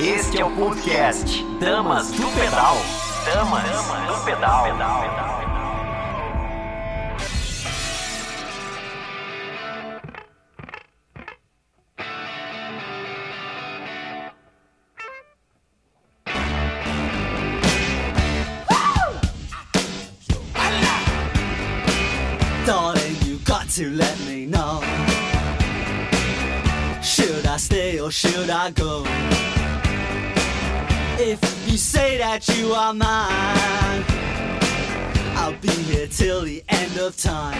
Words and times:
Este 0.00 0.40
é 0.40 0.44
o 0.44 0.50
podcast 0.50 1.44
Damas 1.60 2.10
do 2.10 2.28
Pedal. 2.32 2.76
Damas 3.24 3.62
do 4.08 4.24
Pedal. 4.24 4.76
Darling, 4.76 5.41
should 28.12 28.50
I 28.50 28.70
go? 28.72 29.04
If 31.18 31.40
you 31.66 31.78
say 31.78 32.18
that 32.18 32.46
you 32.58 32.74
are 32.74 32.92
mine, 32.92 34.04
I'll 35.34 35.56
be 35.60 35.68
here 35.68 36.06
till 36.06 36.42
the 36.42 36.62
end 36.68 36.98
of 36.98 37.16
time. 37.16 37.58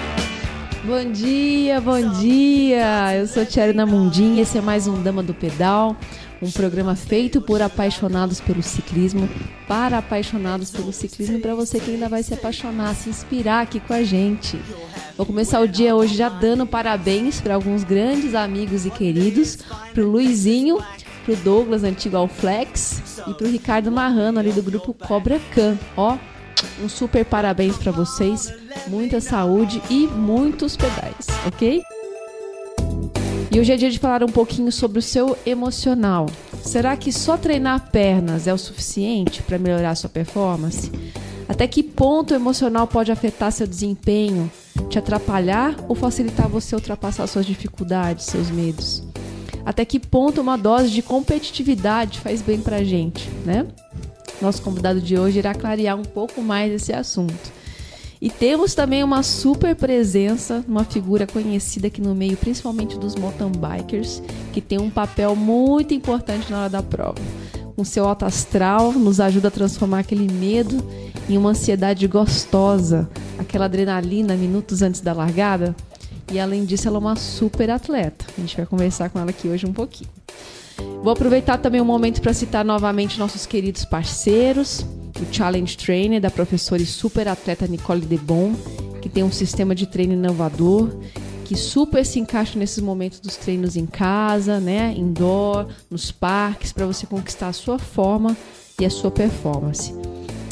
Bom 0.85 1.11
dia, 1.13 1.81
bom 1.81 2.03
dia! 2.21 3.15
Eu 3.17 3.27
sou 3.27 3.47
Tiarina 3.47 3.87
Mundim 3.87 4.41
esse 4.41 4.59
é 4.59 4.61
mais 4.61 4.87
um 4.87 5.01
Dama 5.01 5.23
do 5.23 5.33
Pedal, 5.33 5.97
um 6.43 6.51
programa 6.51 6.97
feito 6.97 7.41
por 7.41 7.63
apaixonados 7.63 8.41
pelo 8.41 8.63
ciclismo, 8.63 9.29
para 9.69 9.99
apaixonados 9.99 10.71
pelo 10.71 10.93
ciclismo, 10.93 11.39
para 11.39 11.55
você 11.55 11.79
que 11.79 11.93
ainda 11.93 12.09
vai 12.09 12.23
se 12.25 12.35
apaixonar, 12.35 12.95
se 12.97 13.09
inspirar 13.09 13.63
aqui 13.63 13.79
com 13.79 13.95
a 13.95 14.03
gente. 14.03 14.61
Vou 15.17 15.25
começar 15.25 15.61
o 15.61 15.69
dia 15.69 15.95
hoje 15.95 16.17
já 16.17 16.29
dando 16.29 16.67
parabéns 16.67 17.41
para 17.41 17.55
alguns 17.55 17.85
grandes 17.85 18.35
amigos 18.35 18.85
e 18.85 18.91
queridos, 18.91 19.59
para 19.95 20.03
o 20.03 20.11
Luizinho, 20.11 20.79
para 21.25 21.35
o 21.35 21.37
Douglas, 21.37 21.85
antigo 21.85 22.17
Alflex, 22.17 23.23
e 23.29 23.35
para 23.35 23.47
o 23.47 23.51
Ricardo 23.51 23.93
Marrano, 23.93 24.41
ali 24.41 24.51
do 24.51 24.63
grupo 24.63 24.93
Cobra 24.93 25.41
Can. 25.55 25.79
Ó, 25.97 26.19
um 26.83 26.89
super 26.89 27.25
parabéns 27.25 27.77
para 27.77 27.93
vocês, 27.93 28.53
muita 28.89 29.21
saúde 29.21 29.81
e 29.89 30.09
muitos 30.09 30.77
pedais, 30.77 31.27
ok? 31.47 31.83
E 33.55 33.61
hoje 33.61 33.71
é 33.71 33.77
dia 33.77 33.91
de 33.91 33.99
falar 33.99 34.25
um 34.25 34.29
pouquinho 34.29 34.73
sobre 34.73 34.99
o 34.99 35.03
seu 35.03 35.37
emocional. 35.45 36.25
Será 36.63 36.97
que 36.97 37.13
só 37.13 37.37
treinar 37.37 37.91
pernas 37.91 38.47
é 38.47 38.55
o 38.55 38.57
suficiente 38.57 39.43
para 39.43 39.59
melhorar 39.59 39.95
sua 39.95 40.09
performance? 40.09 40.91
Até 41.47 41.67
que 41.67 41.83
ponto 41.83 42.31
o 42.33 42.35
emocional 42.35 42.87
pode 42.87 43.13
afetar 43.13 43.53
seu 43.53 43.67
desempenho, 43.67 44.51
te 44.89 44.99
atrapalhar 44.99 45.77
ou 45.87 45.95
facilitar 45.95 46.49
você 46.49 46.75
ultrapassar 46.75 47.27
suas 47.27 47.45
dificuldades, 47.45 48.25
seus 48.25 48.51
medos? 48.51 49.03
Até 49.67 49.85
que 49.85 50.01
ponto 50.01 50.41
uma 50.41 50.57
dose 50.57 50.89
de 50.89 51.03
competitividade 51.03 52.21
faz 52.21 52.41
bem 52.41 52.59
pra 52.59 52.83
gente, 52.83 53.29
né? 53.45 53.67
Nosso 54.41 54.63
convidado 54.63 54.99
de 54.99 55.19
hoje 55.19 55.41
irá 55.41 55.55
clarear 55.55 55.99
um 55.99 56.05
pouco 56.05 56.41
mais 56.41 56.73
esse 56.73 56.91
assunto. 56.95 57.53
E 58.23 58.31
temos 58.31 58.73
também 58.73 59.03
uma 59.03 59.25
super 59.25 59.75
presença, 59.75 60.65
uma 60.69 60.85
figura 60.85 61.27
conhecida 61.27 61.89
aqui 61.89 62.01
no 62.01 62.15
meio, 62.15 62.37
principalmente 62.37 62.97
dos 62.97 63.17
mountain 63.17 63.51
bikers, 63.51 64.23
que 64.53 64.61
tem 64.61 64.79
um 64.79 64.89
papel 64.89 65.35
muito 65.35 65.93
importante 65.93 66.49
na 66.49 66.61
hora 66.61 66.71
da 66.71 66.81
prova. 66.85 67.19
Com 67.75 67.85
seu 67.85 68.07
alto 68.07 68.25
astral, 68.25 68.93
nos 68.93 69.19
ajuda 69.19 69.49
a 69.49 69.51
transformar 69.51 69.99
aquele 69.99 70.33
medo 70.33 70.87
em 71.29 71.37
uma 71.37 71.51
ansiedade 71.51 72.07
gostosa, 72.07 73.11
aquela 73.41 73.65
adrenalina 73.65 74.37
minutos 74.37 74.83
antes 74.83 75.01
da 75.01 75.13
largada. 75.13 75.75
E 76.33 76.39
além 76.39 76.65
disso, 76.65 76.87
ela 76.87 76.99
é 76.99 77.01
uma 77.01 77.17
super 77.17 77.71
atleta. 77.71 78.25
A 78.39 78.41
gente 78.41 78.57
vai 78.57 78.67
conversar 78.67 79.11
com 79.11 79.19
ela 79.19 79.31
aqui 79.31 79.49
hoje 79.49 79.67
um 79.67 79.73
pouquinho. 79.73 80.11
Vou 81.03 81.13
aproveitar 81.13 81.59
também 81.59 81.81
o 81.81 81.85
um 81.85 81.87
momento 81.87 82.23
para 82.23 82.33
citar 82.33 82.65
novamente 82.65 83.19
nossos 83.19 83.45
queridos 83.45 83.85
parceiros, 83.85 84.87
o 85.21 85.35
Challenge 85.35 85.77
Trainer 85.77 86.21
da 86.21 86.31
professora 86.31 86.81
e 86.81 86.87
super 86.87 87.27
atleta 87.27 87.67
Nicole 87.67 88.03
Debon, 88.03 88.55
que 89.01 89.09
tem 89.09 89.25
um 89.25 89.33
sistema 89.33 89.75
de 89.75 89.89
treino 89.89 90.13
inovador, 90.13 90.91
que 91.45 91.57
super 91.57 92.07
se 92.07 92.21
encaixa 92.21 92.57
nesses 92.57 92.79
momentos 92.79 93.19
dos 93.19 93.37
treinos 93.37 93.77
em 93.77 93.85
casa, 93.85 94.61
né, 94.61 94.95
indoor, 94.97 95.67
nos 95.91 96.13
parques, 96.13 96.73
para 96.73 96.87
você 96.87 97.05
conquistar 97.05 97.49
a 97.49 97.53
sua 97.53 97.81
forma 97.81 98.37
e 98.81 98.87
a 98.87 98.91
sua 98.91 99.11
performance. 99.11 99.93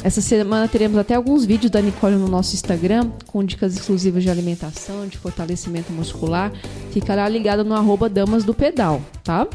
Essa 0.02 0.20
semana 0.20 0.66
teremos 0.66 0.98
até 0.98 1.14
alguns 1.14 1.44
vídeos 1.44 1.70
da 1.70 1.80
Nicole 1.80 2.16
no 2.16 2.26
nosso 2.26 2.56
Instagram, 2.56 3.10
com 3.28 3.44
dicas 3.44 3.76
exclusivas 3.76 4.24
de 4.24 4.30
alimentação, 4.30 5.06
de 5.06 5.16
fortalecimento 5.16 5.92
muscular. 5.92 6.50
Ficará 6.90 7.28
ligado 7.28 7.64
no 7.64 7.74
arroba 7.74 8.08
Damas 8.08 8.42
do 8.42 8.52
Pedal, 8.52 9.00
tá? 9.22 9.46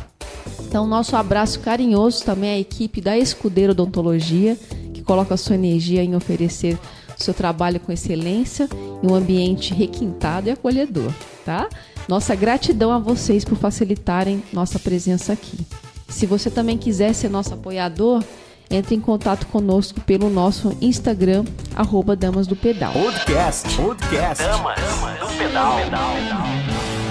Então, 0.76 0.86
nosso 0.86 1.16
abraço 1.16 1.62
carinhoso 1.62 2.26
também 2.26 2.50
à 2.50 2.60
equipe 2.60 3.00
da 3.00 3.18
Escudeiro 3.18 3.72
Odontologia, 3.72 4.58
que 4.94 5.02
coloca 5.02 5.34
a 5.34 5.38
sua 5.38 5.56
energia 5.56 6.04
em 6.04 6.18
oferecer 6.18 6.78
seu 7.16 7.34
trabalho 7.34 7.80
com 7.80 7.94
excelência 7.94 8.68
em 9.02 9.10
um 9.10 9.16
ambiente 9.16 9.74
requintado 9.74 10.50
e 10.50 10.52
acolhedor, 10.52 11.14
tá? 11.46 11.70
Nossa 12.10 12.36
gratidão 12.36 12.92
a 12.92 13.00
vocês 13.00 13.46
por 13.46 13.58
facilitarem 13.58 14.44
nossa 14.52 14.78
presença 14.78 15.32
aqui. 15.32 15.66
Se 16.10 16.26
você 16.26 16.50
também 16.50 16.78
quiser 16.78 17.14
ser 17.14 17.30
nosso 17.30 17.54
apoiador, 17.54 18.22
entre 18.70 18.96
em 18.96 19.00
contato 19.00 19.48
conosco 19.48 20.02
pelo 20.02 20.30
nosso 20.30 20.76
Instagram, 20.82 21.46
arroba 21.74 22.18
Damas 22.18 22.48
do 22.48 22.56
Pedal. 22.58 22.92
Podcast. 22.92 23.78
Podcast. 23.78 24.44
Damas 24.44 24.80
do 25.22 25.38
Pedal. 25.38 25.78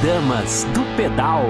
Damas 0.02 0.66
do 0.74 0.96
Pedal. 0.98 1.46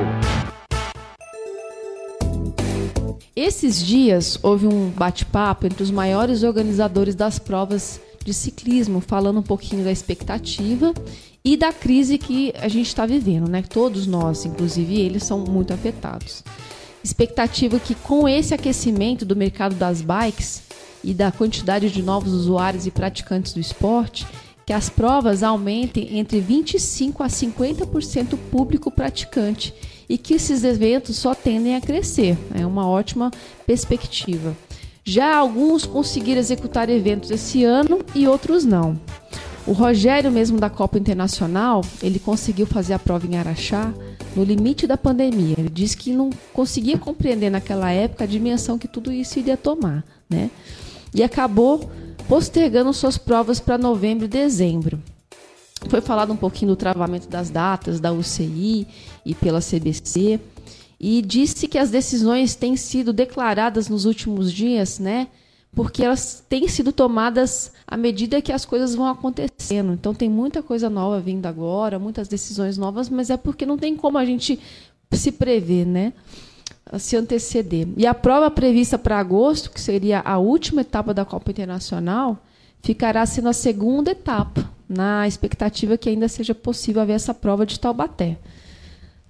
Esses 3.36 3.84
dias 3.84 4.38
houve 4.42 4.66
um 4.68 4.90
bate-papo 4.90 5.66
entre 5.66 5.82
os 5.82 5.90
maiores 5.90 6.44
organizadores 6.44 7.16
das 7.16 7.36
provas 7.36 8.00
de 8.24 8.32
ciclismo, 8.32 9.00
falando 9.00 9.40
um 9.40 9.42
pouquinho 9.42 9.82
da 9.82 9.90
expectativa 9.90 10.94
e 11.44 11.56
da 11.56 11.72
crise 11.72 12.16
que 12.16 12.54
a 12.56 12.68
gente 12.68 12.86
está 12.86 13.04
vivendo, 13.04 13.48
né? 13.48 13.62
Todos 13.62 14.06
nós, 14.06 14.44
inclusive 14.44 15.00
eles, 15.00 15.24
são 15.24 15.40
muito 15.40 15.74
afetados. 15.74 16.44
Expectativa 17.02 17.80
que 17.80 17.96
com 17.96 18.28
esse 18.28 18.54
aquecimento 18.54 19.24
do 19.24 19.34
mercado 19.34 19.74
das 19.74 20.00
bikes 20.00 20.62
e 21.02 21.12
da 21.12 21.32
quantidade 21.32 21.90
de 21.90 22.02
novos 22.02 22.32
usuários 22.32 22.86
e 22.86 22.90
praticantes 22.92 23.52
do 23.52 23.60
esporte, 23.60 24.24
que 24.66 24.72
as 24.72 24.88
provas 24.88 25.42
aumentem 25.42 26.18
entre 26.18 26.40
25 26.40 27.22
a 27.22 27.26
50% 27.26 28.38
público 28.50 28.90
praticante 28.90 29.74
e 30.08 30.16
que 30.16 30.34
esses 30.34 30.64
eventos 30.64 31.16
só 31.16 31.34
tendem 31.34 31.76
a 31.76 31.80
crescer. 31.80 32.36
É 32.54 32.66
uma 32.66 32.88
ótima 32.88 33.30
perspectiva. 33.66 34.56
Já 35.04 35.36
alguns 35.36 35.84
conseguiram 35.84 36.40
executar 36.40 36.88
eventos 36.88 37.30
esse 37.30 37.62
ano 37.62 38.00
e 38.14 38.26
outros 38.26 38.64
não. 38.64 38.98
O 39.66 39.72
Rogério, 39.72 40.30
mesmo 40.30 40.58
da 40.58 40.68
Copa 40.68 40.98
Internacional, 40.98 41.82
ele 42.02 42.18
conseguiu 42.18 42.66
fazer 42.66 42.92
a 42.94 42.98
prova 42.98 43.26
em 43.26 43.36
Araxá 43.36 43.92
no 44.36 44.44
limite 44.44 44.86
da 44.86 44.96
pandemia. 44.96 45.54
Ele 45.58 45.70
disse 45.70 45.96
que 45.96 46.12
não 46.12 46.30
conseguia 46.52 46.98
compreender 46.98 47.50
naquela 47.50 47.90
época 47.90 48.24
a 48.24 48.26
dimensão 48.26 48.78
que 48.78 48.88
tudo 48.88 49.10
isso 49.10 49.38
iria 49.38 49.56
tomar, 49.56 50.04
né? 50.28 50.50
E 51.14 51.22
acabou 51.22 51.90
postergando 52.28 52.92
suas 52.92 53.18
provas 53.18 53.60
para 53.60 53.78
novembro 53.78 54.24
e 54.24 54.28
dezembro. 54.28 55.00
Foi 55.88 56.00
falado 56.00 56.32
um 56.32 56.36
pouquinho 56.36 56.70
do 56.70 56.76
travamento 56.76 57.28
das 57.28 57.50
datas 57.50 58.00
da 58.00 58.12
UCI 58.12 58.86
e 59.24 59.34
pela 59.34 59.60
CBC 59.60 60.40
e 60.98 61.20
disse 61.20 61.68
que 61.68 61.78
as 61.78 61.90
decisões 61.90 62.54
têm 62.54 62.76
sido 62.76 63.12
declaradas 63.12 63.88
nos 63.88 64.06
últimos 64.06 64.52
dias, 64.52 64.98
né? 64.98 65.28
Porque 65.72 66.04
elas 66.04 66.42
têm 66.48 66.68
sido 66.68 66.92
tomadas 66.92 67.72
à 67.86 67.96
medida 67.96 68.40
que 68.40 68.52
as 68.52 68.64
coisas 68.64 68.94
vão 68.94 69.06
acontecendo. 69.06 69.92
Então 69.92 70.14
tem 70.14 70.30
muita 70.30 70.62
coisa 70.62 70.88
nova 70.88 71.20
vindo 71.20 71.46
agora, 71.46 71.98
muitas 71.98 72.28
decisões 72.28 72.78
novas, 72.78 73.08
mas 73.10 73.28
é 73.28 73.36
porque 73.36 73.66
não 73.66 73.76
tem 73.76 73.96
como 73.96 74.16
a 74.16 74.24
gente 74.24 74.58
se 75.12 75.32
prever, 75.32 75.84
né? 75.84 76.12
Se 76.98 77.16
anteceder. 77.16 77.88
E 77.96 78.06
a 78.06 78.14
prova 78.14 78.50
prevista 78.50 78.98
para 78.98 79.18
agosto, 79.18 79.70
que 79.70 79.80
seria 79.80 80.20
a 80.20 80.38
última 80.38 80.82
etapa 80.82 81.14
da 81.14 81.24
Copa 81.24 81.50
Internacional, 81.50 82.38
ficará 82.82 83.24
sendo 83.24 83.48
a 83.48 83.52
segunda 83.52 84.10
etapa, 84.10 84.70
na 84.88 85.26
expectativa 85.26 85.96
que 85.96 86.10
ainda 86.10 86.28
seja 86.28 86.54
possível 86.54 87.02
haver 87.02 87.14
essa 87.14 87.32
prova 87.32 87.64
de 87.64 87.80
Taubaté. 87.80 88.38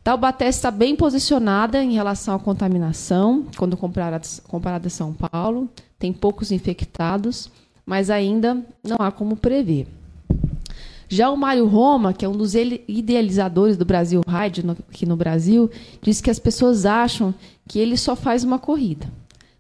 Taubaté 0.02 0.48
está 0.48 0.70
bem 0.70 0.94
posicionada 0.94 1.82
em 1.82 1.94
relação 1.94 2.34
à 2.34 2.38
contaminação, 2.38 3.46
quando 3.56 3.76
comparada, 3.76 4.20
a 4.86 4.90
São 4.90 5.14
Paulo. 5.14 5.70
Tem 5.98 6.12
poucos 6.12 6.52
infectados, 6.52 7.50
mas 7.86 8.10
ainda 8.10 8.62
não 8.82 8.98
há 8.98 9.10
como 9.10 9.36
prever. 9.36 9.86
Já 11.14 11.31
o 11.31 11.37
Mário 11.37 11.64
Roma, 11.66 12.12
que 12.12 12.25
é 12.25 12.28
um 12.28 12.37
dos 12.37 12.55
idealizadores 12.56 13.76
do 13.76 13.84
Brasil 13.84 14.20
Ride 14.26 14.64
aqui 14.69 15.06
no 15.06 15.14
Brasil, 15.14 15.70
diz 16.02 16.20
que 16.20 16.28
as 16.28 16.40
pessoas 16.40 16.84
acham 16.84 17.32
que 17.69 17.78
ele 17.78 17.96
só 17.96 18.16
faz 18.16 18.43
uma 18.43 18.58
corrida. 18.58 19.06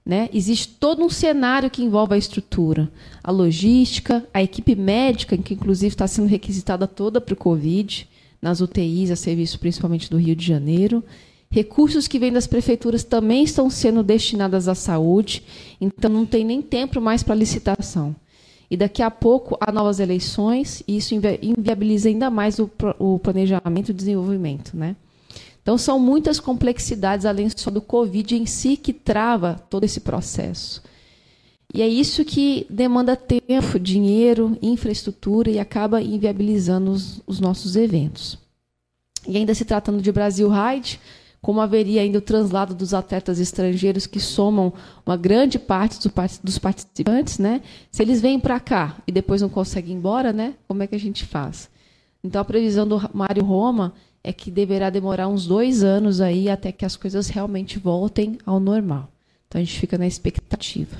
Né? 0.04 0.28
Existe 0.34 0.66
todo 0.66 1.04
um 1.04 1.08
cenário 1.08 1.70
que 1.70 1.84
envolve 1.84 2.12
a 2.12 2.18
estrutura, 2.18 2.90
a 3.22 3.30
logística, 3.30 4.26
a 4.34 4.42
equipe 4.42 4.74
médica, 4.74 5.38
que 5.38 5.54
inclusive 5.54 5.94
está 5.94 6.08
sendo 6.08 6.26
requisitada 6.26 6.88
toda 6.88 7.20
para 7.20 7.34
o 7.34 7.36
Covid, 7.36 8.08
nas 8.42 8.60
UTIs, 8.60 9.12
a 9.12 9.16
serviço 9.16 9.60
principalmente 9.60 10.10
do 10.10 10.16
Rio 10.16 10.34
de 10.34 10.44
Janeiro, 10.44 11.04
Recursos 11.54 12.08
que 12.08 12.18
vêm 12.18 12.32
das 12.32 12.48
prefeituras 12.48 13.04
também 13.04 13.44
estão 13.44 13.70
sendo 13.70 14.02
destinados 14.02 14.66
à 14.66 14.74
saúde, 14.74 15.44
então 15.80 16.10
não 16.10 16.26
tem 16.26 16.44
nem 16.44 16.60
tempo 16.60 17.00
mais 17.00 17.22
para 17.22 17.32
licitação. 17.32 18.12
E 18.74 18.76
daqui 18.76 19.02
a 19.02 19.10
pouco 19.10 19.56
há 19.60 19.70
novas 19.70 20.00
eleições 20.00 20.82
e 20.88 20.96
isso 20.96 21.14
inviabiliza 21.14 22.08
ainda 22.08 22.28
mais 22.28 22.58
o, 22.58 22.68
o 22.98 23.20
planejamento 23.20 23.90
e 23.90 23.92
o 23.92 23.94
desenvolvimento. 23.94 24.76
Né? 24.76 24.96
Então 25.62 25.78
são 25.78 25.96
muitas 25.96 26.40
complexidades, 26.40 27.24
além 27.24 27.48
só 27.54 27.70
do 27.70 27.80
Covid 27.80 28.34
em 28.34 28.46
si, 28.46 28.76
que 28.76 28.92
trava 28.92 29.64
todo 29.70 29.84
esse 29.84 30.00
processo. 30.00 30.82
E 31.72 31.82
é 31.82 31.86
isso 31.86 32.24
que 32.24 32.66
demanda 32.68 33.14
tempo, 33.14 33.78
dinheiro, 33.78 34.58
infraestrutura 34.60 35.48
e 35.48 35.60
acaba 35.60 36.02
inviabilizando 36.02 36.90
os, 36.90 37.22
os 37.28 37.38
nossos 37.38 37.76
eventos. 37.76 38.36
E 39.24 39.36
ainda 39.36 39.54
se 39.54 39.64
tratando 39.64 40.02
de 40.02 40.10
Brasil 40.10 40.48
Ride, 40.50 40.98
como 41.44 41.60
haveria 41.60 42.00
ainda 42.00 42.16
o 42.16 42.22
translado 42.22 42.74
dos 42.74 42.94
atletas 42.94 43.38
estrangeiros 43.38 44.06
que 44.06 44.18
somam 44.18 44.72
uma 45.04 45.14
grande 45.14 45.58
parte 45.58 45.98
dos 46.42 46.58
participantes, 46.58 47.38
né? 47.38 47.60
Se 47.90 48.02
eles 48.02 48.22
vêm 48.22 48.40
para 48.40 48.58
cá 48.58 48.96
e 49.06 49.12
depois 49.12 49.42
não 49.42 49.50
conseguem 49.50 49.92
ir 49.94 49.98
embora, 49.98 50.32
né? 50.32 50.54
Como 50.66 50.82
é 50.82 50.86
que 50.86 50.94
a 50.94 50.98
gente 50.98 51.22
faz? 51.26 51.68
Então 52.24 52.40
a 52.40 52.44
previsão 52.46 52.88
do 52.88 52.98
Mário 53.12 53.44
Roma 53.44 53.92
é 54.22 54.32
que 54.32 54.50
deverá 54.50 54.88
demorar 54.88 55.28
uns 55.28 55.46
dois 55.46 55.84
anos 55.84 56.18
aí 56.22 56.48
até 56.48 56.72
que 56.72 56.82
as 56.82 56.96
coisas 56.96 57.28
realmente 57.28 57.78
voltem 57.78 58.38
ao 58.46 58.58
normal. 58.58 59.10
Então 59.46 59.60
a 59.60 59.64
gente 59.64 59.78
fica 59.78 59.98
na 59.98 60.06
expectativa. 60.06 60.96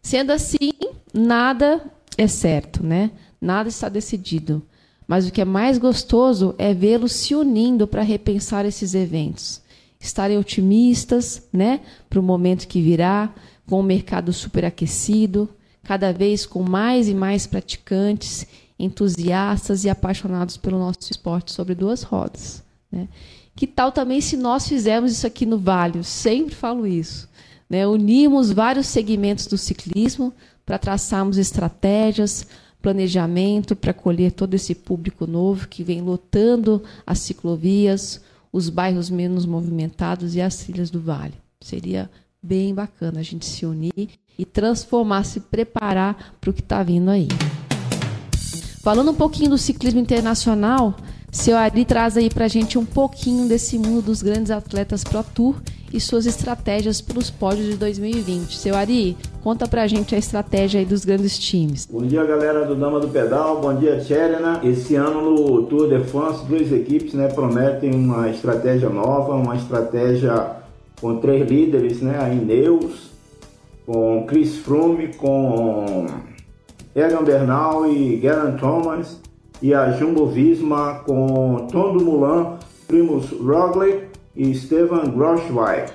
Sendo 0.00 0.32
assim, 0.32 0.72
nada 1.12 1.84
é 2.16 2.26
certo, 2.26 2.82
né? 2.82 3.10
Nada 3.38 3.68
está 3.68 3.90
decidido. 3.90 4.62
Mas 5.06 5.28
o 5.28 5.30
que 5.30 5.42
é 5.42 5.44
mais 5.44 5.76
gostoso 5.76 6.54
é 6.56 6.72
vê-los 6.72 7.12
se 7.12 7.34
unindo 7.34 7.86
para 7.86 8.00
repensar 8.00 8.64
esses 8.64 8.94
eventos 8.94 9.65
estarem 9.98 10.38
otimistas, 10.38 11.42
né, 11.52 11.80
para 12.08 12.20
o 12.20 12.22
momento 12.22 12.68
que 12.68 12.80
virá, 12.80 13.32
com 13.66 13.80
o 13.80 13.82
mercado 13.82 14.32
superaquecido, 14.32 15.48
cada 15.82 16.12
vez 16.12 16.46
com 16.46 16.62
mais 16.62 17.08
e 17.08 17.14
mais 17.14 17.46
praticantes, 17.46 18.46
entusiastas 18.78 19.84
e 19.84 19.90
apaixonados 19.90 20.56
pelo 20.56 20.78
nosso 20.78 21.10
esporte 21.10 21.52
sobre 21.52 21.74
duas 21.74 22.02
rodas. 22.02 22.62
Né? 22.90 23.08
Que 23.54 23.66
tal 23.66 23.90
também 23.90 24.20
se 24.20 24.36
nós 24.36 24.68
fizermos 24.68 25.12
isso 25.12 25.26
aqui 25.26 25.46
no 25.46 25.58
Vale? 25.58 25.98
Eu 25.98 26.04
sempre 26.04 26.54
falo 26.54 26.86
isso. 26.86 27.28
Né? 27.68 27.86
Unimos 27.86 28.52
vários 28.52 28.86
segmentos 28.86 29.46
do 29.46 29.56
ciclismo 29.56 30.32
para 30.64 30.78
traçarmos 30.78 31.38
estratégias, 31.38 32.46
planejamento 32.82 33.74
para 33.74 33.92
acolher 33.92 34.32
todo 34.32 34.54
esse 34.54 34.74
público 34.74 35.26
novo 35.26 35.68
que 35.68 35.82
vem 35.82 36.02
lotando 36.02 36.82
as 37.06 37.18
ciclovias, 37.20 38.20
os 38.56 38.70
bairros 38.70 39.10
menos 39.10 39.44
movimentados 39.44 40.34
e 40.34 40.40
as 40.40 40.56
trilhas 40.56 40.88
do 40.88 40.98
vale. 40.98 41.34
Seria 41.60 42.10
bem 42.42 42.74
bacana 42.74 43.20
a 43.20 43.22
gente 43.22 43.44
se 43.44 43.66
unir 43.66 44.08
e 44.38 44.46
transformar, 44.46 45.24
se 45.24 45.40
preparar 45.40 46.34
para 46.40 46.48
o 46.48 46.54
que 46.54 46.62
está 46.62 46.82
vindo 46.82 47.10
aí. 47.10 47.28
Falando 48.80 49.10
um 49.10 49.14
pouquinho 49.14 49.50
do 49.50 49.58
ciclismo 49.58 50.00
internacional, 50.00 50.96
seu 51.30 51.54
Ari 51.54 51.84
traz 51.84 52.16
aí 52.16 52.30
para 52.30 52.46
a 52.46 52.48
gente 52.48 52.78
um 52.78 52.86
pouquinho 52.86 53.46
desse 53.46 53.76
mundo 53.76 54.06
dos 54.06 54.22
grandes 54.22 54.50
atletas 54.50 55.04
Pro 55.04 55.22
Tour 55.22 55.60
e 55.92 56.00
suas 56.00 56.26
estratégias 56.26 57.00
para 57.00 57.18
os 57.18 57.30
pódios 57.30 57.66
de 57.66 57.76
2020. 57.76 58.56
Seu 58.56 58.74
Ari, 58.74 59.16
conta 59.42 59.66
pra 59.66 59.86
gente 59.86 60.14
a 60.14 60.18
estratégia 60.18 60.80
aí 60.80 60.86
dos 60.86 61.04
grandes 61.04 61.38
times. 61.38 61.86
Bom 61.86 62.02
dia, 62.02 62.24
galera 62.24 62.64
do 62.64 62.74
Dama 62.74 63.00
do 63.00 63.08
Pedal. 63.08 63.60
Bom 63.60 63.74
dia, 63.74 63.98
Tcherena. 64.00 64.60
Esse 64.64 64.94
ano 64.94 65.22
no 65.22 65.62
Tour 65.64 65.88
de 65.88 66.04
France, 66.04 66.44
duas 66.46 66.72
equipes 66.72 67.14
né, 67.14 67.28
prometem 67.28 67.94
uma 67.94 68.28
estratégia 68.28 68.88
nova, 68.88 69.34
uma 69.34 69.56
estratégia 69.56 70.56
com 71.00 71.18
três 71.18 71.48
líderes, 71.48 72.00
né? 72.00 72.18
A 72.18 72.32
Ineus, 72.32 73.10
com 73.84 74.24
Chris 74.26 74.56
Froome, 74.58 75.14
com 75.14 76.06
Egan 76.94 77.22
Bernal 77.22 77.86
e 77.86 78.20
Geraint 78.20 78.58
Thomas 78.58 79.20
e 79.62 79.72
a 79.72 79.92
Jumbo 79.92 80.26
Visma 80.26 81.02
com 81.06 81.66
Tom 81.70 81.96
Dumoulin, 81.96 82.56
Primus 82.86 83.30
Roglic 83.30 84.15
e 84.36 84.54
Stefan 84.54 85.10
Groschweig. 85.10 85.90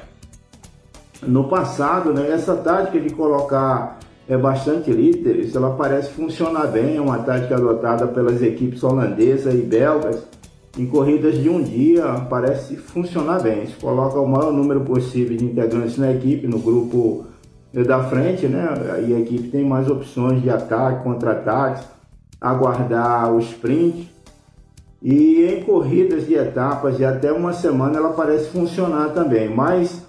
No 1.26 1.48
passado, 1.48 2.14
né, 2.14 2.32
essa 2.32 2.56
tática 2.56 3.00
de 3.00 3.12
colocar 3.12 4.00
é, 4.28 4.36
bastante 4.36 4.92
líderes, 4.92 5.56
ela 5.56 5.76
parece 5.76 6.10
funcionar 6.12 6.68
bem, 6.68 6.98
é 6.98 7.02
uma 7.02 7.20
tática 7.20 7.56
adotada 7.56 8.08
pelas 8.08 8.42
equipes 8.42 8.84
holandesas 8.84 9.54
e 9.54 9.62
belgas. 9.62 10.26
Em 10.78 10.86
corridas 10.86 11.38
de 11.38 11.50
um 11.50 11.62
dia, 11.62 12.06
parece 12.30 12.78
funcionar 12.78 13.42
bem. 13.42 13.68
Se 13.68 13.74
coloca 13.74 14.18
o 14.20 14.28
maior 14.28 14.54
número 14.54 14.82
possível 14.82 15.36
de 15.36 15.44
integrantes 15.44 15.98
na 15.98 16.12
equipe, 16.12 16.48
no 16.48 16.60
grupo 16.60 17.26
da 17.74 18.04
frente, 18.06 18.48
né? 18.48 18.70
E 19.06 19.14
a 19.14 19.20
equipe 19.20 19.50
tem 19.50 19.66
mais 19.66 19.90
opções 19.90 20.42
de 20.42 20.50
ataque, 20.50 21.04
contra-ataques, 21.04 21.84
aguardar 22.40 23.34
o 23.34 23.40
sprint 23.40 24.11
e 25.02 25.46
em 25.46 25.64
corridas 25.64 26.28
de 26.28 26.36
etapas 26.36 26.98
de 26.98 27.04
até 27.04 27.32
uma 27.32 27.54
semana 27.54 27.98
ela 27.98 28.14
parece 28.14 28.50
funcionar 28.50 29.10
também, 29.10 29.50
mas 29.50 30.06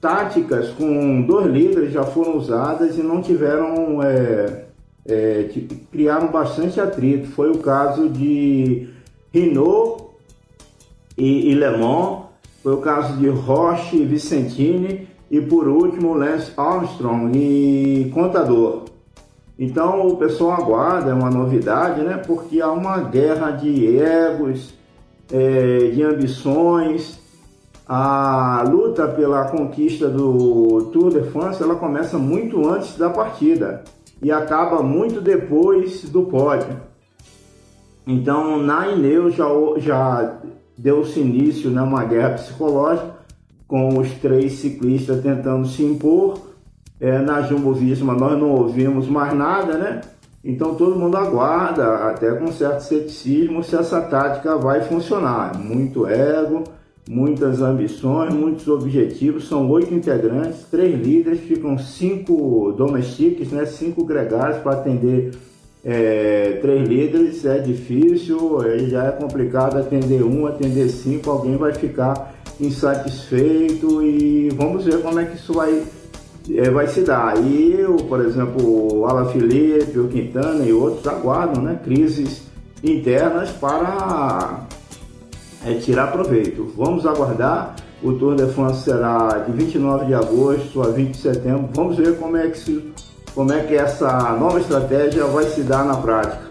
táticas 0.00 0.70
com 0.70 1.22
dois 1.22 1.46
líderes 1.46 1.92
já 1.92 2.04
foram 2.04 2.36
usadas 2.36 2.98
e 2.98 3.02
não 3.02 3.22
tiveram 3.22 4.02
é, 4.02 4.64
é, 5.06 5.48
criaram 5.90 6.28
bastante 6.28 6.80
atrito. 6.80 7.28
Foi 7.28 7.50
o 7.50 7.58
caso 7.58 8.08
de 8.08 8.88
Renault 9.32 10.04
e, 11.16 11.50
e 11.50 11.54
Le 11.54 11.76
Mans, 11.78 12.24
foi 12.62 12.74
o 12.74 12.78
caso 12.78 13.16
de 13.16 13.28
Roche 13.28 13.96
e 13.96 14.04
Vicentini 14.04 15.08
e 15.30 15.40
por 15.40 15.66
último 15.66 16.12
Lance 16.12 16.52
Armstrong 16.56 17.32
e 17.34 18.10
Contador. 18.12 18.89
Então 19.60 20.08
o 20.08 20.16
pessoal 20.16 20.52
aguarda, 20.52 21.10
é 21.10 21.14
uma 21.14 21.28
novidade, 21.28 22.00
né? 22.00 22.16
Porque 22.16 22.62
há 22.62 22.72
uma 22.72 22.96
guerra 23.00 23.50
de 23.50 23.94
egos, 23.98 24.72
é, 25.30 25.90
de 25.90 26.02
ambições. 26.02 27.20
A 27.86 28.64
luta 28.66 29.06
pela 29.06 29.50
conquista 29.50 30.08
do 30.08 30.88
Tour 30.90 31.10
de 31.10 31.30
France 31.30 31.62
ela 31.62 31.74
começa 31.74 32.16
muito 32.16 32.66
antes 32.66 32.96
da 32.96 33.10
partida 33.10 33.84
e 34.22 34.32
acaba 34.32 34.82
muito 34.82 35.20
depois 35.20 36.08
do 36.08 36.22
pódio. 36.22 36.80
Então 38.06 38.56
na 38.56 38.88
Ineu 38.88 39.30
já, 39.30 39.44
já 39.76 40.38
deu-se 40.78 41.20
início 41.20 41.68
né, 41.68 41.82
guerra 42.08 42.30
psicológica 42.30 43.10
com 43.68 43.98
os 43.98 44.10
três 44.12 44.52
ciclistas 44.54 45.20
tentando 45.22 45.68
se 45.68 45.82
impor 45.84 46.49
é, 47.00 47.18
na 47.18 47.40
Jumbo 47.42 47.72
Visma 47.72 48.14
nós 48.14 48.38
não 48.38 48.50
ouvimos 48.50 49.08
mais 49.08 49.32
nada, 49.32 49.78
né? 49.78 50.00
Então 50.44 50.74
todo 50.74 50.98
mundo 50.98 51.16
aguarda, 51.16 52.08
até 52.08 52.30
com 52.32 52.50
certo 52.52 52.80
ceticismo, 52.80 53.62
se 53.62 53.76
essa 53.76 54.00
tática 54.00 54.56
vai 54.56 54.82
funcionar. 54.82 55.58
Muito 55.58 56.06
ego, 56.06 56.64
muitas 57.08 57.60
ambições, 57.60 58.32
muitos 58.32 58.66
objetivos. 58.68 59.48
São 59.48 59.68
oito 59.70 59.92
integrantes, 59.92 60.64
três 60.70 60.98
líderes, 60.98 61.40
ficam 61.40 61.76
cinco 61.78 62.72
domestiques, 62.72 63.50
né? 63.50 63.66
cinco 63.66 64.04
gregários 64.04 64.58
para 64.58 64.72
atender 64.72 65.32
é, 65.84 66.58
três 66.62 66.88
líderes. 66.88 67.44
É 67.44 67.58
difícil, 67.58 68.60
já 68.88 69.06
é 69.06 69.12
complicado 69.12 69.76
atender 69.78 70.22
um, 70.22 70.46
atender 70.46 70.88
cinco, 70.88 71.30
alguém 71.30 71.56
vai 71.58 71.74
ficar 71.74 72.34
insatisfeito 72.58 74.02
e 74.02 74.48
vamos 74.50 74.84
ver 74.84 75.02
como 75.02 75.18
é 75.18 75.24
que 75.26 75.36
isso 75.36 75.52
vai 75.52 75.70
é, 75.70 75.99
vai 76.72 76.86
se 76.88 77.02
dar. 77.02 77.36
E 77.38 77.76
eu, 77.78 77.96
por 77.96 78.20
exemplo, 78.20 78.98
o 78.98 79.06
Ala 79.06 79.30
Felipe, 79.32 79.98
o 79.98 80.08
Quintana 80.08 80.64
e 80.64 80.72
outros 80.72 81.06
aguardam 81.06 81.62
né, 81.62 81.78
crises 81.82 82.42
internas 82.82 83.50
para 83.50 84.66
é, 85.66 85.74
tirar 85.74 86.12
proveito. 86.12 86.72
Vamos 86.76 87.06
aguardar. 87.06 87.76
O 88.02 88.14
Tour 88.14 88.34
de 88.34 88.46
France 88.54 88.84
será 88.84 89.44
de 89.46 89.52
29 89.52 90.06
de 90.06 90.14
agosto 90.14 90.82
a 90.82 90.88
20 90.88 91.10
de 91.10 91.18
setembro. 91.18 91.68
Vamos 91.74 91.98
ver 91.98 92.16
como 92.16 92.36
é 92.36 92.48
que, 92.48 92.58
se, 92.58 92.92
como 93.34 93.52
é 93.52 93.60
que 93.64 93.74
essa 93.74 94.32
nova 94.38 94.58
estratégia 94.58 95.26
vai 95.26 95.44
se 95.44 95.60
dar 95.60 95.84
na 95.84 95.96
prática. 95.96 96.48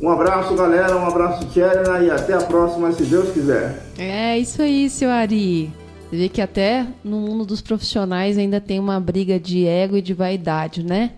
Um 0.00 0.08
abraço, 0.08 0.54
galera. 0.54 0.96
Um 0.96 1.06
abraço, 1.06 1.44
Tcherna. 1.48 1.98
E 1.98 2.10
até 2.10 2.34
a 2.34 2.40
próxima, 2.40 2.92
se 2.92 3.02
Deus 3.02 3.30
quiser. 3.32 3.82
É 3.98 4.38
isso 4.38 4.62
aí, 4.62 4.88
seu 4.88 5.10
Ari. 5.10 5.79
Você 6.10 6.16
vê 6.16 6.28
que 6.28 6.40
até 6.40 6.84
no 7.04 7.20
mundo 7.20 7.46
dos 7.46 7.60
profissionais 7.60 8.36
ainda 8.36 8.60
tem 8.60 8.80
uma 8.80 8.98
briga 8.98 9.38
de 9.38 9.64
ego 9.64 9.96
e 9.96 10.02
de 10.02 10.12
vaidade, 10.12 10.82
né? 10.82 11.12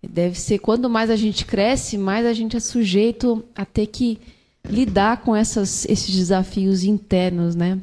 Deve 0.00 0.38
ser 0.38 0.60
quanto 0.60 0.88
mais 0.88 1.10
a 1.10 1.16
gente 1.16 1.44
cresce, 1.44 1.98
mais 1.98 2.24
a 2.24 2.32
gente 2.32 2.56
é 2.56 2.60
sujeito 2.60 3.44
a 3.52 3.64
ter 3.64 3.88
que 3.88 4.20
lidar 4.64 5.22
com 5.22 5.34
essas, 5.34 5.84
esses 5.86 6.14
desafios 6.14 6.84
internos, 6.84 7.56
né? 7.56 7.80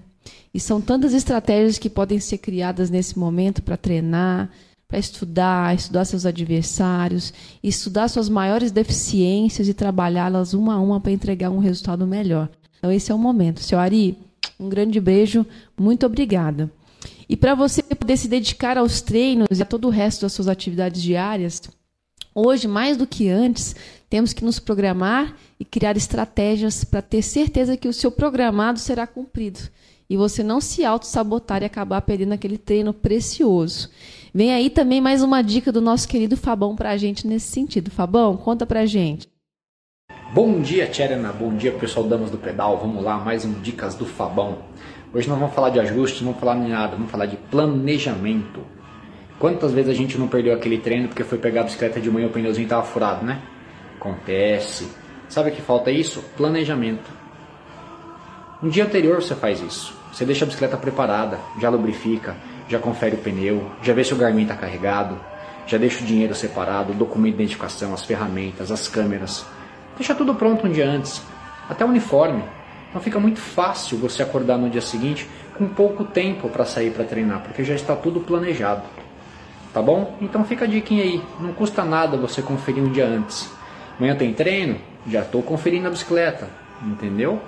E 0.54 0.62
são 0.62 0.80
tantas 0.80 1.14
estratégias 1.14 1.78
que 1.78 1.90
podem 1.90 2.22
ser 2.22 2.38
criadas 2.38 2.90
nesse 2.90 3.20
momento 3.20 3.62
para 3.62 3.76
treinar, 3.76 4.50
para 4.88 4.98
estudar, 4.98 5.76
estudar 5.76 6.06
seus 6.06 6.26
adversários, 6.26 7.34
estudar 7.62 8.08
suas 8.08 8.30
maiores 8.30 8.72
deficiências 8.72 9.68
e 9.68 9.74
trabalhá-las 9.74 10.54
uma 10.54 10.76
a 10.76 10.80
uma 10.80 11.02
para 11.02 11.12
entregar 11.12 11.50
um 11.50 11.60
resultado 11.60 12.08
melhor. 12.08 12.50
Então 12.78 12.90
esse 12.90 13.12
é 13.12 13.16
o 13.16 13.20
momento. 13.20 13.60
Seu 13.60 13.78
Ari, 13.78 14.18
Um 14.60 14.68
grande 14.68 15.00
beijo, 15.00 15.46
muito 15.80 16.06
obrigada. 16.06 16.70
E 17.30 17.38
para 17.38 17.56
você 17.56 17.82
poder 17.82 18.18
se 18.18 18.28
dedicar 18.28 18.78
aos 18.78 19.02
treinos 19.02 19.48
e 19.58 19.62
a 19.62 19.66
todo 19.66 19.86
o 19.86 19.92
resto 19.92 20.22
das 20.22 20.34
suas 20.34 20.48
atividades 20.48 21.02
diárias, 21.02 21.62
hoje, 22.36 22.68
mais 22.68 22.98
do 22.98 23.08
que 23.08 23.30
antes, 23.30 23.76
temos 24.10 24.34
que 24.34 24.44
nos 24.44 24.60
programar 24.60 25.36
e 25.60 25.64
criar 25.64 25.96
estratégias 25.96 26.84
para 26.84 27.02
ter 27.02 27.22
certeza 27.22 27.78
que 27.78 27.88
o 27.88 27.94
seu 27.94 28.12
programado 28.12 28.80
será 28.80 29.08
cumprido 29.08 29.60
e 30.10 30.18
você 30.18 30.42
não 30.42 30.60
se 30.60 30.84
auto-sabotar 30.84 31.62
e 31.62 31.66
acabar 31.66 32.02
perdendo 32.02 32.34
aquele 32.34 32.58
treino 32.58 32.92
precioso. 32.92 33.90
Vem 34.34 34.52
aí 34.52 34.70
também 34.70 35.00
mais 35.00 35.22
uma 35.22 35.44
dica 35.44 35.72
do 35.72 35.80
nosso 35.80 36.08
querido 36.08 36.36
Fabão 36.36 36.76
para 36.76 36.90
a 36.90 36.98
gente 36.98 37.28
nesse 37.28 37.48
sentido. 37.52 37.92
Fabão, 37.92 38.36
conta 38.36 38.66
para 38.66 38.82
a 38.82 38.86
gente. 38.86 39.28
Bom 40.32 40.62
dia, 40.62 40.86
Tcherena. 40.86 41.34
Bom 41.34 41.56
dia, 41.56 41.72
pessoal 41.72 42.06
Damas 42.06 42.30
do 42.30 42.38
Pedal. 42.38 42.78
Vamos 42.78 43.04
lá, 43.04 43.18
mais 43.18 43.46
um 43.46 43.54
Dicas 43.54 43.96
do 43.96 44.06
Fabão. 44.06 44.60
Hoje 45.12 45.28
não 45.28 45.36
vamos 45.36 45.56
falar 45.56 45.72
de 45.72 45.80
ajustes, 45.80 46.22
não 46.22 46.34
vamos 46.34 46.40
falar 46.40 46.64
de 46.64 46.70
nada, 46.70 46.96
vamos 46.96 47.10
falar 47.10 47.26
de 47.26 47.36
planejamento. 47.36 48.62
Quantas 49.40 49.72
vezes 49.72 49.90
a 49.90 49.94
gente 49.96 50.20
não 50.20 50.28
perdeu 50.28 50.54
aquele 50.54 50.78
treino 50.78 51.08
porque 51.08 51.24
foi 51.24 51.40
pegar 51.40 51.62
a 51.62 51.64
bicicleta 51.64 52.00
de 52.00 52.12
manhã 52.12 52.28
e 52.28 52.30
o 52.30 52.32
pneuzinho 52.32 52.66
estava 52.66 52.84
furado, 52.84 53.26
né? 53.26 53.42
Acontece. 54.00 54.88
Sabe 55.28 55.50
o 55.50 55.52
que 55.52 55.64
falta 55.64 55.90
isso? 55.90 56.24
Planejamento. 56.38 57.10
Um 58.62 58.70
dia 58.70 58.84
anterior 58.84 59.24
você 59.24 59.34
faz 59.34 59.60
isso. 59.62 59.98
Você 60.14 60.26
deixa 60.26 60.46
a 60.46 60.48
bicicleta 60.48 60.78
preparada, 60.78 61.40
já 61.60 61.72
lubrifica, 61.72 62.38
já 62.68 62.78
confere 62.78 63.16
o 63.16 63.20
pneu, 63.20 63.72
já 63.82 63.94
vê 63.94 64.04
se 64.04 64.14
o 64.14 64.18
Garmin 64.18 64.44
está 64.44 64.56
carregado, 64.56 65.20
já 65.66 65.80
deixa 65.80 66.04
o 66.04 66.06
dinheiro 66.06 66.36
separado, 66.36 66.92
o 66.92 66.96
documento 66.96 67.38
de 67.38 67.42
identificação, 67.42 67.96
as 67.96 68.06
ferramentas, 68.06 68.72
as 68.72 68.88
câmeras. 68.88 69.44
Deixa 70.00 70.16
tudo 70.16 70.34
pronto 70.34 70.66
um 70.66 70.72
dia 70.72 70.90
antes, 70.90 71.22
até 71.70 71.84
o 71.84 71.90
uniforme. 71.90 72.42
Então 72.90 73.02
fica 73.02 73.20
muito 73.20 73.40
fácil 73.42 73.98
você 73.98 74.24
acordar 74.24 74.58
no 74.58 74.70
dia 74.70 74.82
seguinte 74.82 75.28
com 75.58 75.68
pouco 75.68 76.06
tempo 76.06 76.48
para 76.48 76.64
sair 76.64 76.92
para 76.92 77.04
treinar, 77.04 77.42
porque 77.42 77.66
já 77.66 77.76
está 77.76 77.98
tudo 77.98 78.22
planejado. 78.22 78.84
Tá 79.74 79.82
bom? 79.82 80.16
Então 80.22 80.46
fica 80.46 80.64
a 80.64 80.68
dica 80.68 80.94
aí, 80.94 81.22
não 81.42 81.52
custa 81.52 81.84
nada 81.84 82.16
você 82.16 82.42
conferir 82.42 82.82
um 82.82 82.90
dia 82.90 83.06
antes. 83.06 83.52
Amanhã 83.98 84.16
tem 84.16 84.34
treino? 84.34 84.78
Já 85.06 85.20
estou 85.20 85.44
conferindo 85.44 85.88
a 85.88 85.92
bicicleta, 85.92 86.48
entendeu? 86.82 87.42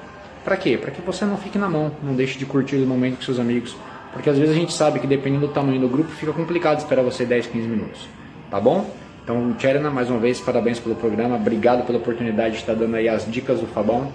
Para 0.44 0.58
quê? 0.58 0.78
Para 0.78 0.92
que 0.92 1.02
você 1.02 1.24
não 1.24 1.38
fique 1.38 1.58
na 1.58 1.70
mão, 1.70 1.94
não 2.04 2.14
deixe 2.14 2.38
de 2.38 2.46
curtir 2.46 2.76
o 2.76 2.86
momento 2.86 3.16
com 3.16 3.24
seus 3.24 3.40
amigos. 3.40 3.78
Porque 4.12 4.30
às 4.30 4.38
vezes 4.38 4.54
a 4.54 4.60
gente 4.60 4.74
sabe 4.74 5.00
que 5.00 5.08
dependendo 5.08 5.48
do 5.48 5.54
tamanho 5.54 5.80
do 5.80 5.88
grupo 5.88 6.12
fica 6.12 6.34
complicado 6.34 6.80
esperar 6.80 7.02
você 7.02 7.26
10, 7.26 7.48
15 7.48 7.66
minutos. 7.66 8.10
Tá 8.50 8.60
bom? 8.60 8.94
Então, 9.24 9.54
Tcherna, 9.54 9.90
mais 9.90 10.10
uma 10.10 10.20
vez, 10.20 10.40
parabéns 10.40 10.80
pelo 10.80 10.96
programa. 10.96 11.36
Obrigado 11.36 11.86
pela 11.86 12.00
oportunidade 12.00 12.56
de 12.56 12.62
estar 12.62 12.74
dando 12.74 12.96
aí 12.96 13.08
as 13.08 13.30
dicas 13.32 13.60
do 13.60 13.68
Fabão. 13.68 14.12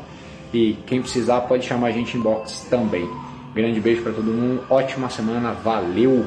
E 0.52 0.74
quem 0.86 1.00
precisar 1.00 1.42
pode 1.42 1.64
chamar 1.64 1.88
a 1.88 1.92
gente 1.92 2.16
em 2.16 2.20
box 2.20 2.66
também. 2.68 3.08
Grande 3.54 3.80
beijo 3.80 4.02
para 4.02 4.12
todo 4.12 4.24
mundo. 4.24 4.64
Ótima 4.68 5.08
semana. 5.08 5.52
Valeu! 5.52 6.26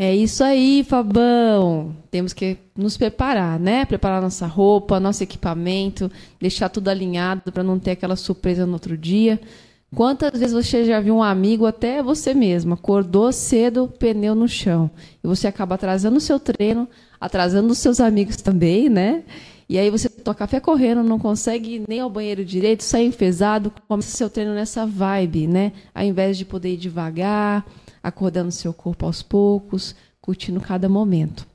É 0.00 0.14
isso 0.14 0.44
aí, 0.44 0.84
Fabão. 0.88 1.96
Temos 2.08 2.32
que 2.32 2.56
nos 2.76 2.96
preparar, 2.96 3.58
né? 3.58 3.84
Preparar 3.84 4.22
nossa 4.22 4.46
roupa, 4.46 5.00
nosso 5.00 5.24
equipamento, 5.24 6.08
deixar 6.40 6.68
tudo 6.68 6.88
alinhado 6.88 7.50
para 7.50 7.64
não 7.64 7.80
ter 7.80 7.90
aquela 7.90 8.14
surpresa 8.14 8.64
no 8.64 8.74
outro 8.74 8.96
dia. 8.96 9.40
Quantas 9.94 10.38
vezes 10.38 10.52
você 10.52 10.84
já 10.84 11.00
viu 11.00 11.16
um 11.16 11.22
amigo, 11.22 11.64
até 11.64 12.02
você 12.02 12.34
mesmo, 12.34 12.74
acordou 12.74 13.32
cedo, 13.32 13.88
pneu 13.98 14.34
no 14.34 14.46
chão, 14.46 14.90
e 15.24 15.26
você 15.26 15.46
acaba 15.46 15.76
atrasando 15.76 16.18
o 16.18 16.20
seu 16.20 16.38
treino, 16.38 16.86
atrasando 17.18 17.72
os 17.72 17.78
seus 17.78 17.98
amigos 17.98 18.36
também, 18.36 18.90
né? 18.90 19.24
E 19.66 19.78
aí 19.78 19.90
você 19.90 20.08
toma 20.08 20.34
café 20.34 20.60
correndo, 20.60 21.02
não 21.02 21.18
consegue 21.18 21.84
nem 21.88 22.00
ao 22.00 22.10
banheiro 22.10 22.44
direito, 22.44 22.84
sai 22.84 23.04
enfesado, 23.04 23.72
começa 23.86 24.14
seu 24.14 24.28
treino 24.28 24.54
nessa 24.54 24.86
vibe, 24.86 25.46
né? 25.46 25.72
Ao 25.94 26.04
invés 26.04 26.36
de 26.36 26.44
poder 26.44 26.74
ir 26.74 26.76
devagar, 26.78 27.66
acordando 28.02 28.50
seu 28.50 28.74
corpo 28.74 29.06
aos 29.06 29.22
poucos, 29.22 29.94
curtindo 30.20 30.60
cada 30.60 30.88
momento. 30.88 31.46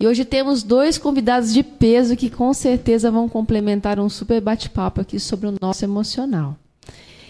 E 0.00 0.06
hoje 0.06 0.24
temos 0.24 0.62
dois 0.62 0.98
convidados 0.98 1.52
de 1.52 1.62
peso 1.62 2.16
que 2.16 2.28
com 2.28 2.52
certeza 2.52 3.10
vão 3.10 3.28
complementar 3.28 4.00
um 4.00 4.08
super 4.08 4.40
bate-papo 4.40 5.00
aqui 5.00 5.20
sobre 5.20 5.48
o 5.48 5.54
nosso 5.60 5.84
emocional. 5.84 6.58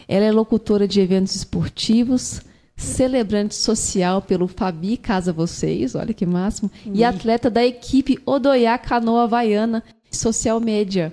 Ela 0.08 0.26
é 0.26 0.32
locutora 0.32 0.86
de 0.86 1.00
eventos 1.00 1.34
esportivos, 1.34 2.40
celebrante 2.76 3.54
social 3.54 4.20
pelo 4.20 4.46
Fabi 4.46 4.96
Casa 4.96 5.32
Vocês, 5.32 5.94
olha 5.94 6.12
que 6.12 6.26
máximo, 6.26 6.70
e 6.86 7.04
atleta 7.04 7.48
da 7.48 7.64
equipe 7.64 8.18
Odoiá 8.26 8.76
Canoa 8.78 9.24
Havaiana 9.24 9.82
Social 10.10 10.60
Média. 10.60 11.12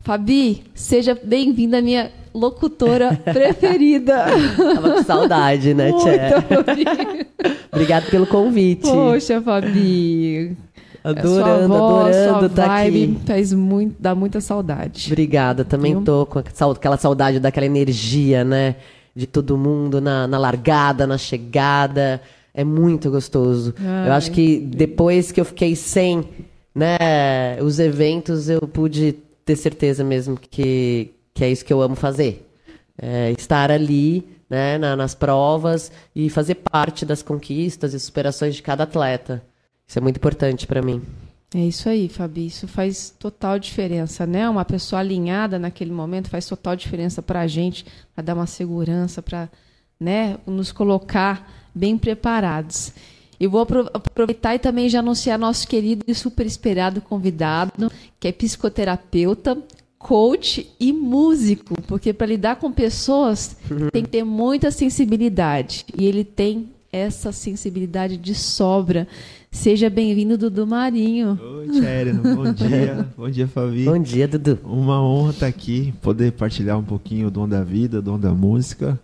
Fabi, 0.00 0.62
seja 0.74 1.18
bem-vinda, 1.22 1.82
minha 1.82 2.10
locutora 2.32 3.14
preferida. 3.32 4.26
Tava 4.56 4.90
com 4.92 5.02
saudade, 5.02 5.74
né, 5.74 5.92
Tchê? 5.98 7.26
Obrigado 7.72 8.10
pelo 8.10 8.26
convite. 8.26 8.82
Poxa, 8.82 9.40
Fabi. 9.42 10.56
Adorando, 11.10 11.68
voz, 11.68 12.16
adorando 12.16 12.46
estar 12.46 12.66
tá 12.66 12.82
aqui. 12.82 13.18
Faz 13.24 13.52
muito, 13.52 13.96
dá 13.98 14.14
muita 14.14 14.40
saudade. 14.40 15.08
Obrigada, 15.08 15.64
também 15.64 15.94
Viu? 15.94 16.04
tô 16.04 16.26
com 16.26 16.38
aquela 16.38 16.96
saudade 16.96 17.40
daquela 17.40 17.66
energia, 17.66 18.44
né? 18.44 18.76
De 19.14 19.26
todo 19.26 19.56
mundo 19.56 20.00
na, 20.00 20.26
na 20.26 20.38
largada, 20.38 21.06
na 21.06 21.16
chegada. 21.16 22.20
É 22.52 22.62
muito 22.62 23.10
gostoso. 23.10 23.74
Ai. 23.78 24.08
Eu 24.08 24.12
acho 24.12 24.30
que 24.32 24.58
depois 24.58 25.32
que 25.32 25.40
eu 25.40 25.44
fiquei 25.44 25.74
sem 25.74 26.24
né, 26.74 27.60
os 27.62 27.78
eventos, 27.78 28.48
eu 28.48 28.60
pude 28.60 29.12
ter 29.44 29.56
certeza 29.56 30.04
mesmo 30.04 30.36
que, 30.38 31.10
que 31.32 31.44
é 31.44 31.50
isso 31.50 31.64
que 31.64 31.72
eu 31.72 31.80
amo 31.80 31.96
fazer. 31.96 32.46
É 33.00 33.32
estar 33.32 33.70
ali 33.70 34.28
né, 34.50 34.78
na, 34.78 34.94
nas 34.94 35.14
provas 35.14 35.90
e 36.14 36.28
fazer 36.28 36.56
parte 36.56 37.04
das 37.06 37.22
conquistas 37.22 37.94
e 37.94 38.00
superações 38.00 38.54
de 38.54 38.62
cada 38.62 38.84
atleta. 38.84 39.42
Isso 39.88 39.98
é 39.98 40.02
muito 40.02 40.18
importante 40.18 40.66
para 40.66 40.82
mim. 40.82 41.02
É 41.54 41.60
isso 41.60 41.88
aí, 41.88 42.10
Fabi. 42.10 42.46
Isso 42.46 42.68
faz 42.68 43.14
total 43.18 43.58
diferença, 43.58 44.26
né? 44.26 44.48
Uma 44.50 44.64
pessoa 44.64 45.00
alinhada 45.00 45.58
naquele 45.58 45.92
momento 45.92 46.28
faz 46.28 46.46
total 46.46 46.76
diferença 46.76 47.22
para 47.22 47.40
a 47.40 47.46
gente, 47.46 47.86
para 48.14 48.22
dar 48.22 48.34
uma 48.34 48.46
segurança, 48.46 49.22
para 49.22 49.48
né, 49.98 50.36
nos 50.46 50.70
colocar 50.72 51.50
bem 51.74 51.96
preparados. 51.96 52.92
Eu 53.40 53.50
vou 53.50 53.66
aproveitar 53.94 54.56
e 54.56 54.58
também 54.58 54.88
já 54.88 54.98
anunciar 54.98 55.38
nosso 55.38 55.66
querido 55.66 56.04
e 56.06 56.14
super 56.14 56.44
esperado 56.44 57.00
convidado, 57.00 57.90
que 58.20 58.28
é 58.28 58.32
psicoterapeuta, 58.32 59.56
coach 59.96 60.70
e 60.78 60.92
músico, 60.92 61.80
porque 61.82 62.12
para 62.12 62.26
lidar 62.26 62.56
com 62.56 62.70
pessoas 62.70 63.56
tem 63.92 64.02
que 64.02 64.10
ter 64.10 64.24
muita 64.24 64.70
sensibilidade 64.70 65.86
e 65.96 66.04
ele 66.04 66.24
tem 66.24 66.68
essa 66.92 67.32
sensibilidade 67.32 68.16
de 68.16 68.34
sobra. 68.34 69.06
Seja 69.50 69.88
bem-vindo, 69.88 70.36
Dudu 70.36 70.66
Marinho. 70.66 71.38
Oi, 71.40 71.68
Tcherno. 71.68 72.22
Bom 72.22 72.52
dia. 72.52 73.08
Bom 73.16 73.30
dia, 73.30 73.48
Fabi. 73.48 73.84
Bom 73.84 73.98
dia, 73.98 74.28
Dudu. 74.28 74.58
Uma 74.62 75.02
honra 75.02 75.30
estar 75.30 75.46
aqui, 75.46 75.92
poder 76.02 76.32
partilhar 76.32 76.78
um 76.78 76.84
pouquinho 76.84 77.30
do 77.30 77.40
dom 77.40 77.48
da 77.48 77.64
vida, 77.64 78.00
do 78.00 78.12
dom 78.12 78.18
da 78.18 78.32
música, 78.32 78.98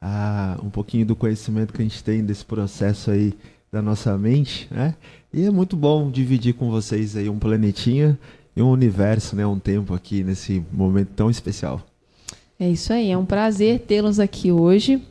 ah, 0.00 0.58
um 0.62 0.70
pouquinho 0.70 1.06
do 1.06 1.16
conhecimento 1.16 1.72
que 1.72 1.80
a 1.80 1.84
gente 1.84 2.04
tem 2.04 2.24
desse 2.24 2.44
processo 2.44 3.10
aí 3.10 3.34
da 3.72 3.82
nossa 3.82 4.16
mente, 4.16 4.68
né? 4.70 4.94
E 5.32 5.44
é 5.44 5.50
muito 5.50 5.76
bom 5.76 6.10
dividir 6.10 6.54
com 6.54 6.70
vocês 6.70 7.16
aí 7.16 7.28
um 7.28 7.38
planetinha 7.38 8.18
e 8.54 8.62
um 8.62 8.70
universo, 8.70 9.36
né, 9.36 9.46
um 9.46 9.58
tempo 9.58 9.92
aqui 9.92 10.24
nesse 10.24 10.62
momento 10.72 11.08
tão 11.14 11.28
especial. 11.28 11.84
É 12.58 12.68
isso 12.68 12.92
aí, 12.92 13.10
é 13.10 13.18
um 13.18 13.26
prazer 13.26 13.80
tê-los 13.80 14.18
aqui 14.18 14.50
hoje. 14.50 15.02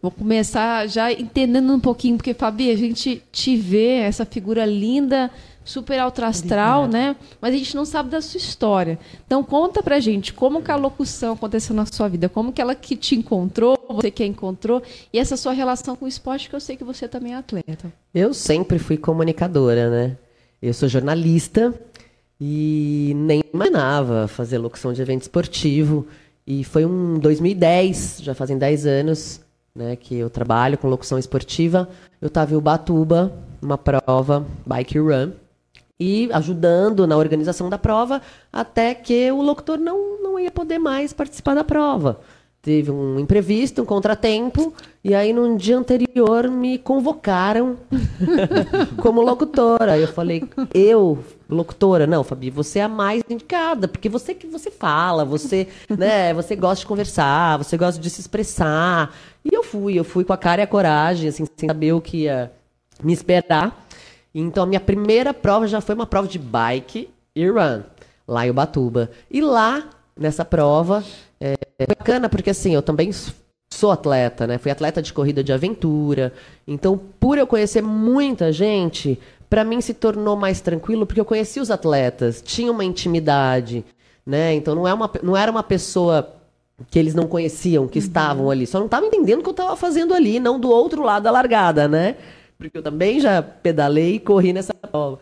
Vou 0.00 0.10
começar 0.10 0.86
já 0.88 1.12
entendendo 1.12 1.72
um 1.72 1.80
pouquinho, 1.80 2.16
porque, 2.16 2.32
Fabi, 2.32 2.70
a 2.70 2.76
gente 2.76 3.22
te 3.32 3.56
vê, 3.56 3.96
essa 3.96 4.24
figura 4.24 4.64
linda, 4.64 5.30
super 5.64 5.98
astral, 6.00 6.86
né? 6.86 7.16
Mas 7.40 7.54
a 7.54 7.58
gente 7.58 7.74
não 7.74 7.84
sabe 7.84 8.08
da 8.08 8.20
sua 8.22 8.38
história. 8.38 8.98
Então, 9.26 9.42
conta 9.42 9.82
pra 9.82 9.98
gente 9.98 10.32
como 10.32 10.62
que 10.62 10.70
a 10.70 10.76
locução 10.76 11.34
aconteceu 11.34 11.74
na 11.74 11.84
sua 11.84 12.08
vida, 12.08 12.28
como 12.28 12.52
que 12.52 12.62
ela 12.62 12.74
que 12.74 12.96
te 12.96 13.16
encontrou, 13.16 13.76
você 13.88 14.10
que 14.10 14.22
a 14.22 14.26
encontrou, 14.26 14.82
e 15.12 15.18
essa 15.18 15.36
sua 15.36 15.52
relação 15.52 15.96
com 15.96 16.04
o 16.04 16.08
esporte, 16.08 16.48
que 16.48 16.54
eu 16.54 16.60
sei 16.60 16.76
que 16.76 16.84
você 16.84 17.08
também 17.08 17.34
é 17.34 17.36
atleta. 17.36 17.92
Eu 18.14 18.32
sempre 18.32 18.78
fui 18.78 18.96
comunicadora, 18.96 19.90
né? 19.90 20.16
Eu 20.62 20.72
sou 20.72 20.88
jornalista, 20.88 21.74
e 22.40 23.12
nem 23.16 23.42
imaginava 23.52 24.28
fazer 24.28 24.58
locução 24.58 24.92
de 24.92 25.02
evento 25.02 25.22
esportivo. 25.22 26.06
E 26.46 26.64
foi 26.64 26.86
um 26.86 27.18
2010, 27.18 28.20
já 28.22 28.34
fazem 28.34 28.56
10 28.56 28.86
anos, 28.86 29.40
né, 29.74 29.96
que 29.96 30.16
eu 30.16 30.28
trabalho 30.28 30.78
com 30.78 30.88
locução 30.88 31.18
esportiva. 31.18 31.88
Eu 32.20 32.28
estava 32.28 32.52
em 32.52 32.56
Ubatuba, 32.56 33.32
uma 33.60 33.78
prova 33.78 34.46
bike 34.66 34.98
run, 34.98 35.32
e 36.00 36.28
ajudando 36.32 37.06
na 37.06 37.16
organização 37.16 37.68
da 37.68 37.78
prova, 37.78 38.22
até 38.52 38.94
que 38.94 39.30
o 39.32 39.42
locutor 39.42 39.78
não, 39.78 40.22
não 40.22 40.38
ia 40.38 40.50
poder 40.50 40.78
mais 40.78 41.12
participar 41.12 41.54
da 41.54 41.64
prova. 41.64 42.20
Teve 42.60 42.90
um 42.90 43.18
imprevisto, 43.18 43.82
um 43.82 43.84
contratempo, 43.84 44.74
e 45.02 45.14
aí 45.14 45.32
no 45.32 45.56
dia 45.56 45.76
anterior 45.76 46.50
me 46.50 46.78
convocaram 46.78 47.76
como 49.00 49.22
locutora. 49.22 49.96
Eu 49.98 50.08
falei, 50.08 50.44
eu, 50.74 51.18
locutora, 51.48 52.06
não, 52.06 52.24
Fabi, 52.24 52.50
você 52.50 52.80
é 52.80 52.82
a 52.82 52.88
mais 52.88 53.22
indicada, 53.28 53.86
porque 53.86 54.08
você 54.08 54.34
que 54.34 54.46
você 54.46 54.70
fala, 54.70 55.24
você, 55.24 55.68
né, 55.88 56.34
você 56.34 56.56
gosta 56.56 56.80
de 56.80 56.86
conversar, 56.86 57.56
você 57.58 57.76
gosta 57.76 58.00
de 58.00 58.10
se 58.10 58.20
expressar. 58.20 59.14
E 59.44 59.54
eu 59.54 59.62
fui, 59.62 59.98
eu 59.98 60.04
fui 60.04 60.24
com 60.24 60.32
a 60.32 60.36
cara 60.36 60.60
e 60.60 60.64
a 60.64 60.66
coragem, 60.66 61.28
assim, 61.28 61.44
sem 61.56 61.68
saber 61.68 61.92
o 61.92 62.00
que 62.00 62.24
ia 62.24 62.52
me 63.02 63.12
esperar. 63.12 63.86
Então 64.34 64.64
a 64.64 64.66
minha 64.66 64.80
primeira 64.80 65.32
prova 65.32 65.66
já 65.66 65.80
foi 65.80 65.94
uma 65.94 66.06
prova 66.06 66.28
de 66.28 66.38
bike 66.38 67.08
e 67.34 67.48
run, 67.48 67.82
lá 68.26 68.46
em 68.46 68.50
Ubatuba. 68.50 69.10
E 69.30 69.40
lá, 69.40 69.88
nessa 70.16 70.44
prova, 70.44 71.02
é, 71.78 71.86
bacana 71.86 72.28
porque 72.28 72.50
assim, 72.50 72.74
eu 72.74 72.82
também 72.82 73.10
sou 73.70 73.90
atleta, 73.90 74.46
né? 74.46 74.58
Fui 74.58 74.70
atleta 74.70 75.00
de 75.00 75.12
corrida 75.12 75.44
de 75.44 75.52
aventura. 75.52 76.32
Então, 76.66 76.98
por 77.20 77.38
eu 77.38 77.46
conhecer 77.46 77.82
muita 77.82 78.52
gente, 78.52 79.18
para 79.48 79.64
mim 79.64 79.80
se 79.80 79.94
tornou 79.94 80.36
mais 80.36 80.60
tranquilo 80.60 81.06
porque 81.06 81.20
eu 81.20 81.24
conheci 81.24 81.60
os 81.60 81.70
atletas, 81.70 82.42
tinha 82.42 82.72
uma 82.72 82.84
intimidade, 82.84 83.84
né? 84.26 84.54
Então 84.54 84.74
não, 84.74 84.86
é 84.88 84.92
uma, 84.92 85.10
não 85.22 85.36
era 85.36 85.50
uma 85.50 85.62
pessoa 85.62 86.34
que 86.90 86.98
eles 86.98 87.14
não 87.14 87.26
conheciam, 87.26 87.88
que 87.88 87.98
uhum. 87.98 88.04
estavam 88.04 88.50
ali, 88.50 88.66
só 88.66 88.78
não 88.78 88.86
estavam 88.86 89.08
entendendo 89.08 89.40
o 89.40 89.42
que 89.42 89.48
eu 89.48 89.52
estava 89.52 89.76
fazendo 89.76 90.14
ali, 90.14 90.38
não 90.38 90.60
do 90.60 90.70
outro 90.70 91.02
lado 91.02 91.24
da 91.24 91.30
largada, 91.30 91.88
né? 91.88 92.16
Porque 92.56 92.78
eu 92.78 92.82
também 92.82 93.20
já 93.20 93.42
pedalei 93.42 94.14
e 94.14 94.20
corri 94.20 94.52
nessa 94.52 94.74
prova. 94.74 95.18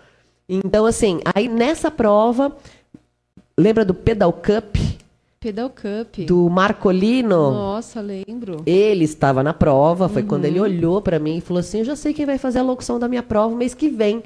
Então, 0.49 0.87
assim, 0.87 1.21
aí 1.35 1.49
nessa 1.49 1.91
prova, 1.91 2.57
lembra 3.59 3.85
do 3.85 3.95
Pedal 3.95 4.33
Cup? 4.33 4.77
Pedal 5.47 5.71
Cup. 5.71 6.27
Do 6.27 6.51
Marcolino. 6.51 7.53
Nossa, 7.53 8.01
lembro. 8.01 8.65
Ele 8.67 9.05
estava 9.05 9.45
na 9.45 9.55
prova, 9.55 10.09
foi 10.09 10.23
uhum. 10.23 10.29
quando 10.29 10.45
ele 10.45 10.59
olhou 10.59 11.01
para 11.01 11.21
mim 11.21 11.37
e 11.37 11.41
falou 11.41 11.61
assim: 11.61 11.79
Eu 11.79 11.85
já 11.85 11.95
sei 11.95 12.13
quem 12.13 12.27
vai 12.27 12.37
fazer 12.37 12.59
a 12.59 12.63
locução 12.65 12.99
da 12.99 13.07
minha 13.07 13.23
prova 13.23 13.55
mês 13.55 13.73
que 13.73 13.89
vem. 13.89 14.25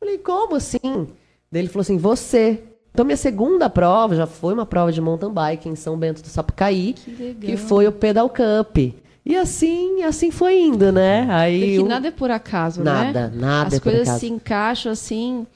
Falei, 0.00 0.18
como 0.18 0.56
assim? 0.56 1.06
Daí 1.52 1.62
ele 1.62 1.68
falou 1.68 1.82
assim: 1.82 1.96
Você. 1.98 2.64
Então, 2.92 3.04
minha 3.04 3.16
segunda 3.16 3.70
prova 3.70 4.16
já 4.16 4.26
foi 4.26 4.54
uma 4.54 4.66
prova 4.66 4.90
de 4.90 5.00
mountain 5.00 5.30
bike 5.30 5.68
em 5.68 5.76
São 5.76 5.96
Bento 5.96 6.20
do 6.20 6.28
Sapucaí, 6.28 6.94
que, 6.94 7.34
que 7.34 7.56
foi 7.56 7.86
o 7.86 7.92
Pedal 7.92 8.28
Cup. 8.28 8.78
E 9.24 9.36
assim, 9.36 10.02
assim 10.02 10.32
foi 10.32 10.58
indo, 10.58 10.90
né? 10.90 11.28
Aí 11.30 11.76
Porque 11.76 11.88
nada 11.88 12.08
é 12.08 12.10
por 12.10 12.30
acaso, 12.30 12.82
nada, 12.82 13.04
né? 13.04 13.12
Nada, 13.12 13.36
nada 13.36 13.68
As 13.68 13.74
é 13.74 13.80
coisas 13.80 14.08
se 14.18 14.26
encaixam 14.26 14.90
assim, 14.90 15.46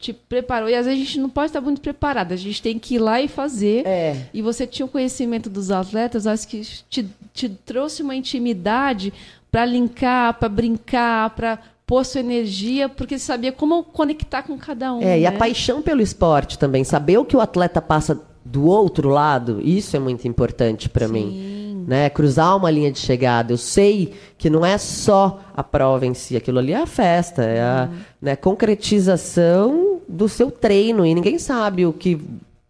te 0.00 0.14
preparou. 0.14 0.68
E 0.68 0.74
às 0.74 0.86
vezes 0.86 1.00
a 1.00 1.04
gente 1.04 1.20
não 1.20 1.28
pode 1.28 1.48
estar 1.48 1.60
muito 1.60 1.80
preparada, 1.80 2.32
a 2.32 2.36
gente 2.36 2.62
tem 2.62 2.78
que 2.78 2.94
ir 2.94 2.98
lá 2.98 3.20
e 3.20 3.28
fazer. 3.28 3.86
É. 3.86 4.16
E 4.32 4.40
você 4.40 4.66
tinha 4.66 4.86
o 4.86 4.88
conhecimento 4.88 5.50
dos 5.50 5.70
atletas, 5.70 6.26
acho 6.26 6.48
que 6.48 6.62
te, 6.88 7.06
te 7.34 7.48
trouxe 7.50 8.02
uma 8.02 8.16
intimidade 8.16 9.12
para 9.52 9.66
linkar, 9.66 10.34
para 10.34 10.48
brincar, 10.48 11.30
para 11.30 11.58
pôr 11.86 12.04
sua 12.04 12.20
energia, 12.20 12.88
porque 12.88 13.18
você 13.18 13.24
sabia 13.26 13.52
como 13.52 13.84
conectar 13.84 14.42
com 14.42 14.56
cada 14.56 14.94
um. 14.94 15.02
É, 15.02 15.04
né? 15.04 15.20
e 15.20 15.26
a 15.26 15.32
né? 15.32 15.38
paixão 15.38 15.82
pelo 15.82 16.00
esporte 16.00 16.58
também, 16.58 16.82
saber 16.82 17.18
o 17.18 17.24
que 17.24 17.36
o 17.36 17.40
atleta 17.40 17.82
passa 17.82 18.18
do 18.42 18.64
outro 18.64 19.10
lado, 19.10 19.60
isso 19.62 19.94
é 19.94 19.98
muito 19.98 20.26
importante 20.26 20.88
para 20.88 21.06
mim 21.06 21.59
né? 21.90 22.08
Cruzar 22.08 22.56
uma 22.56 22.70
linha 22.70 22.92
de 22.92 23.00
chegada. 23.00 23.52
Eu 23.52 23.56
sei 23.56 24.14
que 24.38 24.48
não 24.48 24.64
é 24.64 24.78
só 24.78 25.40
a 25.56 25.64
prova 25.64 26.06
em 26.06 26.14
si, 26.14 26.36
aquilo 26.36 26.60
ali 26.60 26.72
é 26.72 26.80
a 26.80 26.86
festa, 26.86 27.42
é 27.42 27.60
a 27.60 27.88
uhum. 27.90 27.98
né, 28.22 28.36
concretização 28.36 30.00
do 30.08 30.28
seu 30.28 30.52
treino. 30.52 31.04
E 31.04 31.12
ninguém 31.12 31.36
sabe 31.36 31.84
o 31.84 31.92
que 31.92 32.20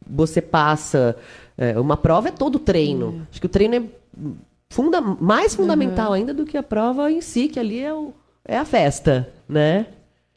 você 0.09 0.41
passa. 0.41 1.15
É, 1.59 1.79
uma 1.79 1.99
prova 1.99 2.29
é 2.29 2.31
todo 2.31 2.59
treino. 2.59 3.09
Uhum. 3.09 3.23
Acho 3.31 3.41
que 3.43 3.47
o 3.47 3.50
treino 3.50 3.75
é 3.75 3.83
funda 4.71 5.03
mais 5.03 5.55
fundamental 5.55 6.09
uhum. 6.09 6.15
ainda 6.15 6.33
do 6.33 6.47
que 6.47 6.57
a 6.57 6.62
prova 6.62 7.12
em 7.12 7.21
si, 7.21 7.47
que 7.49 7.61
ali 7.61 7.81
é, 7.81 7.93
o, 7.93 8.15
é 8.43 8.57
a 8.57 8.65
festa, 8.65 9.29
né? 9.47 9.85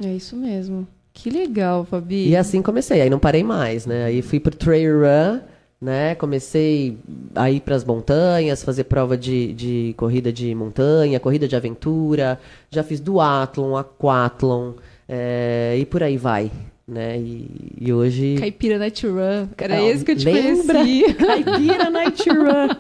É 0.04 0.14
isso 0.14 0.36
mesmo. 0.36 0.86
Que 1.14 1.30
legal, 1.30 1.86
Fabi. 1.86 2.28
E 2.28 2.36
assim 2.36 2.62
comecei, 2.62 3.00
aí 3.00 3.10
não 3.10 3.20
parei 3.20 3.46
mais, 3.46 3.86
né? 3.86 4.04
Aí 4.04 4.22
fui 4.22 4.42
pro 4.42 4.54
trail 4.54 5.00
run, 5.00 5.40
né? 5.84 6.16
Comecei 6.16 6.98
a 7.36 7.52
ir 7.52 7.60
para 7.60 7.76
as 7.76 7.84
montanhas, 7.84 8.64
fazer 8.64 8.86
prova 8.86 9.18
de, 9.18 9.54
de 9.54 9.94
corrida 9.98 10.32
de 10.32 10.56
montanha, 10.56 11.20
corrida 11.20 11.48
de 11.48 11.56
aventura, 11.56 12.40
já 12.72 12.82
fiz 12.82 13.00
duatlon, 13.00 13.76
aquatlon, 13.76 14.74
é, 15.08 15.76
e 15.78 15.86
por 15.86 16.02
aí 16.02 16.18
vai. 16.18 16.50
Né? 16.86 17.18
E, 17.18 17.72
e 17.80 17.94
hoje. 17.94 18.36
Caipira 18.38 18.78
Night 18.78 19.08
Run. 19.08 19.48
Era 19.58 19.76
ah, 19.76 19.84
esse 19.84 20.04
que 20.04 20.12
eu 20.12 20.16
te 20.18 20.26
lembra? 20.26 20.80
conhecia. 20.80 21.14
Caipira 21.16 21.90
Night 21.90 22.30
Run. 22.30 22.76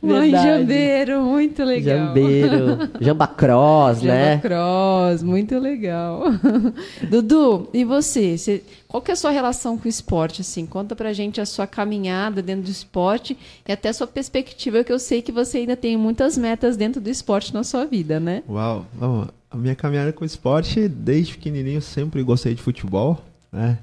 Mãe 0.00 0.30
Jambeiro, 0.30 1.22
muito 1.22 1.64
legal. 1.64 2.06
Jambeiro. 2.06 2.90
Jambacross, 3.00 4.02
né? 4.02 4.34
Jambacross, 4.34 5.22
muito 5.24 5.58
legal. 5.58 6.22
Dudu, 7.10 7.68
e 7.74 7.84
você? 7.84 8.38
você? 8.38 8.62
Qual 8.86 9.02
que 9.02 9.10
é 9.10 9.14
a 9.14 9.16
sua 9.16 9.32
relação 9.32 9.76
com 9.76 9.86
o 9.86 9.88
esporte? 9.88 10.42
Assim? 10.42 10.64
Conta 10.64 10.94
pra 10.94 11.12
gente 11.12 11.40
a 11.40 11.46
sua 11.46 11.66
caminhada 11.66 12.40
dentro 12.40 12.62
do 12.64 12.70
esporte 12.70 13.36
e 13.66 13.72
até 13.72 13.88
a 13.88 13.92
sua 13.92 14.06
perspectiva, 14.06 14.84
que 14.84 14.92
eu 14.92 14.98
sei 14.98 15.22
que 15.22 15.32
você 15.32 15.58
ainda 15.58 15.76
tem 15.76 15.96
muitas 15.96 16.38
metas 16.38 16.76
dentro 16.76 17.00
do 17.00 17.10
esporte 17.10 17.52
na 17.52 17.64
sua 17.64 17.84
vida, 17.84 18.20
né? 18.20 18.44
Uau, 18.48 18.86
vamos 18.94 19.37
a 19.50 19.56
minha 19.56 19.74
caminhada 19.74 20.12
com 20.12 20.24
o 20.24 20.26
esporte, 20.26 20.88
desde 20.88 21.34
pequenininho, 21.34 21.80
sempre 21.80 22.22
gostei 22.22 22.54
de 22.54 22.62
futebol, 22.62 23.24
né? 23.52 23.78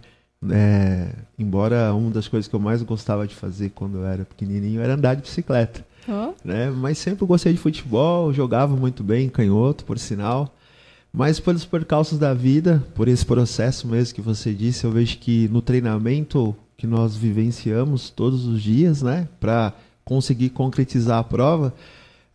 É, 0.52 1.10
embora 1.40 1.94
uma 1.94 2.12
das 2.12 2.28
coisas 2.28 2.48
que 2.48 2.56
eu 2.56 2.60
mais 2.60 2.82
gostava 2.84 3.26
de 3.26 3.34
fazer 3.34 3.72
quando 3.72 3.98
eu 3.98 4.06
era 4.06 4.26
pequenininho 4.26 4.82
era 4.82 4.94
andar 4.94 5.16
de 5.16 5.24
bicicleta. 5.24 5.84
Oh. 6.08 6.34
Né? 6.44 6.70
Mas 6.70 7.00
sempre 7.00 7.26
gostei 7.26 7.54
de 7.54 7.58
futebol, 7.58 8.32
jogava 8.32 8.76
muito 8.76 9.04
bem, 9.04 9.28
canhoto, 9.28 9.84
por 9.86 9.98
sinal. 9.98 10.54
Mas 11.12 11.40
pelos 11.40 11.66
percalços 11.66 12.20
da 12.20 12.34
vida, 12.34 12.84
por 12.94 13.08
esse 13.08 13.26
processo 13.26 13.88
mesmo 13.88 14.14
que 14.14 14.22
você 14.22 14.54
disse, 14.54 14.84
eu 14.84 14.92
vejo 14.92 15.18
que 15.18 15.48
no 15.48 15.62
treinamento 15.62 16.56
que 16.78 16.86
nós 16.86 17.16
vivenciamos 17.16 18.10
todos 18.10 18.46
os 18.46 18.62
dias, 18.62 19.02
né, 19.02 19.28
para 19.40 19.74
conseguir 20.04 20.50
concretizar 20.50 21.20
a 21.20 21.24
prova, 21.24 21.74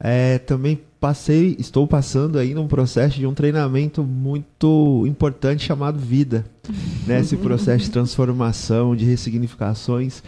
é, 0.01 0.39
também 0.39 0.81
passei, 0.99 1.57
estou 1.59 1.87
passando 1.87 2.39
ainda 2.39 2.61
um 2.61 2.67
processo 2.67 3.19
de 3.19 3.27
um 3.27 3.35
treinamento 3.35 4.03
muito 4.03 5.05
importante 5.07 5.65
chamado 5.65 5.99
vida. 5.99 6.45
Nesse 7.07 7.37
né? 7.37 7.43
processo 7.43 7.85
de 7.85 7.91
transformação, 7.91 8.97
de 8.97 9.05
ressignificações 9.05 10.23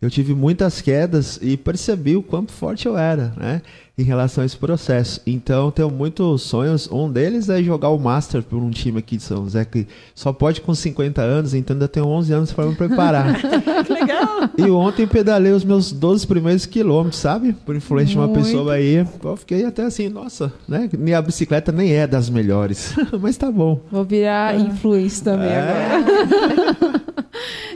eu 0.00 0.10
tive 0.10 0.34
muitas 0.34 0.82
quedas 0.82 1.38
e 1.40 1.56
percebi 1.56 2.16
o 2.16 2.22
quanto 2.22 2.52
forte 2.52 2.86
eu 2.86 2.98
era, 2.98 3.32
né? 3.34 3.62
Em 3.96 4.02
relação 4.02 4.42
a 4.42 4.44
esse 4.44 4.56
processo. 4.56 5.22
Então, 5.26 5.70
tenho 5.70 5.90
muitos 5.90 6.42
sonhos. 6.42 6.86
Um 6.92 7.10
deles 7.10 7.48
é 7.48 7.62
jogar 7.62 7.88
o 7.88 7.98
Master 7.98 8.42
por 8.42 8.58
um 8.58 8.68
time 8.68 8.98
aqui 8.98 9.16
de 9.16 9.22
São 9.22 9.44
José 9.44 9.64
que 9.64 9.86
só 10.14 10.34
pode 10.34 10.60
com 10.60 10.74
50 10.74 11.22
anos, 11.22 11.54
então 11.54 11.72
ainda 11.74 11.88
tenho 11.88 12.06
11 12.06 12.30
anos 12.30 12.52
para 12.52 12.66
me 12.66 12.74
preparar. 12.74 13.40
que 13.40 13.92
legal! 13.92 14.50
E 14.58 14.70
ontem 14.70 15.06
pedalei 15.06 15.52
os 15.52 15.64
meus 15.64 15.90
12 15.92 16.26
primeiros 16.26 16.66
quilômetros, 16.66 17.18
sabe? 17.18 17.54
Por 17.54 17.74
influência 17.74 18.12
de 18.12 18.18
uma 18.18 18.28
pessoa 18.28 18.74
aí. 18.74 19.06
Eu 19.24 19.36
fiquei 19.38 19.64
até 19.64 19.84
assim, 19.84 20.10
nossa, 20.10 20.52
né? 20.68 20.90
Minha 20.92 21.22
bicicleta 21.22 21.72
nem 21.72 21.92
é 21.92 22.06
das 22.06 22.28
melhores, 22.28 22.94
mas 23.18 23.38
tá 23.38 23.50
bom. 23.50 23.80
Vou 23.90 24.04
virar 24.04 24.54
é. 24.54 24.58
influência 24.58 25.24
também 25.24 25.48
é. 25.48 25.58
agora. 25.58 27.06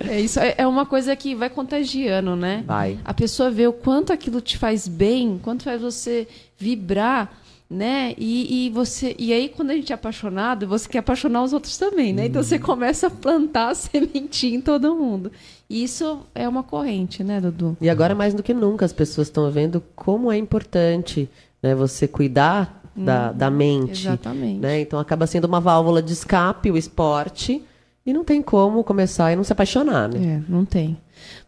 É 0.09 0.19
isso, 0.21 0.41
é, 0.41 0.55
é 0.59 0.67
uma 0.67 0.87
coisa 0.87 1.15
que 1.15 1.35
vai 1.35 1.51
contagiando, 1.51 2.35
né? 2.35 2.65
Vai. 2.67 2.99
A 3.05 3.13
pessoa 3.13 3.51
vê 3.51 3.67
o 3.67 3.73
quanto 3.73 4.13
aquilo 4.13 4.41
te 4.41 4.57
faz 4.57 4.89
bem, 4.89 5.39
quanto 5.43 5.65
faz 5.65 5.81
você 5.81 6.27
vibrar, 6.57 7.31
né? 7.69 8.15
E, 8.17 8.67
e 8.67 8.71
você 8.71 9.15
e 9.19 9.33
aí 9.33 9.49
quando 9.49 9.71
a 9.71 9.75
gente 9.75 9.93
é 9.93 9.95
apaixonado, 9.95 10.67
você 10.67 10.89
quer 10.89 10.99
apaixonar 10.99 11.43
os 11.43 11.53
outros 11.53 11.77
também, 11.77 12.13
né? 12.13 12.27
Então 12.27 12.43
você 12.43 12.57
uhum. 12.57 12.63
começa 12.63 13.07
a 13.09 13.11
plantar 13.11 13.69
a 13.71 13.75
sementinha 13.75 14.57
em 14.57 14.61
todo 14.61 14.95
mundo. 14.95 15.31
E 15.69 15.85
isso 15.85 16.21
é 16.35 16.49
uma 16.49 16.63
corrente, 16.63 17.23
né, 17.23 17.41
Dudu? 17.41 17.77
E 17.81 17.89
agora 17.89 18.15
mais 18.15 18.35
do 18.35 18.43
que 18.43 18.55
nunca 18.55 18.85
as 18.85 18.93
pessoas 18.93 19.29
estão 19.29 19.51
vendo 19.51 19.83
como 19.95 20.33
é 20.33 20.37
importante, 20.37 21.29
né, 21.63 21.75
você 21.75 22.09
cuidar 22.09 22.83
da, 22.97 23.31
hum, 23.31 23.39
da 23.39 23.51
mente. 23.51 24.07
Exatamente. 24.07 24.59
Né? 24.59 24.81
Então 24.81 24.99
acaba 24.99 25.27
sendo 25.27 25.45
uma 25.45 25.61
válvula 25.61 26.03
de 26.03 26.13
escape 26.13 26.71
o 26.71 26.77
esporte 26.77 27.63
e 28.11 28.13
não 28.13 28.25
tem 28.25 28.43
como 28.43 28.83
começar 28.83 29.33
e 29.33 29.37
não 29.37 29.45
se 29.45 29.53
apaixonar, 29.53 30.09
né? 30.09 30.37
É, 30.37 30.51
não 30.51 30.65
tem. 30.65 30.99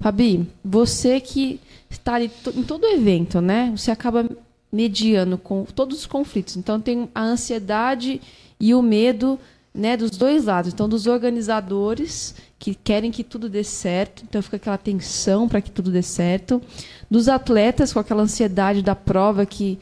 Fabi, 0.00 0.48
você 0.64 1.20
que 1.20 1.60
está 1.90 2.14
ali 2.14 2.30
em 2.54 2.62
todo 2.62 2.86
evento, 2.86 3.40
né? 3.40 3.72
Você 3.76 3.90
acaba 3.90 4.28
mediando 4.70 5.36
com 5.36 5.64
todos 5.64 5.98
os 5.98 6.06
conflitos. 6.06 6.56
Então 6.56 6.80
tem 6.80 7.08
a 7.14 7.22
ansiedade 7.22 8.20
e 8.58 8.74
o 8.74 8.80
medo, 8.80 9.38
né, 9.74 9.96
dos 9.96 10.12
dois 10.12 10.44
lados. 10.44 10.72
Então 10.72 10.88
dos 10.88 11.06
organizadores 11.06 12.34
que 12.58 12.74
querem 12.74 13.10
que 13.10 13.24
tudo 13.24 13.48
dê 13.48 13.64
certo, 13.64 14.22
então 14.22 14.40
fica 14.40 14.56
aquela 14.56 14.78
tensão 14.78 15.48
para 15.48 15.60
que 15.60 15.70
tudo 15.70 15.90
dê 15.90 16.02
certo. 16.02 16.62
Dos 17.10 17.28
atletas 17.28 17.92
com 17.92 17.98
aquela 17.98 18.22
ansiedade 18.22 18.82
da 18.82 18.94
prova 18.94 19.44
que, 19.44 19.78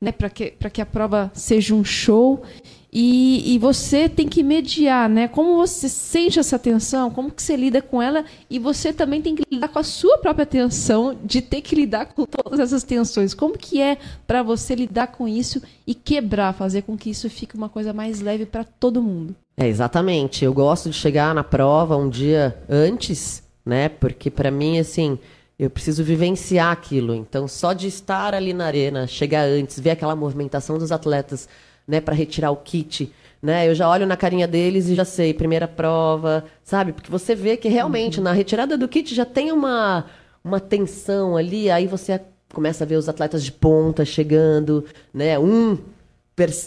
né, 0.00 0.12
para 0.12 0.28
que 0.28 0.50
para 0.50 0.68
que 0.68 0.82
a 0.82 0.86
prova 0.86 1.30
seja 1.34 1.74
um 1.74 1.82
show 1.82 2.42
E, 2.90 3.54
e 3.54 3.58
você 3.58 4.08
tem 4.08 4.26
que 4.26 4.42
mediar, 4.42 5.08
né? 5.08 5.28
Como 5.28 5.56
você 5.56 5.88
sente 5.88 6.38
essa 6.38 6.58
tensão, 6.58 7.10
como 7.10 7.30
que 7.30 7.42
você 7.42 7.54
lida 7.54 7.82
com 7.82 8.00
ela, 8.00 8.24
e 8.48 8.58
você 8.58 8.92
também 8.92 9.20
tem 9.20 9.34
que 9.34 9.42
lidar 9.50 9.68
com 9.68 9.78
a 9.78 9.84
sua 9.84 10.16
própria 10.18 10.46
tensão 10.46 11.16
de 11.22 11.42
ter 11.42 11.60
que 11.60 11.74
lidar 11.74 12.06
com 12.06 12.24
todas 12.24 12.58
essas 12.58 12.82
tensões. 12.82 13.34
Como 13.34 13.58
que 13.58 13.80
é 13.80 13.98
para 14.26 14.42
você 14.42 14.74
lidar 14.74 15.08
com 15.08 15.28
isso 15.28 15.60
e 15.86 15.94
quebrar, 15.94 16.54
fazer 16.54 16.82
com 16.82 16.96
que 16.96 17.10
isso 17.10 17.28
fique 17.28 17.56
uma 17.56 17.68
coisa 17.68 17.92
mais 17.92 18.20
leve 18.20 18.46
para 18.46 18.64
todo 18.64 19.02
mundo? 19.02 19.34
É, 19.56 19.66
exatamente. 19.68 20.44
Eu 20.44 20.54
gosto 20.54 20.88
de 20.88 20.96
chegar 20.96 21.34
na 21.34 21.44
prova 21.44 21.96
um 21.96 22.08
dia 22.08 22.56
antes, 22.68 23.42
né? 23.66 23.90
Porque 23.90 24.30
para 24.30 24.50
mim, 24.50 24.78
assim, 24.78 25.18
eu 25.58 25.68
preciso 25.68 26.02
vivenciar 26.02 26.72
aquilo. 26.72 27.14
Então, 27.14 27.46
só 27.46 27.74
de 27.74 27.86
estar 27.86 28.32
ali 28.32 28.54
na 28.54 28.64
arena, 28.64 29.06
chegar 29.06 29.42
antes, 29.42 29.78
ver 29.78 29.90
aquela 29.90 30.16
movimentação 30.16 30.78
dos 30.78 30.90
atletas 30.90 31.48
né, 31.88 32.00
para 32.00 32.14
retirar 32.14 32.50
o 32.50 32.56
kit. 32.56 33.10
Né? 33.42 33.68
Eu 33.68 33.74
já 33.74 33.88
olho 33.88 34.06
na 34.06 34.16
carinha 34.16 34.46
deles 34.46 34.88
e 34.88 34.94
já 34.94 35.04
sei, 35.04 35.32
primeira 35.32 35.66
prova, 35.66 36.44
sabe? 36.62 36.92
Porque 36.92 37.10
você 37.10 37.34
vê 37.34 37.56
que 37.56 37.68
realmente 37.68 38.18
uhum. 38.18 38.24
na 38.24 38.32
retirada 38.32 38.76
do 38.76 38.86
kit 38.86 39.14
já 39.14 39.24
tem 39.24 39.50
uma, 39.50 40.04
uma 40.44 40.60
tensão 40.60 41.36
ali, 41.36 41.70
aí 41.70 41.86
você 41.86 42.20
começa 42.52 42.84
a 42.84 42.86
ver 42.86 42.96
os 42.96 43.08
atletas 43.08 43.42
de 43.42 43.52
ponta 43.52 44.04
chegando, 44.04 44.84
né? 45.14 45.38
Um 45.38 45.78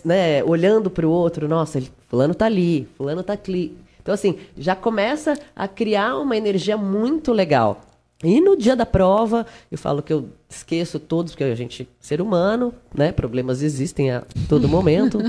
né, 0.03 0.43
olhando 0.43 0.89
para 0.89 1.07
o 1.07 1.09
outro, 1.09 1.47
nossa, 1.47 1.77
ele, 1.77 1.89
fulano 2.09 2.35
tá 2.35 2.45
ali, 2.45 2.89
fulano 2.97 3.23
tá 3.23 3.37
ali. 3.45 3.77
Então, 4.01 4.13
assim, 4.13 4.37
já 4.57 4.75
começa 4.75 5.33
a 5.55 5.67
criar 5.67 6.17
uma 6.17 6.35
energia 6.35 6.75
muito 6.75 7.31
legal. 7.31 7.81
E 8.23 8.39
no 8.39 8.55
dia 8.55 8.75
da 8.75 8.85
prova, 8.85 9.45
eu 9.71 9.77
falo 9.77 10.03
que 10.03 10.13
eu 10.13 10.29
esqueço 10.47 10.99
todos, 10.99 11.31
porque 11.31 11.43
a 11.43 11.55
gente, 11.55 11.87
ser 11.99 12.21
humano, 12.21 12.73
né? 12.93 13.11
Problemas 13.11 13.63
existem 13.63 14.11
a 14.11 14.23
todo 14.47 14.67
momento. 14.69 15.19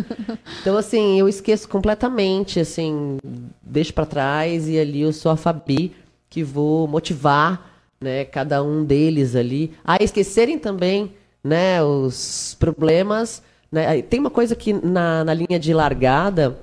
então, 0.61 0.77
assim, 0.77 1.19
eu 1.19 1.29
esqueço 1.29 1.69
completamente, 1.69 2.61
assim, 2.61 3.17
deixo 3.63 3.95
para 3.95 4.05
trás 4.05 4.69
e 4.69 4.79
ali 4.79 5.01
eu 5.01 5.13
sou 5.13 5.33
a 5.33 5.37
Fabi 5.37 5.93
que 6.29 6.43
vou 6.43 6.87
motivar, 6.87 7.71
né? 8.01 8.25
Cada 8.25 8.63
um 8.63 8.85
deles 8.85 9.35
ali 9.35 9.73
a 9.85 10.03
esquecerem 10.03 10.59
também, 10.59 11.13
né? 11.43 11.83
Os 11.83 12.57
problemas. 12.59 13.43
Né? 13.71 14.03
Tem 14.03 14.21
uma 14.21 14.31
coisa 14.31 14.55
que 14.55 14.73
na, 14.73 15.25
na 15.25 15.33
linha 15.33 15.59
de 15.59 15.73
largada 15.73 16.59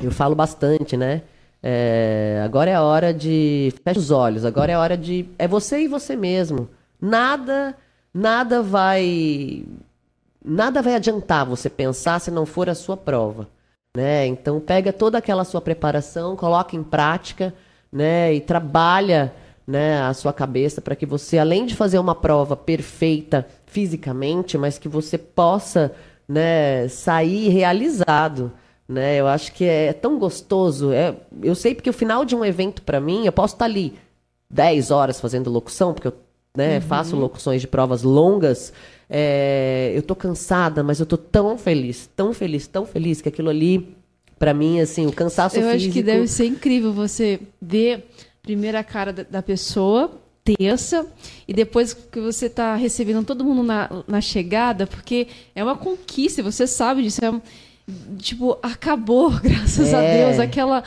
eu 0.00 0.12
falo 0.12 0.34
bastante, 0.34 0.96
né? 0.96 1.22
É, 1.62 2.42
agora 2.44 2.70
é 2.70 2.74
a 2.74 2.82
hora 2.82 3.14
de. 3.14 3.72
Fecha 3.84 4.00
os 4.00 4.10
olhos, 4.10 4.44
agora 4.44 4.72
é 4.72 4.74
a 4.74 4.80
hora 4.80 4.96
de. 4.96 5.28
É 5.38 5.46
você 5.46 5.82
e 5.82 5.88
você 5.88 6.16
mesmo. 6.16 6.68
Nada, 7.00 7.76
nada 8.12 8.62
vai. 8.62 9.64
Nada 10.44 10.82
vai 10.82 10.96
adiantar 10.96 11.46
você 11.46 11.70
pensar 11.70 12.20
se 12.20 12.30
não 12.30 12.44
for 12.44 12.68
a 12.68 12.74
sua 12.74 12.96
prova. 12.96 13.48
Né? 13.96 14.26
Então 14.26 14.58
pega 14.58 14.92
toda 14.92 15.18
aquela 15.18 15.44
sua 15.44 15.60
preparação, 15.60 16.34
coloca 16.34 16.74
em 16.74 16.82
prática, 16.82 17.54
né? 17.92 18.34
E 18.34 18.40
trabalha 18.40 19.32
né, 19.66 20.02
a 20.02 20.12
sua 20.14 20.32
cabeça 20.32 20.80
para 20.80 20.96
que 20.96 21.06
você, 21.06 21.38
além 21.38 21.66
de 21.66 21.76
fazer 21.76 21.98
uma 21.98 22.14
prova 22.14 22.56
perfeita 22.56 23.46
fisicamente, 23.66 24.58
mas 24.58 24.78
que 24.78 24.88
você 24.88 25.16
possa 25.16 25.92
né, 26.28 26.88
sair 26.88 27.48
realizado 27.50 28.50
né? 28.88 29.16
Eu 29.16 29.26
acho 29.26 29.52
que 29.52 29.64
é 29.64 29.92
tão 29.92 30.18
gostoso. 30.18 30.92
É, 30.92 31.14
eu 31.42 31.54
sei 31.54 31.74
porque 31.74 31.90
o 31.90 31.92
final 31.92 32.24
de 32.24 32.34
um 32.34 32.44
evento 32.44 32.82
para 32.82 33.00
mim, 33.00 33.26
eu 33.26 33.32
posso 33.32 33.54
estar 33.54 33.64
tá 33.64 33.70
ali 33.70 33.94
10 34.50 34.90
horas 34.90 35.20
fazendo 35.20 35.50
locução, 35.50 35.94
porque 35.94 36.08
eu 36.08 36.14
né, 36.56 36.76
uhum. 36.76 36.82
faço 36.82 37.16
locuções 37.16 37.60
de 37.60 37.66
provas 37.66 38.02
longas. 38.02 38.72
É, 39.08 39.92
eu 39.94 40.02
tô 40.02 40.14
cansada, 40.14 40.82
mas 40.82 41.00
eu 41.00 41.06
tô 41.06 41.16
tão 41.16 41.56
feliz, 41.58 42.08
tão 42.14 42.32
feliz, 42.32 42.66
tão 42.66 42.86
feliz 42.86 43.20
que 43.20 43.28
aquilo 43.28 43.50
ali, 43.50 43.94
para 44.38 44.54
mim, 44.54 44.80
assim, 44.80 45.06
o 45.06 45.12
cansaço 45.12 45.56
eu 45.56 45.70
físico... 45.70 45.82
Eu 45.82 45.88
acho 45.88 45.92
que 45.92 46.02
deve 46.02 46.26
ser 46.28 46.46
incrível 46.46 46.92
você 46.92 47.40
ver 47.60 48.08
primeiro 48.42 48.76
a 48.76 48.82
cara 48.82 49.12
da, 49.12 49.22
da 49.22 49.42
pessoa, 49.42 50.10
tensa, 50.44 51.06
e 51.46 51.52
depois 51.52 51.94
que 51.94 52.20
você 52.20 52.46
está 52.46 52.74
recebendo 52.74 53.24
todo 53.24 53.44
mundo 53.44 53.62
na, 53.62 53.88
na 54.08 54.20
chegada, 54.20 54.86
porque 54.86 55.28
é 55.54 55.62
uma 55.62 55.76
conquista, 55.76 56.42
você 56.42 56.66
sabe 56.66 57.02
disso, 57.02 57.24
é 57.24 57.30
um, 57.30 57.40
tipo, 58.18 58.58
acabou, 58.62 59.30
graças 59.42 59.92
é. 59.92 59.96
a 59.96 60.26
Deus, 60.26 60.38
aquela 60.38 60.82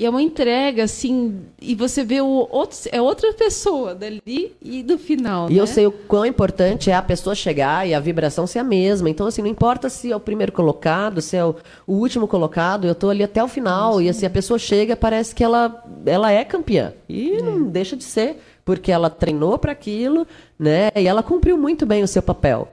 e 0.00 0.06
é 0.06 0.08
uma 0.08 0.22
entrega 0.22 0.84
assim, 0.84 1.42
e 1.60 1.74
você 1.74 2.02
vê 2.02 2.22
o 2.22 2.48
outro 2.50 2.78
é 2.90 3.02
outra 3.02 3.34
pessoa 3.34 3.94
dali 3.94 4.56
e 4.62 4.82
do 4.82 4.96
final, 4.96 5.50
E 5.50 5.52
né? 5.52 5.60
eu 5.60 5.66
sei 5.66 5.86
o 5.86 5.92
quão 5.92 6.24
importante 6.24 6.90
é 6.90 6.94
a 6.94 7.02
pessoa 7.02 7.34
chegar 7.34 7.86
e 7.86 7.92
a 7.92 8.00
vibração 8.00 8.46
ser 8.46 8.60
a 8.60 8.64
mesma. 8.64 9.10
Então 9.10 9.26
assim, 9.26 9.42
não 9.42 9.48
importa 9.50 9.90
se 9.90 10.10
é 10.10 10.16
o 10.16 10.20
primeiro 10.20 10.52
colocado, 10.52 11.20
se 11.20 11.36
é 11.36 11.44
o, 11.44 11.54
o 11.86 11.96
último 11.96 12.26
colocado, 12.26 12.86
eu 12.86 12.92
estou 12.92 13.10
ali 13.10 13.22
até 13.22 13.44
o 13.44 13.48
final 13.48 14.00
Isso. 14.00 14.00
e 14.00 14.08
assim 14.08 14.24
a 14.24 14.30
pessoa 14.30 14.58
chega, 14.58 14.96
parece 14.96 15.34
que 15.34 15.44
ela 15.44 15.84
ela 16.06 16.32
é 16.32 16.46
campeã. 16.46 16.94
E 17.06 17.34
é. 17.34 17.42
não 17.42 17.64
deixa 17.64 17.94
de 17.94 18.04
ser, 18.04 18.40
porque 18.64 18.90
ela 18.90 19.10
treinou 19.10 19.58
para 19.58 19.72
aquilo, 19.72 20.26
né? 20.58 20.88
E 20.96 21.06
ela 21.06 21.22
cumpriu 21.22 21.58
muito 21.58 21.84
bem 21.84 22.02
o 22.02 22.08
seu 22.08 22.22
papel. 22.22 22.68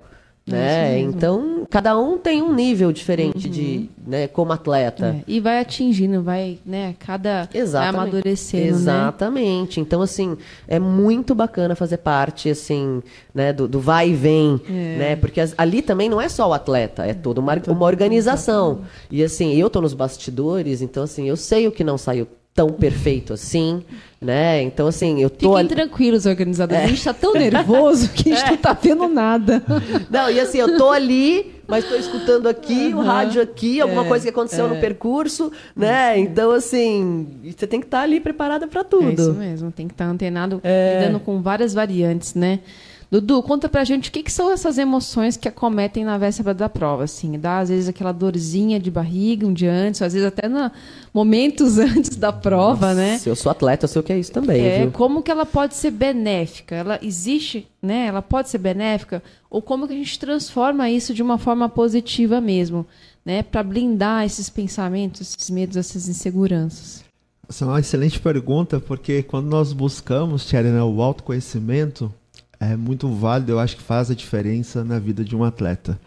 Né? 0.47 0.99
Então, 1.01 1.67
cada 1.69 1.97
um 1.99 2.17
tem 2.17 2.41
um 2.41 2.53
nível 2.53 2.93
diferente 2.93 3.47
uhum. 3.47 3.53
de, 3.53 3.89
né, 4.05 4.27
como 4.29 4.53
atleta. 4.53 5.17
É, 5.17 5.23
e 5.27 5.41
vai 5.41 5.59
atingindo, 5.59 6.23
vai, 6.23 6.57
né, 6.65 6.95
cada 6.97 7.49
Exatamente. 7.53 7.93
vai 7.93 8.01
amadurecendo, 8.03 8.63
né? 8.63 8.69
Exatamente. 8.69 9.79
Né? 9.79 9.85
Então, 9.85 10.01
assim, 10.01 10.37
é 10.65 10.79
muito 10.79 11.35
bacana 11.35 11.75
fazer 11.75 11.97
parte, 11.97 12.49
assim, 12.49 13.03
né, 13.35 13.51
do, 13.51 13.67
do 13.67 13.81
vai 13.81 14.11
e 14.11 14.13
vem, 14.13 14.61
é. 14.69 14.71
né? 14.97 15.15
Porque 15.17 15.41
as, 15.41 15.53
ali 15.57 15.81
também 15.81 16.07
não 16.07 16.21
é 16.21 16.29
só 16.29 16.47
o 16.47 16.53
atleta, 16.53 17.05
é 17.05 17.13
toda 17.13 17.41
uma, 17.41 17.61
uma 17.67 17.85
organização. 17.85 18.83
E, 19.11 19.21
assim, 19.21 19.53
eu 19.53 19.69
tô 19.69 19.81
nos 19.81 19.93
bastidores, 19.93 20.81
então, 20.81 21.03
assim, 21.03 21.27
eu 21.27 21.35
sei 21.35 21.67
o 21.67 21.71
que 21.73 21.83
não 21.83 21.97
saiu 21.97 22.25
tão 22.57 22.69
perfeito 22.69 23.33
assim, 23.33 23.83
né? 24.19 24.63
Então, 24.63 24.87
assim, 24.87 25.21
eu 25.21 25.29
tô... 25.29 25.49
Fiquem 25.49 25.57
ali... 25.57 25.69
tranquilos, 25.69 26.25
organizadores. 26.25 26.81
É. 26.81 26.85
A 26.85 26.89
gente 26.89 27.03
tá 27.03 27.13
tão 27.13 27.33
nervoso 27.33 28.09
que 28.09 28.31
a 28.31 28.35
gente 28.35 28.45
é. 28.49 28.49
não 28.49 28.57
tá 28.57 28.73
vendo 28.73 29.07
nada. 29.07 29.61
Não, 30.09 30.31
e 30.31 30.39
assim, 30.39 30.57
eu 30.57 30.75
tô 30.75 30.89
ali, 30.89 31.53
mas 31.67 31.85
tô 31.85 31.93
escutando 31.93 32.47
aqui, 32.47 32.91
uhum. 32.91 32.97
o 32.97 33.03
rádio 33.03 33.43
aqui, 33.43 33.79
alguma 33.79 34.03
é. 34.03 34.07
coisa 34.07 34.23
que 34.23 34.29
aconteceu 34.31 34.65
é. 34.65 34.69
no 34.69 34.77
percurso, 34.77 35.51
né? 35.75 36.17
Então, 36.17 36.49
assim, 36.49 37.27
você 37.43 37.67
tem 37.67 37.79
que 37.79 37.85
estar 37.85 37.99
tá 37.99 38.03
ali 38.03 38.19
preparada 38.19 38.65
para 38.65 38.83
tudo. 38.83 39.07
É 39.07 39.13
isso 39.13 39.33
mesmo, 39.35 39.71
tem 39.71 39.87
que 39.87 39.93
estar 39.93 40.05
tá 40.05 40.11
antenado, 40.11 40.59
é. 40.63 41.01
lidando 41.01 41.19
com 41.19 41.39
várias 41.39 41.75
variantes, 41.75 42.33
né? 42.33 42.61
Dudu, 43.09 43.41
conta 43.41 43.69
pra 43.69 43.85
gente 43.85 44.09
o 44.09 44.11
que, 44.11 44.21
que, 44.21 44.31
são 44.31 44.51
essas 44.51 44.77
emoções 44.77 45.37
que 45.37 45.47
acometem 45.47 46.03
na 46.03 46.17
véspera 46.17 46.53
da 46.53 46.67
prova, 46.67 47.05
assim, 47.05 47.39
dá 47.39 47.59
às 47.59 47.69
vezes 47.69 47.87
aquela 47.87 48.11
dorzinha 48.11 48.79
de 48.79 48.91
barriga 48.91 49.47
um 49.47 49.53
dia 49.53 49.71
antes, 49.71 50.01
às 50.01 50.11
vezes 50.11 50.27
até 50.27 50.49
na, 50.49 50.71
momentos 51.13 51.77
antes 51.79 52.17
da 52.17 52.33
prova, 52.33 52.87
Nossa, 52.87 52.95
né? 52.95 53.17
Se 53.17 53.29
eu 53.29 53.35
sou 53.35 53.49
atleta, 53.49 53.85
eu 53.85 53.87
sei 53.87 54.01
o 54.01 54.03
que 54.03 54.11
é 54.11 54.19
isso 54.19 54.31
também, 54.31 54.61
É, 54.61 54.81
viu? 54.81 54.91
como 54.91 55.23
que 55.23 55.31
ela 55.31 55.45
pode 55.45 55.75
ser 55.75 55.91
benéfica? 55.91 56.75
Ela 56.75 56.99
existe, 57.01 57.65
né? 57.81 58.07
Ela 58.07 58.21
pode 58.21 58.49
ser 58.49 58.57
benéfica 58.57 59.23
ou 59.49 59.61
como 59.61 59.87
que 59.87 59.93
a 59.93 59.97
gente 59.97 60.19
transforma 60.19 60.89
isso 60.89 61.13
de 61.13 61.23
uma 61.23 61.37
forma 61.37 61.69
positiva 61.69 62.41
mesmo, 62.41 62.85
né, 63.25 63.41
para 63.43 63.63
blindar 63.63 64.25
esses 64.25 64.49
pensamentos, 64.49 65.21
esses 65.21 65.49
medos, 65.49 65.77
essas 65.77 66.07
inseguranças? 66.07 67.05
Essa 67.49 67.63
é 67.63 67.67
uma 67.67 67.79
excelente 67.79 68.19
pergunta, 68.19 68.79
porque 68.79 69.23
quando 69.23 69.47
nós 69.47 69.71
buscamos, 69.71 70.45
Tiana, 70.45 70.69
né, 70.71 70.83
o 70.83 71.01
autoconhecimento, 71.01 72.13
é 72.59 72.75
muito 72.75 73.07
válido, 73.09 73.51
eu 73.51 73.59
acho 73.59 73.77
que 73.77 73.83
faz 73.83 74.09
a 74.09 74.15
diferença 74.15 74.83
na 74.83 74.99
vida 74.99 75.23
de 75.23 75.35
um 75.35 75.43
atleta. 75.43 75.99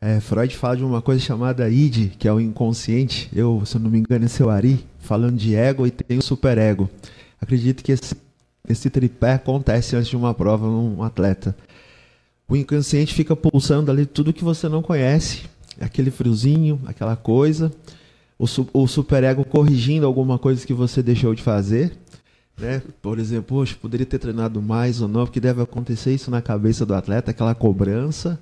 É, 0.00 0.20
Freud 0.20 0.56
fala 0.56 0.76
de 0.76 0.84
uma 0.84 1.02
coisa 1.02 1.20
chamada 1.20 1.68
id, 1.68 2.12
que 2.18 2.28
é 2.28 2.32
o 2.32 2.40
inconsciente. 2.40 3.28
Eu, 3.32 3.64
se 3.66 3.76
eu 3.76 3.80
não 3.80 3.90
me 3.90 3.98
engano, 3.98 4.24
é 4.24 4.28
seu 4.28 4.48
Ari, 4.48 4.84
falando 5.00 5.36
de 5.36 5.56
ego 5.56 5.86
e 5.86 5.90
tem 5.90 6.18
o 6.18 6.22
superego. 6.22 6.88
Acredito 7.40 7.82
que 7.82 7.92
esse, 7.92 8.14
esse 8.68 8.90
tripé 8.90 9.32
acontece 9.32 9.96
antes 9.96 10.08
de 10.08 10.16
uma 10.16 10.32
prova 10.32 10.66
num 10.66 11.02
atleta. 11.02 11.56
O 12.48 12.56
inconsciente 12.56 13.12
fica 13.12 13.34
pulsando 13.34 13.90
ali 13.90 14.06
tudo 14.06 14.32
que 14.32 14.44
você 14.44 14.68
não 14.68 14.82
conhece, 14.82 15.42
aquele 15.80 16.10
friozinho, 16.10 16.80
aquela 16.86 17.16
coisa. 17.16 17.72
O, 18.38 18.46
o 18.72 18.86
superego 18.86 19.44
corrigindo 19.44 20.06
alguma 20.06 20.38
coisa 20.38 20.64
que 20.64 20.72
você 20.72 21.02
deixou 21.02 21.34
de 21.34 21.42
fazer. 21.42 21.98
Né? 22.58 22.82
Por 23.00 23.18
exemplo, 23.18 23.56
poxa, 23.56 23.76
poderia 23.80 24.06
ter 24.06 24.18
treinado 24.18 24.60
mais 24.60 25.00
ou 25.00 25.08
não, 25.08 25.24
porque 25.24 25.40
deve 25.40 25.62
acontecer 25.62 26.12
isso 26.12 26.30
na 26.30 26.42
cabeça 26.42 26.84
do 26.84 26.94
atleta, 26.94 27.30
aquela 27.30 27.54
cobrança. 27.54 28.38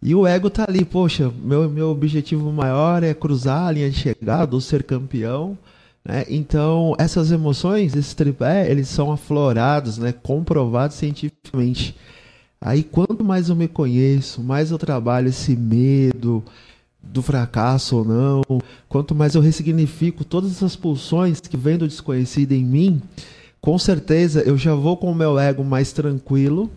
E 0.00 0.14
o 0.14 0.26
ego 0.26 0.48
tá 0.48 0.64
ali, 0.68 0.84
poxa, 0.84 1.32
meu, 1.42 1.68
meu 1.68 1.88
objetivo 1.88 2.52
maior 2.52 3.02
é 3.02 3.12
cruzar 3.12 3.66
a 3.66 3.72
linha 3.72 3.90
de 3.90 3.98
chegada 3.98 4.54
ou 4.54 4.60
ser 4.60 4.84
campeão. 4.84 5.58
Né? 6.04 6.24
Então, 6.28 6.94
essas 6.98 7.32
emoções, 7.32 7.96
esses 7.96 8.14
tripé, 8.14 8.70
eles 8.70 8.88
são 8.88 9.10
aflorados, 9.10 9.98
né? 9.98 10.12
comprovados 10.12 10.96
cientificamente. 10.96 11.96
Aí, 12.60 12.84
quanto 12.84 13.24
mais 13.24 13.48
eu 13.48 13.56
me 13.56 13.66
conheço, 13.66 14.40
mais 14.42 14.70
eu 14.70 14.78
trabalho 14.78 15.28
esse 15.28 15.56
medo 15.56 16.44
do 17.02 17.22
fracasso 17.22 17.96
ou 17.96 18.04
não, 18.04 18.42
quanto 18.88 19.14
mais 19.14 19.34
eu 19.34 19.40
ressignifico 19.40 20.24
todas 20.24 20.50
essas 20.50 20.76
pulsões 20.76 21.40
que 21.40 21.56
vêm 21.56 21.78
do 21.78 21.88
desconhecido 21.88 22.52
em 22.52 22.64
mim, 22.64 23.02
com 23.60 23.78
certeza 23.78 24.42
eu 24.42 24.56
já 24.56 24.74
vou 24.74 24.96
com 24.96 25.10
o 25.10 25.14
meu 25.14 25.38
ego 25.38 25.64
mais 25.64 25.92
tranquilo 25.92 26.70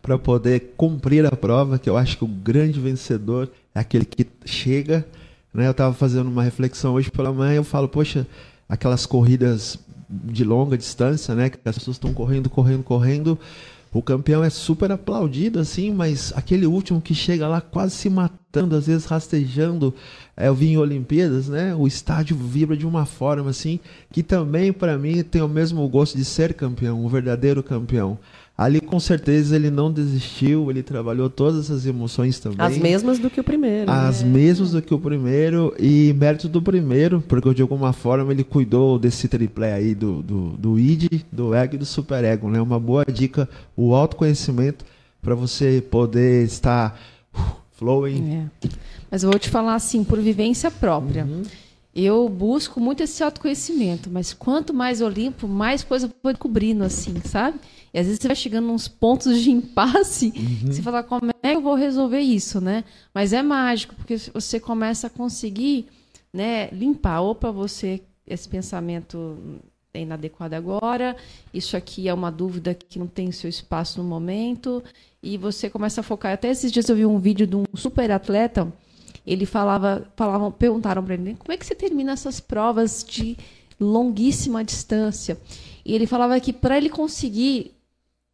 para 0.00 0.18
poder 0.18 0.74
cumprir 0.76 1.24
a 1.24 1.32
prova, 1.32 1.78
que 1.78 1.88
eu 1.88 1.96
acho 1.96 2.18
que 2.18 2.24
o 2.24 2.28
grande 2.28 2.78
vencedor 2.78 3.50
é 3.74 3.80
aquele 3.80 4.04
que 4.04 4.26
chega, 4.44 5.06
Né? 5.52 5.66
Eu 5.66 5.70
estava 5.70 5.94
fazendo 5.94 6.28
uma 6.28 6.42
reflexão 6.42 6.94
hoje 6.94 7.10
pela 7.10 7.32
manhã, 7.32 7.54
eu 7.54 7.64
falo, 7.64 7.88
poxa, 7.88 8.26
aquelas 8.68 9.06
corridas 9.06 9.78
de 10.08 10.44
longa 10.44 10.76
distância, 10.76 11.34
né, 11.34 11.48
que 11.48 11.58
as 11.64 11.76
pessoas 11.76 11.96
estão 11.96 12.12
correndo, 12.12 12.50
correndo, 12.50 12.82
correndo, 12.82 13.38
o 13.94 14.02
campeão 14.02 14.42
é 14.42 14.50
super 14.50 14.90
aplaudido, 14.90 15.60
assim, 15.60 15.92
mas 15.92 16.32
aquele 16.34 16.66
último 16.66 17.00
que 17.00 17.14
chega 17.14 17.46
lá 17.46 17.60
quase 17.60 17.94
se 17.94 18.10
matando, 18.10 18.74
às 18.74 18.88
vezes 18.88 19.04
rastejando, 19.04 19.94
é, 20.36 20.48
eu 20.48 20.54
vi 20.54 20.70
em 20.70 20.76
Olimpíadas, 20.76 21.48
né? 21.48 21.72
O 21.76 21.86
estádio 21.86 22.36
vibra 22.36 22.76
de 22.76 22.84
uma 22.84 23.06
forma, 23.06 23.50
assim, 23.50 23.78
que 24.10 24.20
também, 24.20 24.72
para 24.72 24.98
mim, 24.98 25.22
tem 25.22 25.40
o 25.40 25.48
mesmo 25.48 25.88
gosto 25.88 26.16
de 26.16 26.24
ser 26.24 26.54
campeão, 26.54 27.04
um 27.04 27.08
verdadeiro 27.08 27.62
campeão. 27.62 28.18
Ali, 28.56 28.80
com 28.80 29.00
certeza, 29.00 29.56
ele 29.56 29.68
não 29.68 29.92
desistiu, 29.92 30.70
ele 30.70 30.80
trabalhou 30.80 31.28
todas 31.28 31.72
as 31.72 31.86
emoções 31.86 32.38
também. 32.38 32.64
As 32.64 32.78
mesmas 32.78 33.18
do 33.18 33.28
que 33.28 33.40
o 33.40 33.44
primeiro. 33.44 33.90
As 33.90 34.22
né? 34.22 34.28
mesmas 34.28 34.70
do 34.70 34.80
que 34.80 34.94
o 34.94 34.98
primeiro, 34.98 35.74
e 35.76 36.14
mérito 36.16 36.48
do 36.48 36.62
primeiro, 36.62 37.20
porque 37.26 37.52
de 37.52 37.62
alguma 37.62 37.92
forma 37.92 38.30
ele 38.32 38.44
cuidou 38.44 38.96
desse 38.96 39.26
triplé 39.26 39.72
aí 39.72 39.92
do, 39.92 40.22
do, 40.22 40.48
do 40.50 40.78
id, 40.78 41.24
do 41.32 41.52
ego 41.52 41.74
e 41.74 41.78
do 41.78 41.84
superego, 41.84 42.48
né? 42.48 42.60
Uma 42.60 42.78
boa 42.78 43.04
dica, 43.04 43.48
o 43.76 43.92
autoconhecimento, 43.92 44.84
para 45.20 45.34
você 45.34 45.82
poder 45.90 46.44
estar 46.44 46.96
uh, 47.36 47.40
flowing. 47.72 48.48
É. 48.62 48.68
Mas 49.10 49.24
eu 49.24 49.30
vou 49.30 49.38
te 49.38 49.50
falar 49.50 49.74
assim, 49.74 50.04
por 50.04 50.20
vivência 50.20 50.70
própria. 50.70 51.24
Uhum. 51.24 51.42
Eu 51.94 52.28
busco 52.28 52.80
muito 52.80 53.02
esse 53.04 53.22
autoconhecimento, 53.22 54.10
mas 54.10 54.32
quanto 54.32 54.74
mais 54.74 55.00
eu 55.00 55.08
limpo, 55.08 55.46
mais 55.46 55.84
coisa 55.84 56.06
eu 56.06 56.10
vou 56.22 56.32
descobrindo, 56.32 56.82
assim, 56.82 57.14
sabe? 57.24 57.60
E 57.92 57.98
às 57.98 58.06
vezes 58.06 58.20
você 58.20 58.26
vai 58.26 58.36
chegando 58.36 58.66
nos 58.66 58.88
pontos 58.88 59.40
de 59.40 59.52
impasse, 59.52 60.32
uhum. 60.36 60.72
você 60.72 60.82
fala, 60.82 61.04
como 61.04 61.30
é 61.40 61.50
que 61.52 61.56
eu 61.56 61.62
vou 61.62 61.76
resolver 61.76 62.18
isso, 62.18 62.60
né? 62.60 62.82
Mas 63.14 63.32
é 63.32 63.40
mágico, 63.42 63.94
porque 63.94 64.16
você 64.16 64.58
começa 64.58 65.06
a 65.06 65.10
conseguir 65.10 65.86
né, 66.32 66.68
limpar. 66.72 67.20
Opa, 67.20 67.52
você, 67.52 68.02
esse 68.26 68.48
pensamento 68.48 69.38
é 69.94 70.00
inadequado 70.00 70.54
agora, 70.54 71.16
isso 71.52 71.76
aqui 71.76 72.08
é 72.08 72.12
uma 72.12 72.32
dúvida 72.32 72.74
que 72.74 72.98
não 72.98 73.06
tem 73.06 73.30
seu 73.30 73.48
espaço 73.48 74.02
no 74.02 74.08
momento, 74.08 74.82
e 75.22 75.38
você 75.38 75.70
começa 75.70 76.00
a 76.00 76.04
focar. 76.04 76.32
Até 76.32 76.50
esses 76.50 76.72
dias 76.72 76.88
eu 76.88 76.96
vi 76.96 77.06
um 77.06 77.20
vídeo 77.20 77.46
de 77.46 77.54
um 77.54 77.64
super 77.76 78.10
atleta, 78.10 78.72
ele 79.26 79.46
falava, 79.46 80.06
falavam, 80.16 80.50
perguntaram 80.50 81.02
para 81.02 81.14
ele, 81.14 81.36
como 81.38 81.52
é 81.52 81.56
que 81.56 81.64
você 81.64 81.74
termina 81.74 82.12
essas 82.12 82.40
provas 82.40 83.04
de 83.08 83.36
longuíssima 83.80 84.62
distância? 84.62 85.38
E 85.84 85.94
ele 85.94 86.06
falava 86.06 86.38
que 86.40 86.52
para 86.52 86.76
ele 86.76 86.88
conseguir 86.88 87.72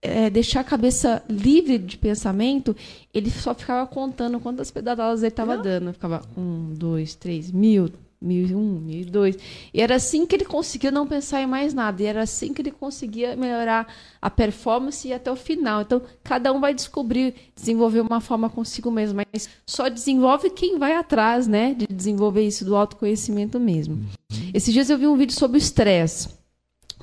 é, 0.02 0.30
deixar 0.30 0.60
a 0.60 0.64
cabeça 0.64 1.22
livre 1.28 1.78
de 1.78 1.98
pensamento, 1.98 2.74
ele 3.12 3.30
só 3.30 3.54
ficava 3.54 3.86
contando 3.86 4.40
quantas 4.40 4.70
pedaladas 4.70 5.22
ele 5.22 5.28
estava 5.28 5.58
dando. 5.58 5.92
Ficava 5.92 6.22
um, 6.36 6.72
dois, 6.74 7.14
três, 7.14 7.50
mil, 7.50 7.90
mil 8.20 8.46
e 8.46 8.54
um, 8.54 8.80
mil 8.80 9.00
e 9.00 9.04
dois. 9.04 9.36
E 9.72 9.80
era 9.80 9.94
assim 9.94 10.26
que 10.26 10.34
ele 10.34 10.44
conseguia 10.44 10.90
não 10.90 11.06
pensar 11.06 11.40
em 11.40 11.46
mais 11.46 11.72
nada. 11.72 12.02
E 12.02 12.06
era 12.06 12.22
assim 12.22 12.52
que 12.52 12.60
ele 12.60 12.70
conseguia 12.70 13.34
melhorar 13.34 13.86
a 14.20 14.28
performance 14.28 15.08
e 15.08 15.12
até 15.12 15.32
o 15.32 15.36
final. 15.36 15.80
Então, 15.82 16.02
cada 16.22 16.52
um 16.52 16.60
vai 16.60 16.74
descobrir, 16.74 17.34
desenvolver 17.54 18.00
uma 18.00 18.20
forma 18.20 18.50
consigo 18.50 18.90
mesmo. 18.90 19.22
Mas 19.32 19.48
só 19.64 19.88
desenvolve 19.88 20.50
quem 20.50 20.78
vai 20.78 20.94
atrás, 20.94 21.46
né? 21.46 21.74
De 21.74 21.86
desenvolver 21.86 22.46
isso 22.46 22.64
do 22.64 22.76
autoconhecimento 22.76 23.58
mesmo. 23.58 23.94
Uhum. 23.94 24.50
Esses 24.52 24.72
dias 24.74 24.90
eu 24.90 24.98
vi 24.98 25.06
um 25.06 25.16
vídeo 25.16 25.34
sobre 25.34 25.56
o 25.56 25.58
estresse. 25.58 26.28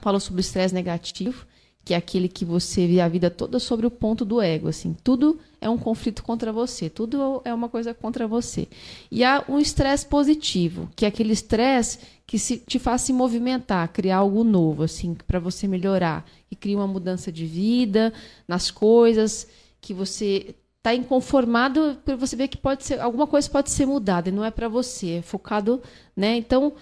Falou 0.01 0.19
sobre 0.19 0.39
o 0.39 0.41
estresse 0.41 0.75
negativo 0.75 1.46
que 1.87 1.93
é 1.93 1.97
aquele 1.97 2.27
que 2.27 2.43
você 2.43 2.85
vê 2.85 2.99
a 2.99 3.07
vida 3.07 3.29
toda 3.29 3.59
sobre 3.59 3.87
o 3.87 3.89
ponto 3.89 4.25
do 4.25 4.41
ego, 4.41 4.67
assim, 4.67 4.93
tudo 5.05 5.39
é 5.61 5.69
um 5.69 5.77
conflito 5.77 6.21
contra 6.21 6.51
você, 6.51 6.89
tudo 6.89 7.41
é 7.45 7.53
uma 7.53 7.69
coisa 7.69 7.93
contra 7.93 8.27
você. 8.27 8.67
E 9.09 9.23
há 9.23 9.45
um 9.47 9.57
estresse 9.57 10.05
positivo, 10.05 10.89
que 10.97 11.05
é 11.05 11.07
aquele 11.07 11.31
estresse 11.31 11.99
que 12.25 12.37
se, 12.37 12.57
te 12.57 12.77
faz 12.77 13.03
se 13.03 13.13
movimentar, 13.13 13.87
criar 13.93 14.17
algo 14.17 14.43
novo, 14.43 14.83
assim, 14.83 15.15
para 15.25 15.39
você 15.39 15.65
melhorar, 15.65 16.25
que 16.49 16.57
cria 16.57 16.75
uma 16.75 16.87
mudança 16.87 17.31
de 17.31 17.45
vida 17.45 18.11
nas 18.45 18.69
coisas, 18.69 19.47
que 19.79 19.93
você 19.93 20.55
está 20.77 20.93
inconformado 20.93 21.97
você 22.17 22.35
ver 22.35 22.49
que 22.49 22.57
pode 22.57 22.83
ser 22.83 22.99
alguma 22.99 23.27
coisa 23.27 23.49
pode 23.49 23.71
ser 23.71 23.85
mudada 23.85 24.27
e 24.27 24.31
não 24.31 24.43
é 24.43 24.51
para 24.51 24.67
você, 24.67 25.11
é 25.11 25.21
focado, 25.21 25.81
né? 26.13 26.35
Então 26.35 26.73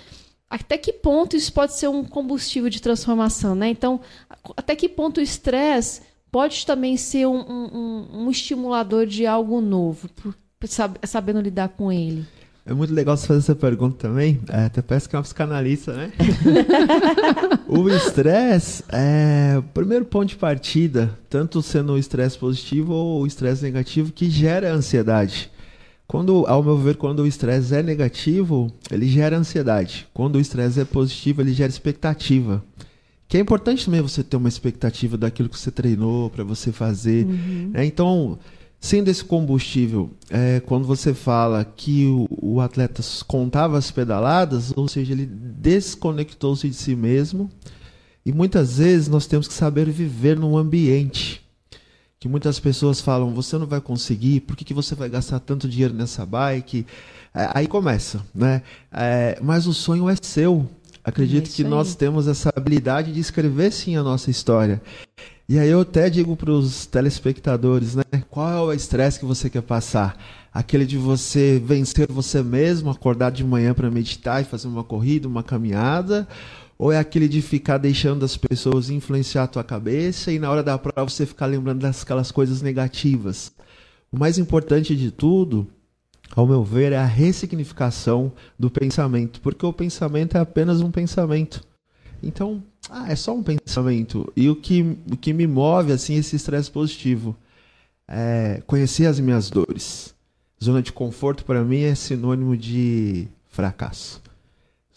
até 0.50 0.78
que 0.78 0.94
ponto 0.94 1.36
isso 1.36 1.52
pode 1.52 1.74
ser 1.74 1.88
um 1.88 2.04
combustível 2.04 2.70
de 2.70 2.82
transformação, 2.82 3.56
né? 3.56 3.70
Então, 3.70 4.00
até 4.56 4.76
que 4.76 4.88
ponto 4.88 5.20
o 5.20 5.24
estresse 5.24 6.02
pode 6.32 6.66
também 6.66 6.98
ser 6.98 7.26
um, 7.26 7.40
um, 7.40 8.08
um 8.14 8.32
estimulador 8.32 9.06
de 9.06 9.26
algo 9.26 9.62
novo, 9.62 10.10
sabendo 11.04 11.42
lidar 11.42 11.70
com 11.70 11.92
ele? 11.92 12.26
É 12.68 12.74
muito 12.74 12.92
legal 12.92 13.16
você 13.16 13.28
fazer 13.28 13.40
essa 13.40 13.56
pergunta 13.56 13.96
também. 14.08 14.42
É, 14.50 14.66
até 14.66 14.82
parece 14.82 15.08
que 15.08 15.16
é 15.16 15.20
uma 15.20 15.24
psicanalista, 15.24 15.94
né? 15.94 16.12
o 17.70 17.88
estresse 17.88 18.84
é 18.90 19.56
o 19.60 19.62
primeiro 19.62 20.04
ponto 20.04 20.30
de 20.30 20.36
partida, 20.36 21.16
tanto 21.30 21.62
sendo 21.62 21.94
o 21.94 21.98
estresse 21.98 22.40
positivo 22.40 22.92
ou 22.92 23.22
o 23.22 23.28
estresse 23.28 23.62
negativo, 23.62 24.12
que 24.12 24.32
gera 24.32 24.74
ansiedade. 24.74 25.52
Quando, 26.08 26.46
ao 26.48 26.64
meu 26.64 26.78
ver, 26.78 26.98
quando 26.98 27.20
o 27.20 27.28
estresse 27.28 27.76
é 27.76 27.82
negativo, 27.82 28.72
ele 28.92 29.08
gera 29.08 29.38
ansiedade. 29.38 30.08
Quando 30.14 30.36
o 30.36 30.40
estresse 30.40 30.80
é 30.80 30.86
positivo, 30.86 31.42
ele 31.42 31.54
gera 31.54 31.70
expectativa. 31.70 32.64
Que 33.28 33.38
é 33.38 33.40
importante 33.40 33.86
também 33.86 34.02
você 34.02 34.24
ter 34.24 34.38
uma 34.38 34.50
expectativa 34.50 35.18
daquilo 35.18 35.50
que 35.50 35.58
você 35.58 35.72
treinou 35.72 36.30
para 36.30 36.44
você 36.44 36.72
fazer. 36.72 37.26
Uhum. 37.26 37.72
É, 37.74 37.84
então, 37.84 38.38
sendo 38.80 39.10
esse 39.10 39.24
combustível, 39.24 40.12
é, 40.30 40.60
quando 40.60 40.86
você 40.86 41.12
fala 41.12 41.66
que 41.66 42.06
o, 42.06 42.28
o, 42.30 42.62
atleta 42.62 43.02
contava 43.28 43.78
as 43.80 43.90
pedaladas, 43.90 44.72
ou 44.76 44.88
seja, 44.88 45.12
ele 45.12 45.26
desconectou-se 45.26 46.70
de 46.70 46.76
si 46.76 46.96
mesmo. 46.96 47.50
E 48.24 48.32
muitas 48.32 48.78
vezes 48.78 49.08
nós 49.08 49.26
temos 49.26 49.48
que 49.48 49.54
saber 49.56 49.90
viver 49.90 50.38
num 50.38 50.56
ambiente 50.56 51.45
que 52.26 52.30
muitas 52.30 52.60
pessoas 52.60 53.00
falam, 53.00 53.36
você 53.36 53.56
não 53.56 53.68
vai 53.68 53.80
conseguir, 53.80 54.40
por 54.40 54.56
que, 54.56 54.66
que 54.66 54.74
você 54.74 54.96
vai 54.96 55.08
gastar 55.08 55.40
tanto 55.40 55.70
dinheiro 55.70 55.94
nessa 55.94 56.26
bike? 56.26 56.84
É, 57.32 57.52
aí 57.54 57.68
começa, 57.68 58.20
né? 58.34 58.64
É, 58.92 59.38
mas 59.44 59.68
o 59.68 59.74
sonho 59.76 60.10
é 60.10 60.16
seu. 60.20 60.68
Acredito 61.04 61.52
é 61.52 61.54
que 61.54 61.62
aí. 61.62 61.70
nós 61.70 61.94
temos 61.94 62.28
essa 62.28 62.52
habilidade 62.56 63.14
de 63.14 63.20
escrever 63.20 63.72
sim 63.72 63.96
a 63.96 64.02
nossa 64.02 64.32
história. 64.32 64.82
E 65.48 65.60
aí 65.60 65.70
eu 65.70 65.82
até 65.82 66.10
digo 66.10 66.36
para 66.36 66.50
os 66.50 66.88
telespectadores, 66.88 67.94
né? 67.94 68.04
Qual 68.28 68.50
é 68.50 68.60
o 68.60 68.74
estresse 68.74 69.20
que 69.20 69.26
você 69.26 69.48
quer 69.48 69.62
passar? 69.62 70.18
Aquele 70.52 70.88
de 70.88 70.98
você 70.98 71.62
vencer 71.64 72.12
você 72.12 72.42
mesmo, 72.42 72.90
acordar 72.90 73.32
de 73.32 73.44
manhã 73.44 73.72
para 73.76 73.92
meditar 73.92 74.42
e 74.42 74.46
fazer 74.46 74.68
uma 74.68 74.84
corrida, 74.84 75.28
uma 75.28 75.44
caminhada? 75.44 76.28
Ou 76.78 76.92
é 76.92 76.98
aquele 76.98 77.28
de 77.28 77.42
ficar 77.42 77.78
deixando 77.78 78.26
as 78.26 78.36
pessoas 78.36 78.90
influenciar 78.90 79.44
a 79.44 79.48
tua 79.48 79.64
cabeça 79.64 80.32
e 80.32 80.40
na 80.40 80.50
hora 80.50 80.62
da 80.62 80.78
prova 80.78 81.10
você 81.10 81.26
ficar 81.26 81.46
lembrando 81.46 81.80
daquelas 81.80 82.32
coisas 82.32 82.62
negativas? 82.62 83.52
O 84.12 84.20
mais 84.20 84.38
importante 84.38 84.96
de 84.96 85.10
tudo, 85.10 85.68
ao 86.36 86.46
meu 86.46 86.64
ver, 86.64 86.92
é 86.92 86.98
a 86.98 87.06
ressignificação 87.06 88.32
do 88.60 88.70
pensamento, 88.70 89.40
porque 89.42 89.66
o 89.66 89.74
pensamento 89.74 90.36
é 90.38 90.40
apenas 90.40 90.82
um 90.82 90.92
pensamento. 90.92 91.64
Então, 92.22 92.64
ah, 92.90 93.12
é 93.12 93.16
só 93.16 93.36
um 93.36 93.44
pensamento. 93.44 94.32
E 94.36 94.50
o 94.50 94.56
que, 94.56 94.98
o 95.12 95.18
que 95.18 95.34
me 95.34 95.48
move, 95.48 95.92
assim, 95.92 96.16
esse 96.16 96.36
estresse 96.36 96.70
positivo, 96.72 97.36
é 98.08 98.62
conhecer 98.68 99.06
as 99.06 99.20
minhas 99.20 99.50
dores. 99.50 100.14
Zona 100.64 100.82
de 100.82 100.92
conforto, 100.92 101.46
para 101.46 101.64
mim, 101.64 101.82
é 101.82 101.96
sinônimo 101.96 102.56
de 102.56 103.28
fracasso. 103.50 104.22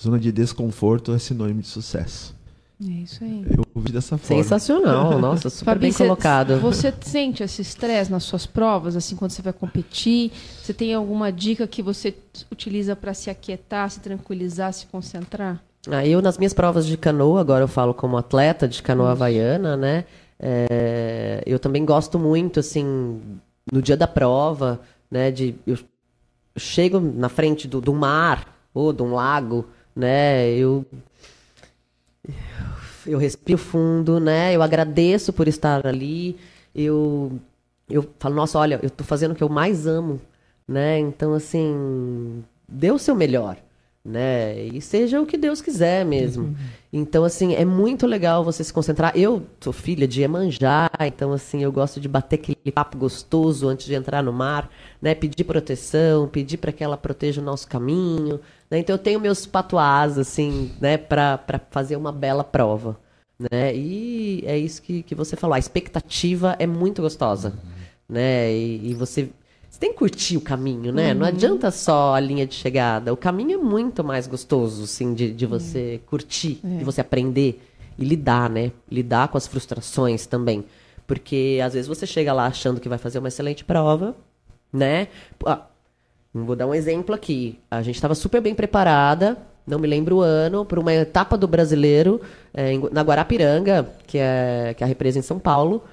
Zona 0.01 0.19
de 0.19 0.31
desconforto 0.31 1.13
é 1.13 1.19
sinônimo 1.19 1.61
de 1.61 1.67
sucesso. 1.67 2.37
É 2.81 2.91
isso 3.03 3.25
aí. 3.25 3.45
Eu 3.51 3.65
ouvi 3.75 3.91
dessa 3.91 4.17
forma. 4.17 4.43
Sensacional, 4.43 5.19
nossa, 5.19 5.51
super 5.51 5.65
Fabi, 5.65 5.81
bem 5.81 5.93
cê, 5.93 6.05
colocado. 6.05 6.61
Você 6.61 6.95
sente 7.01 7.43
esse 7.43 7.61
estresse 7.61 8.09
nas 8.09 8.23
suas 8.23 8.47
provas, 8.47 8.95
assim, 8.95 9.17
quando 9.17 9.33
você 9.33 9.43
vai 9.43 9.53
competir? 9.53 10.31
Você 10.63 10.73
tem 10.73 10.95
alguma 10.95 11.33
dica 11.33 11.67
que 11.67 11.83
você 11.83 12.15
utiliza 12.53 12.95
para 12.95 13.13
se 13.13 13.29
aquietar, 13.29 13.91
se 13.91 13.99
tranquilizar, 13.99 14.73
se 14.73 14.87
concentrar? 14.87 15.61
Ah, 15.89 16.07
eu, 16.07 16.23
nas 16.23 16.39
minhas 16.39 16.55
provas 16.55 16.87
de 16.87 16.97
canoa, 16.97 17.41
agora 17.41 17.65
eu 17.65 17.69
falo 17.69 17.93
como 17.93 18.17
atleta 18.17 18.69
de 18.69 18.81
canoa 18.81 19.11
havaiana, 19.11 19.77
né? 19.77 20.05
É, 20.39 21.43
eu 21.45 21.59
também 21.59 21.85
gosto 21.85 22.21
muito, 22.21 22.61
assim, 22.61 23.21
no 23.73 23.83
dia 23.83 23.97
da 23.97 24.07
prova, 24.07 24.81
né? 25.11 25.33
De, 25.33 25.57
eu 25.67 25.77
chego 26.57 27.01
na 27.01 27.29
frente 27.29 27.67
do, 27.67 27.81
do 27.81 27.93
mar 27.93 28.57
ou 28.73 28.93
de 28.93 29.03
um 29.03 29.15
lago, 29.15 29.67
né? 29.99 30.49
Eu 30.51 30.87
eu 33.07 33.19
respiro 33.19 33.59
fundo, 33.59 34.21
né? 34.21 34.55
Eu 34.55 34.63
agradeço 34.63 35.33
por 35.33 35.49
estar 35.49 35.87
ali. 35.87 36.37
Eu 36.75 37.33
eu 37.91 38.09
falo, 38.19 38.35
nossa, 38.35 38.59
olha, 38.59 38.79
eu 38.83 38.91
tô 38.91 39.03
fazendo 39.03 39.33
o 39.33 39.35
que 39.35 39.43
eu 39.43 39.49
mais 39.49 39.87
amo, 39.87 40.21
né? 40.67 40.99
Então 40.99 41.35
assim, 41.35 42.45
dê 42.69 42.93
o 42.93 42.99
seu 42.99 43.15
melhor, 43.15 43.57
né? 44.05 44.63
E 44.67 44.81
seja 44.81 45.21
o 45.21 45.27
que 45.27 45.37
Deus 45.39 45.61
quiser 45.63 46.05
mesmo. 46.05 46.57
Então, 46.93 47.25
assim, 47.25 47.55
é 47.55 47.65
muito 47.65 48.07
legal 48.07 48.43
você 48.45 48.65
se 48.65 48.73
concentrar. 48.73 49.13
Eu 49.17 49.43
sou 49.61 49.73
filha 49.73 50.09
de 50.09 50.23
Iemanjá, 50.23 50.91
então, 51.01 51.33
assim, 51.33 51.63
eu 51.63 51.71
gosto 51.73 52.01
de 52.01 52.09
bater 52.09 52.37
aquele 52.37 52.73
papo 52.73 52.97
gostoso 52.97 53.69
antes 53.69 53.87
de 53.87 53.95
entrar 53.95 54.23
no 54.23 54.33
mar, 54.33 54.71
né? 55.01 55.15
Pedir 55.15 55.45
proteção, 55.45 56.29
pedir 56.29 56.57
para 56.59 56.73
que 56.73 56.83
ela 56.83 56.97
proteja 56.97 57.41
o 57.43 57.45
nosso 57.45 57.69
caminho, 57.69 58.41
né? 58.71 58.79
Então, 58.79 58.95
eu 58.95 58.99
tenho 58.99 59.21
meus 59.21 59.47
patuás, 59.47 60.19
assim, 60.19 60.73
né? 60.81 60.97
Para 60.97 61.61
fazer 61.71 61.97
uma 61.97 62.13
bela 62.13 62.45
prova, 62.45 62.99
né? 63.39 63.75
E 63.75 64.43
é 64.47 64.59
isso 64.59 64.83
que, 64.83 65.03
que 65.03 65.15
você 65.15 65.37
falou. 65.37 65.55
A 65.55 65.59
expectativa 65.59 66.57
é 66.59 66.67
muito 66.67 67.03
gostosa, 67.03 67.55
né? 68.09 68.53
E, 68.53 68.91
e 68.91 68.95
você 68.95 69.31
você 69.71 69.81
tem 69.81 69.93
que 69.93 69.99
curtir 69.99 70.37
o 70.37 70.41
caminho, 70.41 70.93
né? 70.93 71.13
Não 71.15 71.27
adianta 71.27 71.71
só 71.71 72.15
a 72.15 72.21
linha 72.21 72.47
de 72.47 72.55
chegada. 72.55 73.13
O 73.13 73.17
caminho 73.17 73.61
é 73.61 73.63
muito 73.63 74.03
mais 74.03 74.27
gostoso, 74.27 74.85
assim, 74.85 75.15
de, 75.15 75.31
de 75.33 75.47
você 75.47 76.01
curtir, 76.07 76.59
de 76.65 76.85
você 76.85 77.01
aprender 77.01 77.63
e 77.99 78.05
lidar, 78.05 78.49
né? 78.49 78.73
Lidar 78.91 79.29
com 79.29 79.37
as 79.37 79.47
frustrações 79.47 80.27
também. 80.27 80.65
Porque 81.07 81.61
às 81.63 81.75
vezes 81.75 81.87
você 81.87 82.07
chega 82.07 82.33
lá 82.33 82.47
achando 82.47 82.81
que 82.81 82.89
vai 82.89 82.99
fazer 82.99 83.19
uma 83.19 83.29
excelente 83.29 83.65
prova, 83.65 84.17
né? 84.73 85.09
Vou 86.45 86.57
dar 86.57 86.67
um 86.67 86.75
exemplo 86.75 87.15
aqui. 87.15 87.59
A 87.71 87.83
gente 87.83 87.95
estava 87.97 88.15
super 88.15 88.41
bem 88.41 88.55
preparada, 88.55 89.37
não 89.67 89.79
me 89.79 89.87
lembro 89.87 90.17
o 90.17 90.21
ano, 90.21 90.65
para 90.65 90.81
uma 90.81 90.93
etapa 90.93 91.37
do 91.37 91.47
brasileiro 91.49 92.21
em- 92.55 92.89
na 92.91 93.03
Guarapiranga, 93.03 93.89
que 94.07 94.19
é, 94.19 94.75
que 94.77 94.83
é 94.83 94.87
a 94.87 94.89
represa 94.89 95.19
em 95.19 95.23
São 95.23 95.39
Paulo. 95.39 95.85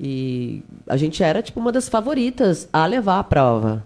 E 0.00 0.62
a 0.86 0.96
gente 0.96 1.22
era, 1.22 1.42
tipo, 1.42 1.58
uma 1.58 1.72
das 1.72 1.88
favoritas 1.88 2.68
a 2.72 2.86
levar 2.86 3.18
a 3.18 3.24
prova. 3.24 3.84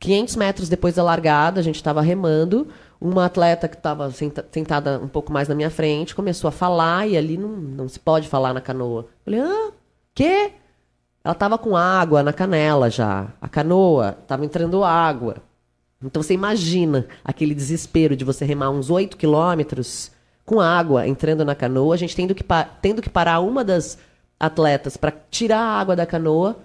500 0.00 0.36
metros 0.36 0.68
depois 0.68 0.94
da 0.94 1.02
largada, 1.02 1.60
a 1.60 1.62
gente 1.62 1.76
estava 1.76 2.00
remando. 2.00 2.68
Uma 3.00 3.26
atleta 3.26 3.68
que 3.68 3.76
estava 3.76 4.10
sentada 4.50 4.98
um 5.02 5.06
pouco 5.08 5.32
mais 5.32 5.46
na 5.48 5.54
minha 5.54 5.70
frente 5.70 6.14
começou 6.16 6.48
a 6.48 6.52
falar 6.52 7.06
e 7.08 7.16
ali 7.16 7.36
não, 7.38 7.48
não 7.50 7.88
se 7.88 7.98
pode 8.00 8.26
falar 8.28 8.52
na 8.52 8.60
canoa. 8.60 9.02
Eu 9.02 9.08
falei, 9.24 9.40
ah, 9.40 9.70
quê? 10.14 10.50
Ela 11.24 11.32
estava 11.32 11.58
com 11.58 11.76
água 11.76 12.22
na 12.22 12.32
canela 12.32 12.88
já. 12.88 13.28
A 13.40 13.48
canoa 13.48 14.16
estava 14.22 14.44
entrando 14.44 14.84
água. 14.84 15.36
Então 16.02 16.22
você 16.22 16.32
imagina 16.32 17.06
aquele 17.24 17.54
desespero 17.54 18.14
de 18.14 18.24
você 18.24 18.44
remar 18.44 18.70
uns 18.70 18.88
8 18.88 19.16
quilômetros 19.16 20.12
com 20.44 20.60
água 20.60 21.06
entrando 21.06 21.44
na 21.44 21.54
canoa, 21.54 21.94
a 21.94 21.98
gente 21.98 22.16
tendo 22.16 22.34
que, 22.34 22.44
tendo 22.80 23.02
que 23.02 23.10
parar 23.10 23.40
uma 23.40 23.64
das 23.64 23.98
atletas 24.38 24.96
para 24.96 25.12
tirar 25.30 25.60
a 25.60 25.80
água 25.80 25.96
da 25.96 26.06
canoa. 26.06 26.56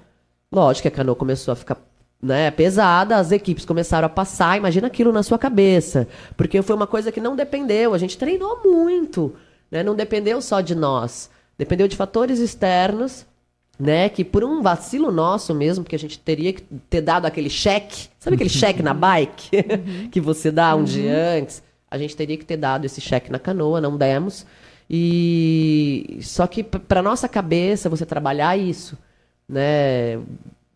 Lógico 0.52 0.84
que 0.84 0.88
a 0.88 0.92
canoa 0.92 1.16
começou 1.16 1.52
a 1.52 1.56
ficar 1.56 1.78
né, 2.22 2.50
pesada, 2.52 3.18
as 3.18 3.34
equipes 3.34 3.66
começaram 3.66 4.06
a 4.06 4.10
passar, 4.10 4.56
imagina 4.56 4.88
aquilo 4.88 5.12
na 5.12 5.22
sua 5.22 5.38
cabeça. 5.38 6.08
Porque 6.38 6.62
foi 6.62 6.76
uma 6.76 6.88
coisa 6.88 7.12
que 7.12 7.20
não 7.20 7.36
dependeu, 7.36 7.94
a 7.94 7.98
gente 7.98 8.18
treinou 8.18 8.62
muito, 8.64 9.36
né, 9.70 9.84
não 9.84 9.94
dependeu 9.94 10.42
só 10.42 10.62
de 10.62 10.74
nós, 10.74 11.30
dependeu 11.58 11.88
de 11.88 11.98
fatores 11.98 12.40
externos, 12.40 13.26
né, 13.80 14.08
que 14.10 14.24
por 14.24 14.44
um 14.44 14.62
vacilo 14.62 15.12
nosso 15.12 15.54
mesmo, 15.54 15.84
porque 15.84 15.96
a 15.96 16.00
gente 16.00 16.20
teria 16.20 16.54
que 16.54 16.62
ter 16.90 17.02
dado 17.02 17.26
aquele 17.26 17.50
cheque, 17.50 18.08
sabe 18.20 18.36
aquele 18.36 18.50
cheque 18.50 18.84
na 18.84 18.94
bike 18.94 19.50
que 20.12 20.22
você 20.22 20.52
dá 20.52 20.76
um 20.76 20.84
dia 20.84 21.38
antes? 21.38 21.64
A 21.90 21.98
gente 21.98 22.16
teria 22.16 22.38
que 22.38 22.46
ter 22.46 22.58
dado 22.58 22.86
esse 22.86 23.00
cheque 23.00 23.32
na 23.32 23.40
canoa, 23.40 23.80
não 23.80 23.98
demos. 23.98 24.46
E 24.90 26.20
só 26.22 26.46
que 26.46 26.64
para 26.64 27.02
nossa 27.02 27.28
cabeça 27.28 27.90
você 27.90 28.06
trabalhar 28.06 28.58
isso, 28.58 28.98
né? 29.48 30.20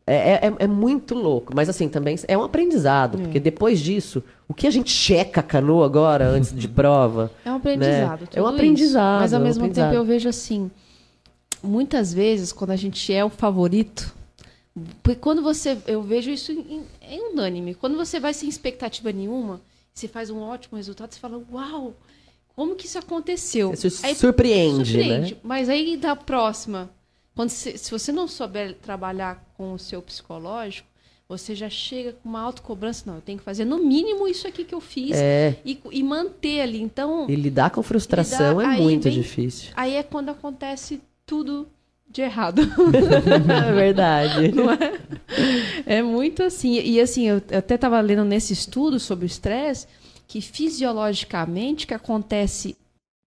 É, 0.09 0.47
é, 0.47 0.53
é 0.59 0.67
muito 0.67 1.13
louco, 1.13 1.53
mas 1.53 1.67
assim, 1.67 1.89
também 1.89 2.15
é 2.29 2.37
um 2.37 2.41
aprendizado, 2.43 3.17
porque 3.17 3.41
depois 3.41 3.77
disso, 3.81 4.23
o 4.47 4.53
que 4.53 4.65
a 4.65 4.71
gente 4.71 4.89
checa 4.89 5.41
a 5.41 5.43
canoa 5.43 5.85
agora, 5.85 6.25
antes 6.29 6.55
de 6.55 6.65
prova? 6.69 7.29
É 7.43 7.51
um 7.51 7.55
aprendizado. 7.55 8.21
Né? 8.21 8.27
É 8.33 8.41
um 8.41 8.47
aprendizado, 8.47 9.13
isso. 9.13 9.21
Mas 9.21 9.33
ao 9.33 9.39
é 9.39 9.43
um 9.43 9.45
mesmo 9.45 9.63
aprendizado. 9.63 9.89
tempo 9.89 10.01
eu 10.01 10.05
vejo 10.05 10.29
assim, 10.29 10.71
muitas 11.63 12.13
vezes 12.13 12.51
quando 12.51 12.71
a 12.71 12.75
gente 12.75 13.11
é 13.13 13.23
o 13.23 13.29
favorito, 13.29 14.13
porque 15.01 15.19
quando 15.19 15.41
você, 15.41 15.77
eu 15.87 16.01
vejo 16.03 16.29
isso 16.29 16.51
em, 16.51 16.83
em 17.01 17.31
unânime, 17.31 17.73
quando 17.73 17.97
você 17.97 18.19
vai 18.19 18.33
sem 18.33 18.47
expectativa 18.47 19.11
nenhuma, 19.11 19.59
você 19.93 20.07
faz 20.07 20.29
um 20.29 20.39
ótimo 20.39 20.77
resultado, 20.77 21.11
você 21.13 21.19
fala, 21.19 21.41
uau, 21.51 21.95
como 22.55 22.75
que 22.75 22.85
isso 22.85 22.97
aconteceu? 22.99 23.71
Você 23.71 23.89
se 23.89 24.15
surpreende, 24.15 24.97
né? 24.97 25.31
Mas 25.43 25.69
aí 25.69 25.97
da 25.97 26.15
próxima, 26.15 26.89
quando 27.35 27.49
você- 27.49 27.77
se 27.77 27.89
você 27.91 28.11
não 28.11 28.27
souber 28.27 28.75
trabalhar 28.75 29.43
com 29.57 29.73
o 29.73 29.79
seu 29.79 30.01
psicológico, 30.01 30.87
você 31.29 31.53
já 31.55 31.69
chega 31.69 32.13
com 32.13 32.29
uma 32.29 32.39
autocobrança, 32.39 33.03
não, 33.05 33.15
eu 33.15 33.21
tenho 33.21 33.37
que 33.37 33.43
fazer 33.43 33.65
no 33.65 33.79
mínimo 33.83 34.27
isso 34.29 34.47
aqui 34.47 34.63
que 34.63 34.73
eu 34.73 34.79
fiz 34.79 35.11
É. 35.17 35.57
e, 35.65 35.77
e 35.91 36.01
manter 36.03 36.61
ali. 36.61 36.81
Então, 36.81 37.25
E 37.29 37.35
lidar 37.35 37.69
com 37.71 37.83
frustração 37.83 38.59
Lidar- 38.59 38.71
é 38.73 38.75
aí 38.77 38.81
muito 38.81 39.03
vem- 39.03 39.13
difícil. 39.13 39.71
Aí 39.75 39.95
é 39.95 40.03
quando 40.03 40.29
acontece 40.29 41.01
tudo 41.27 41.67
de 42.09 42.21
errado. 42.23 42.61
É 43.69 43.73
verdade. 43.73 44.51
Não 44.55 44.71
é? 44.71 44.99
É 45.85 46.01
muito 46.01 46.41
assim. 46.41 46.73
E 46.79 46.99
assim, 46.99 47.27
eu 47.27 47.37
até 47.55 47.75
estava 47.75 47.99
lendo 48.01 48.23
nesse 48.25 48.53
estudo 48.53 48.99
sobre 48.99 49.25
o 49.25 49.27
estresse 49.27 49.85
que 50.27 50.41
fisiologicamente 50.41 51.85
o 51.85 51.87
que 51.89 51.93
acontece 51.93 52.75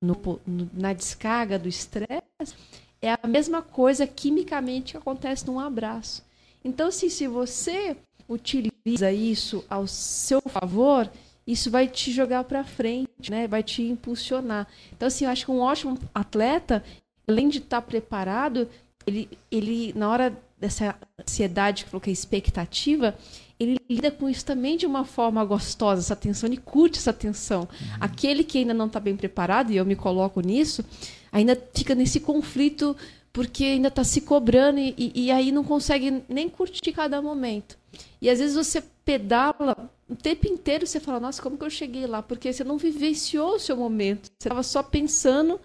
no 0.03 0.17
no- 0.47 0.71
na 0.73 0.93
descarga 0.93 1.59
do 1.59 1.69
estresse 1.69 2.55
é 3.03 3.13
a 3.23 3.27
mesma 3.27 3.63
coisa 3.63 4.07
quimicamente 4.07 4.93
que 4.93 4.97
acontece 4.99 5.47
num 5.47 5.61
abraço. 5.61 6.23
Então, 6.65 6.89
assim, 6.89 7.09
se 7.09 7.27
você 7.27 7.97
utiliza 8.29 9.11
isso 9.13 9.65
ao 9.69 9.87
seu 9.87 10.41
favor, 10.43 11.11
isso 11.47 11.71
vai 11.71 11.89
te 11.89 12.13
jogar 12.13 12.45
para 12.45 12.63
frente, 12.65 13.31
né? 13.31 13.47
Vai 13.49 13.63
te 13.63 13.83
impulsionar. 13.83 14.67
Então, 14.93 15.07
assim, 15.09 15.25
eu 15.25 15.31
acho 15.31 15.45
que 15.47 15.51
um 15.51 15.61
ótimo 15.61 15.99
atleta, 16.15 16.85
além 17.31 17.49
de 17.49 17.59
estar 17.59 17.81
preparado, 17.83 18.69
ele, 19.07 19.29
ele 19.51 19.93
na 19.97 20.09
hora 20.09 20.37
dessa 20.59 20.95
ansiedade 21.21 21.85
que 21.85 21.91
falou 21.91 22.01
que 22.01 22.11
é 22.11 22.13
expectativa, 22.13 23.17
ele 23.59 23.79
lida 23.89 24.11
com 24.11 24.29
isso 24.29 24.45
também 24.45 24.77
de 24.77 24.87
uma 24.87 25.05
forma 25.05 25.45
gostosa, 25.45 26.01
essa 26.01 26.17
tensão, 26.17 26.49
ele 26.49 26.57
curte 26.59 26.99
essa 26.99 27.13
tensão. 27.13 27.69
Aquele 27.99 28.45
que 28.45 28.59
ainda 28.59 28.75
não 28.75 28.87
está 28.87 29.01
bem 29.01 29.17
preparado, 29.17 29.71
e 29.73 29.77
eu 29.77 29.85
me 29.85 29.97
coloco 29.97 30.41
nisso, 30.41 30.85
ainda 31.33 31.61
fica 31.75 31.95
nesse 31.95 32.21
conflito 32.21 32.97
porque 33.33 33.65
ainda 33.65 33.89
está 33.89 34.03
se 34.03 34.23
cobrando 34.23 34.81
e, 34.81 34.95
e- 34.99 35.13
e 35.27 35.31
aí 35.31 35.53
não 35.53 35.63
consegue 35.63 36.23
nem 36.29 36.49
curtir 36.49 36.93
cada 36.93 37.23
momento. 37.23 37.79
E 38.21 38.29
às 38.29 38.39
vezes 38.39 38.57
você 38.57 38.83
pedala 39.05 39.89
o 40.09 40.17
tempo 40.17 40.49
inteiro 40.49 40.87
você 40.87 40.99
fala, 40.99 41.21
nossa, 41.21 41.41
como 41.41 41.57
que 41.57 41.65
eu 41.65 41.71
cheguei 41.71 42.07
lá? 42.07 42.21
Porque 42.23 42.53
você 42.53 42.65
não 42.65 42.77
vivenciou 42.77 43.55
o 43.55 43.59
seu 43.61 43.77
momento. 43.77 44.25
Você 44.27 44.49
estava 44.49 44.63
só 44.65 44.83
pensando 44.83 45.61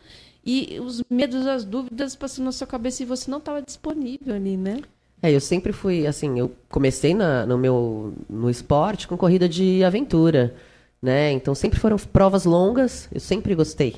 e 0.46 0.80
os 0.80 1.04
medos, 1.10 1.46
as 1.48 1.66
dúvidas 1.66 2.16
passando 2.16 2.46
na 2.46 2.52
sua 2.52 2.68
cabeça 2.68 3.04
e 3.04 3.06
você 3.06 3.30
não 3.32 3.40
estava 3.40 3.62
disponível 3.62 4.36
ali, 4.36 4.56
né? 4.58 4.82
É, 5.22 5.32
eu 5.32 5.40
sempre 5.40 5.72
fui, 5.72 6.06
assim, 6.06 6.38
eu 6.38 6.52
comecei 6.70 7.14
na- 7.14 7.46
no 7.46 7.58
meu 7.58 8.14
no 8.30 8.50
esporte 8.50 9.08
com 9.08 9.18
corrida 9.18 9.50
de 9.50 9.84
aventura, 9.84 10.54
né? 11.02 11.32
Então 11.32 11.56
sempre 11.56 11.80
foram 11.80 11.98
provas 11.98 12.46
longas, 12.46 13.08
eu 13.12 13.20
sempre 13.20 13.56
gostei 13.56 13.96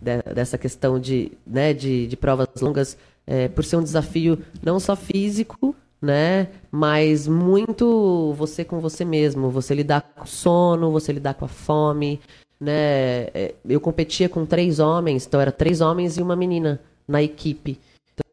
de- 0.00 0.34
dessa 0.34 0.58
questão 0.58 0.98
de, 1.00 1.32
né, 1.46 1.72
de, 1.72 2.06
de 2.06 2.16
provas 2.16 2.48
longas, 2.60 2.96
é, 3.26 3.48
por 3.48 3.64
ser 3.64 3.76
um 3.76 3.82
desafio 3.82 4.38
não 4.62 4.78
só 4.78 4.94
físico, 4.94 5.74
né, 6.00 6.48
mas 6.70 7.26
muito 7.26 8.34
você 8.34 8.62
com 8.64 8.78
você 8.80 9.04
mesmo, 9.04 9.50
você 9.50 9.74
lidar 9.74 10.02
com 10.02 10.24
o 10.24 10.26
sono, 10.26 10.90
você 10.92 11.10
lidar 11.12 11.34
com 11.34 11.46
a 11.46 11.48
fome, 11.48 12.20
né? 12.60 13.28
É, 13.34 13.54
Eu 13.68 13.80
competia 13.80 14.28
com 14.28 14.44
três 14.46 14.78
homens, 14.78 15.26
então 15.26 15.40
era 15.40 15.52
três 15.52 15.80
homens 15.80 16.16
e 16.16 16.22
uma 16.22 16.36
menina 16.36 16.80
na 17.06 17.22
equipe. 17.22 17.78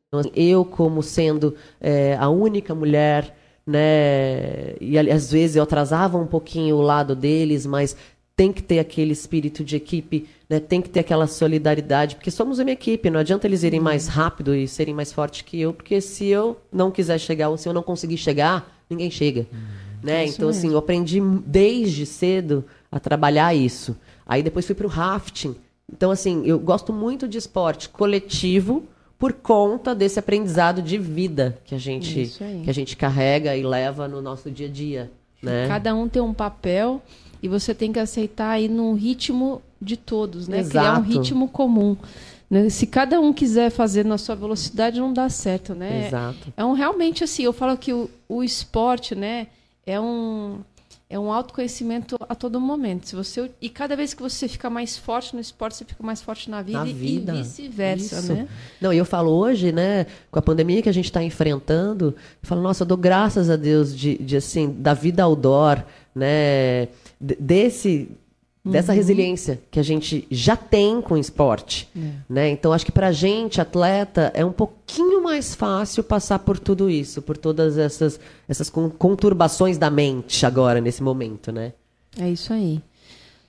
Então, 0.08 0.20
assim, 0.20 0.32
eu 0.36 0.64
como 0.64 1.02
sendo 1.02 1.56
é, 1.82 2.16
a 2.20 2.30
única 2.30 2.74
mulher, 2.76 3.36
né? 3.66 4.76
E 4.80 4.98
às 4.98 5.32
vezes 5.32 5.56
eu 5.56 5.64
atrasava 5.64 6.18
um 6.18 6.28
pouquinho 6.28 6.76
o 6.76 6.82
lado 6.82 7.16
deles, 7.16 7.66
mas 7.66 7.96
tem 8.36 8.52
que 8.52 8.64
ter 8.64 8.80
aquele 8.80 9.12
espírito 9.14 9.64
de 9.64 9.76
equipe, 9.76 10.28
né? 10.50 10.60
Tem 10.60 10.82
que 10.82 10.90
ter 10.90 11.02
aquela 11.02 11.28
solidariedade, 11.28 12.16
porque 12.16 12.32
somos 12.32 12.60
uma 12.60 12.72
equipe. 12.72 13.10
Não 13.10 13.20
adianta 13.20 13.48
eles 13.48 13.64
irem 13.64 13.80
mais 13.80 14.08
rápido 14.08 14.56
e 14.56 14.68
serem 14.68 14.94
mais 14.94 15.12
fortes 15.12 15.42
que 15.42 15.60
eu, 15.60 15.74
porque 15.74 16.00
se 16.02 16.26
eu 16.28 16.58
não 16.72 16.92
quiser 16.92 17.20
chegar 17.20 17.50
ou 17.50 17.58
se 17.58 17.68
eu 17.68 17.74
não 17.74 17.84
conseguir 17.84 18.18
chegar, 18.18 18.84
ninguém 18.90 19.10
chega, 19.12 19.46
né? 20.04 20.26
isso 20.26 20.36
Então 20.36 20.50
assim, 20.50 20.64
mesmo. 20.68 20.74
eu 20.74 20.80
aprendi 20.80 21.22
desde 21.46 22.06
cedo 22.06 22.64
a 22.92 23.00
trabalhar 23.00 23.54
isso. 23.56 23.96
Aí 24.26 24.42
depois 24.42 24.66
fui 24.66 24.76
para 24.76 24.88
o 24.88 24.90
rafting. 24.90 25.56
Então, 25.92 26.12
assim, 26.12 26.44
eu 26.46 26.60
gosto 26.60 26.94
muito 26.94 27.28
de 27.28 27.38
esporte 27.38 27.90
coletivo 27.90 28.84
por 29.20 29.34
conta 29.34 29.94
desse 29.94 30.20
aprendizado 30.20 30.82
de 30.82 30.98
vida 30.98 31.58
que 31.66 31.76
a 31.76 31.78
gente, 31.78 32.32
que 32.64 32.70
a 32.70 32.74
gente 32.74 32.98
carrega 32.98 33.56
e 33.56 33.64
leva 33.64 34.08
no 34.08 34.22
nosso 34.22 34.52
dia 34.52 34.68
a 34.68 34.70
dia. 34.70 35.12
Né? 35.42 35.68
Cada 35.68 35.94
um 35.94 36.08
tem 36.08 36.22
um 36.22 36.34
papel 36.34 37.02
e 37.42 37.48
você 37.48 37.74
tem 37.74 37.92
que 37.92 38.00
aceitar 38.00 38.52
aí 38.52 38.68
num 38.68 38.94
ritmo 38.94 39.62
de 39.82 39.98
todos, 39.98 40.48
né? 40.48 40.64
Criar 40.64 41.00
um 41.00 41.04
Exato. 41.04 41.20
ritmo 41.20 41.48
comum. 41.50 41.98
né? 42.50 42.70
Se 42.70 42.88
cada 42.88 43.20
um 43.20 43.34
quiser 43.34 43.70
fazer 43.70 44.06
na 44.06 44.18
sua 44.18 44.36
velocidade, 44.36 45.00
não 45.00 45.12
dá 45.12 45.30
certo, 45.30 45.76
né? 45.76 46.08
Exato. 46.08 46.54
É 46.56 46.64
um 46.64 46.72
realmente 46.72 47.24
assim, 47.24 47.44
eu 47.44 47.52
falo 47.52 47.78
que 47.78 47.92
o, 47.92 48.10
o 48.30 48.44
esporte, 48.44 49.14
né, 49.14 49.48
é 49.86 50.00
um 50.00 50.60
é 51.14 51.20
um 51.20 51.32
autoconhecimento 51.32 52.18
a 52.28 52.34
todo 52.34 52.60
momento. 52.60 53.08
Se 53.08 53.16
você 53.16 53.52
e 53.62 53.70
cada 53.70 53.96
vez 53.96 54.14
que 54.14 54.22
você 54.22 54.48
fica 54.48 54.70
mais 54.70 54.98
forte 54.98 55.36
no 55.36 55.40
esporte, 55.40 55.76
você 55.78 55.86
fica 55.86 56.02
mais 56.04 56.22
forte 56.22 56.50
na 56.50 56.62
vida, 56.62 56.80
Na 56.80 56.86
vida. 56.86 57.34
e 57.36 57.38
vice-versa, 57.44 58.34
né? 58.34 58.48
Não, 58.82 58.92
e 58.92 58.98
eu 58.98 59.06
falo 59.06 59.30
hoje, 59.32 59.72
né, 59.72 60.08
com 60.32 60.40
a 60.40 60.42
pandemia 60.42 60.82
que 60.82 60.90
a 60.90 60.94
gente 60.94 61.06
está 61.06 61.24
enfrentando, 61.24 62.16
eu 62.42 62.48
falo, 62.48 62.62
nossa, 62.62 62.84
eu 62.84 62.88
dou 62.88 62.98
graças 62.98 63.50
a 63.50 63.56
Deus 63.56 63.96
de, 63.96 64.18
de 64.18 64.38
assim, 64.38 64.72
da 64.80 64.94
vida 64.96 65.24
outdoor, 65.24 65.84
né, 66.16 66.88
de- 67.22 67.36
desse 67.40 68.10
dessa 68.66 68.94
resiliência 68.94 69.62
que 69.70 69.78
a 69.80 69.84
gente 69.84 70.26
já 70.32 70.56
tem 70.56 71.02
com 71.02 71.16
o 71.16 71.18
esporte, 71.18 71.90
né? 72.30 72.50
Então 72.50 72.72
acho 72.72 72.86
que 72.86 72.92
para 72.94 73.08
a 73.08 73.12
gente 73.12 73.60
atleta 73.60 74.32
é 74.34 74.46
um 74.46 74.54
pouquinho 74.54 75.22
mais 75.22 75.54
fácil 75.54 76.02
passar 76.04 76.40
por 76.40 76.58
tudo 76.58 76.90
isso, 76.90 77.22
por 77.22 77.36
todas 77.38 77.78
essas 77.78 78.20
essas 78.48 78.70
con- 78.70 78.90
conturbações 78.90 79.78
da 79.78 79.90
mente 79.90 80.46
agora 80.46 80.80
nesse 80.80 81.04
momento, 81.04 81.52
né? 81.52 81.74
É 82.18 82.30
isso 82.30 82.54
aí. 82.54 82.82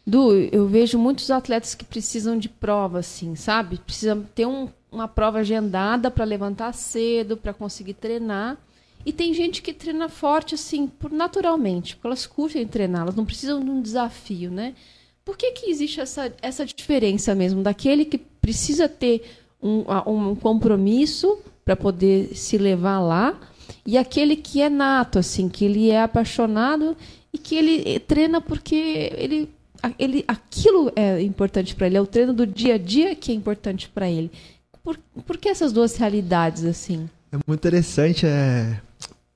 Du, 0.06 0.32
eu 0.34 0.66
vejo 0.66 0.98
muitos 0.98 1.30
atletas 1.30 1.74
que 1.74 1.84
precisam 1.84 2.36
de 2.38 2.48
prova, 2.48 2.98
assim, 2.98 3.34
sabe? 3.36 3.78
Precisa 3.78 4.16
ter 4.34 4.46
um- 4.46 4.68
uma 4.90 5.06
prova 5.08 5.38
agendada 5.38 6.10
para 6.10 6.24
levantar 6.24 6.72
cedo, 6.74 7.36
para 7.36 7.54
conseguir 7.54 7.94
treinar. 7.94 8.58
E 9.06 9.12
tem 9.12 9.32
gente 9.32 9.62
que 9.62 9.72
treina 9.72 10.08
forte, 10.08 10.54
assim, 10.54 10.86
por 10.86 11.10
naturalmente, 11.12 11.94
porque 11.94 12.06
elas 12.06 12.26
curtem 12.26 12.66
treinar, 12.66 13.02
elas 13.02 13.14
não 13.14 13.24
precisam 13.24 13.62
de 13.62 13.70
um 13.70 13.80
desafio, 13.80 14.50
né? 14.50 14.74
Por 15.24 15.36
que, 15.36 15.52
que 15.52 15.70
existe 15.70 16.00
essa, 16.00 16.32
essa 16.42 16.66
diferença 16.66 17.34
mesmo 17.34 17.62
daquele 17.62 18.04
que 18.04 18.18
precisa 18.18 18.88
ter 18.88 19.22
um, 19.62 19.84
um 20.06 20.34
compromisso 20.34 21.38
para 21.64 21.74
poder 21.74 22.36
se 22.36 22.58
levar 22.58 23.00
lá 23.00 23.40
e 23.86 23.96
aquele 23.96 24.36
que 24.36 24.60
é 24.60 24.68
nato, 24.68 25.18
assim, 25.18 25.48
que 25.48 25.64
ele 25.64 25.90
é 25.90 26.02
apaixonado 26.02 26.96
e 27.32 27.38
que 27.38 27.54
ele 27.54 27.82
eh, 27.86 27.98
treina 27.98 28.40
porque 28.40 29.10
ele, 29.16 29.50
ele 29.98 30.24
aquilo 30.28 30.92
é 30.94 31.20
importante 31.22 31.74
para 31.74 31.86
ele, 31.86 31.96
é 31.96 32.00
o 32.00 32.06
treino 32.06 32.32
do 32.32 32.46
dia 32.46 32.74
a 32.74 32.78
dia 32.78 33.14
que 33.14 33.32
é 33.32 33.34
importante 33.34 33.88
para 33.88 34.10
ele. 34.10 34.30
Por, 34.82 34.98
por 35.26 35.36
que 35.38 35.48
essas 35.48 35.72
duas 35.72 35.96
realidades, 35.96 36.64
assim? 36.64 37.08
É 37.32 37.36
muito 37.46 37.60
interessante, 37.60 38.26
é. 38.26 38.80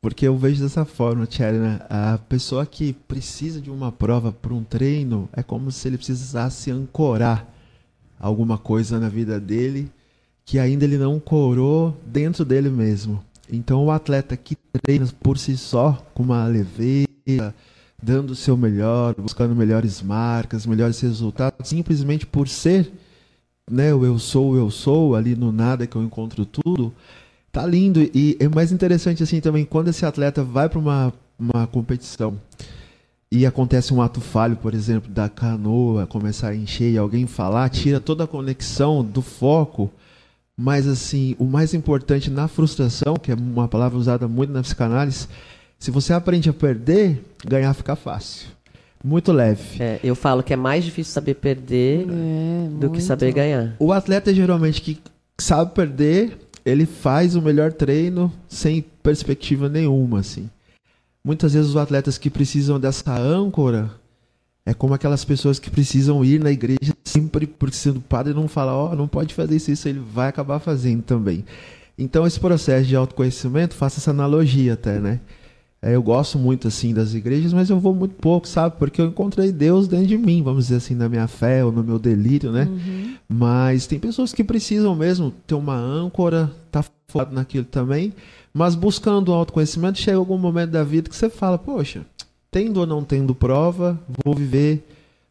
Porque 0.01 0.29
eu 0.29 0.37
vejo 0.37 0.63
dessa 0.63 0.85
forma, 0.85 1.27
Thierry, 1.27 1.59
né? 1.59 1.81
A 1.91 2.19
pessoa 2.29 2.65
que 2.65 2.93
precisa 2.93 3.61
de 3.61 3.71
uma 3.71 3.91
prova 3.91 4.31
para 4.31 4.55
um 4.55 4.63
treino 4.63 5.29
é 5.33 5.43
como 5.43 5.73
se 5.73 5.89
ele 5.89 5.97
precisasse 5.97 6.71
ancorar 6.71 7.47
alguma 8.19 8.57
coisa 8.59 8.99
na 8.99 9.09
vida 9.09 9.41
dele 9.41 9.91
que 10.45 10.59
ainda 10.59 10.85
ele 10.85 10.97
não 10.97 11.21
corou 11.21 11.95
dentro 12.07 12.45
dele 12.45 12.71
mesmo. 12.71 13.23
Então 13.53 13.85
o 13.85 13.91
atleta 13.91 14.37
que 14.37 14.57
treina 14.83 15.07
por 15.21 15.37
si 15.37 15.59
só, 15.59 16.03
com 16.15 16.23
uma 16.23 16.47
leveza, 16.47 17.55
dando 18.03 18.31
o 18.31 18.37
seu 18.37 18.57
melhor, 18.57 19.15
buscando 19.15 19.55
melhores 19.55 20.01
marcas, 20.01 20.65
melhores 20.65 20.99
resultados, 21.01 21.69
simplesmente 21.69 22.25
por 22.25 22.49
ser, 22.49 22.91
né, 23.71 23.93
o 23.93 24.07
eu 24.07 24.19
sou, 24.19 24.53
o 24.53 24.57
eu 24.57 24.71
sou, 24.71 25.15
ali 25.15 25.35
no 25.35 25.53
nada 25.53 25.87
que 25.87 25.97
eu 25.97 26.03
encontro 26.03 26.47
tudo, 26.47 26.95
Tá 27.59 27.67
lindo. 27.67 28.01
E 28.15 28.37
é 28.39 28.47
mais 28.47 28.71
interessante 28.71 29.21
assim 29.21 29.41
também, 29.41 29.65
quando 29.65 29.89
esse 29.89 30.07
atleta 30.07 30.45
vai 30.45 30.69
para 30.69 30.79
uma, 30.79 31.13
uma 31.37 31.67
competição 31.67 32.39
e 33.33 33.45
acontece 33.45 33.93
um 33.93 34.01
ato 34.01 34.21
falho, 34.21 34.55
por 34.55 34.75
exemplo, 34.75 35.11
da 35.11 35.29
canoa 35.29 36.07
começar 36.07 36.51
a 36.51 36.55
encher 36.55 36.93
e 36.93 36.97
alguém 36.97 37.27
falar, 37.27 37.69
tira 37.69 37.99
toda 37.99 38.23
a 38.23 38.27
conexão 38.29 39.05
do 39.05 39.21
foco. 39.21 39.91
Mas 40.57 40.87
assim, 40.87 41.35
o 41.37 41.45
mais 41.45 41.75
importante 41.75 42.31
na 42.31 42.47
frustração, 42.47 43.17
que 43.17 43.33
é 43.33 43.35
uma 43.35 43.67
palavra 43.67 43.99
usada 43.99 44.29
muito 44.29 44.53
na 44.53 44.63
psicanálise, 44.63 45.27
se 45.81 45.91
você 45.91 46.13
aprende 46.13 46.49
a 46.49 46.53
perder, 46.53 47.25
ganhar 47.45 47.75
fica 47.75 47.97
fácil. 47.97 48.47
Muito 49.03 49.33
leve. 49.33 49.83
É, 49.83 49.99
eu 50.05 50.15
falo 50.15 50.45
que 50.45 50.53
é 50.53 50.57
mais 50.57 50.85
difícil 50.85 51.13
saber 51.13 51.35
perder 51.35 52.07
É, 52.09 52.69
do 52.79 52.89
que 52.89 53.01
saber 53.01 53.33
ganhar. 53.33 53.75
O 53.81 53.93
atleta 53.93 54.33
geralmente 54.33 54.81
que 54.81 54.97
sabe 55.41 55.73
perder, 55.73 56.37
ele 56.69 56.87
faz 56.87 57.35
o 57.35 57.43
melhor 57.43 57.73
treino 57.73 58.33
sem 58.49 58.85
perspectiva 59.03 59.69
nenhuma, 59.69 60.21
assim. 60.21 60.49
Muitas 61.25 61.53
vezes 61.55 61.71
os 61.71 61.77
atletas 61.77 62.19
que 62.19 62.31
precisam 62.31 62.79
dessa 62.79 63.17
âncora 63.19 63.91
é 64.65 64.75
como 64.75 64.95
aquelas 64.95 65.25
pessoas 65.25 65.59
que 65.59 65.71
precisam 65.71 66.25
ir 66.25 66.41
na 66.41 66.51
igreja 66.51 66.95
sempre 67.05 67.47
porque 67.47 67.77
se 67.77 67.89
o 67.89 68.01
padre 68.01 68.35
não 68.35 68.47
fala, 68.47 68.75
ó, 68.75 68.95
não 68.95 69.09
pode 69.09 69.35
fazer 69.35 69.57
isso, 69.57 69.71
isso 69.71 69.89
ele 69.89 69.99
vai 69.99 70.29
acabar 70.29 70.59
fazendo 70.59 71.03
também. 71.03 71.45
Então 71.97 72.27
esse 72.27 72.39
processo 72.39 72.87
de 72.87 72.95
autoconhecimento, 72.95 73.75
faça 73.75 73.99
essa 73.99 74.11
analogia 74.11 74.75
até, 74.75 75.01
né? 75.01 75.21
É, 75.81 75.95
eu 75.95 76.03
gosto 76.03 76.39
muito 76.39 76.67
assim 76.67 76.93
das 76.93 77.15
igrejas, 77.15 77.53
mas 77.53 77.71
eu 77.71 77.79
vou 77.79 77.95
muito 77.95 78.15
pouco, 78.17 78.49
sabe? 78.49 78.77
Porque 78.79 79.01
eu 79.01 79.07
encontrei 79.07 79.53
Deus 79.53 79.87
dentro 79.87 80.09
de 80.09 80.19
mim, 80.19 80.43
vamos 80.43 80.65
dizer 80.65 80.77
assim, 80.77 80.95
na 80.95 81.09
minha 81.09 81.29
fé 81.29 81.65
ou 81.65 81.71
no 81.71 81.85
meu 81.85 81.99
delírio, 82.01 82.51
né? 82.51 82.69
Mas 83.29 83.87
tem 83.87 83.99
pessoas 83.99 84.33
que 84.33 84.43
precisam 84.43 84.97
mesmo 84.97 85.33
ter 85.47 85.55
uma 85.55 85.77
âncora, 85.77 86.51
tá 86.73 86.85
focado 87.07 87.33
naquilo 87.33 87.65
também, 87.65 88.13
mas 88.53 88.75
buscando 88.75 89.29
o 89.29 89.35
autoconhecimento, 89.35 89.99
chega 89.99 90.19
algum 90.19 90.37
momento 90.37 90.71
da 90.71 90.83
vida 90.83 91.09
que 91.09 91.15
você 91.15 91.31
fala, 91.31 91.57
poxa, 91.57 92.05
tendo 92.51 92.81
ou 92.81 92.87
não 92.87 93.05
tendo 93.05 93.35
prova, 93.35 93.99
vou 94.25 94.35
viver 94.35 94.85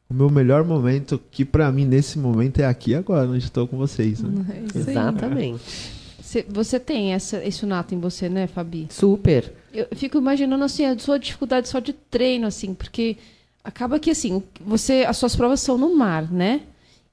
o 0.10 0.14
meu 0.14 0.30
melhor 0.30 0.64
momento, 0.64 1.20
que 1.30 1.44
pra 1.44 1.70
mim 1.72 1.86
nesse 1.86 2.18
momento 2.18 2.60
é 2.60 2.66
aqui 2.66 2.92
e 2.92 2.96
agora, 2.96 3.28
onde 3.28 3.44
estou 3.44 3.68
com 3.68 3.78
vocês, 3.78 4.22
né? 4.22 4.46
É. 4.74 4.80
Exatamente. 4.80 5.97
Você, 6.28 6.46
você 6.50 6.78
tem 6.78 7.14
essa, 7.14 7.42
esse 7.46 7.66
nato 7.66 7.96
em 7.96 8.00
você, 8.02 8.28
né, 8.28 8.48
Fabi? 8.48 8.88
Super. 8.90 9.54
Eu 9.74 9.88
fico 9.96 10.18
imaginando 10.18 10.62
assim 10.66 10.84
a 10.86 11.00
sua 11.00 11.18
dificuldade 11.18 11.70
só 11.70 11.80
de 11.80 11.94
treino, 11.94 12.46
assim, 12.46 12.74
porque 12.74 13.16
acaba 13.64 13.98
que 13.98 14.12
assim 14.12 14.44
você 14.60 15.06
as 15.08 15.16
suas 15.16 15.38
provas 15.38 15.62
são 15.62 15.78
no 15.78 15.96
mar, 15.96 16.30
né? 16.30 16.64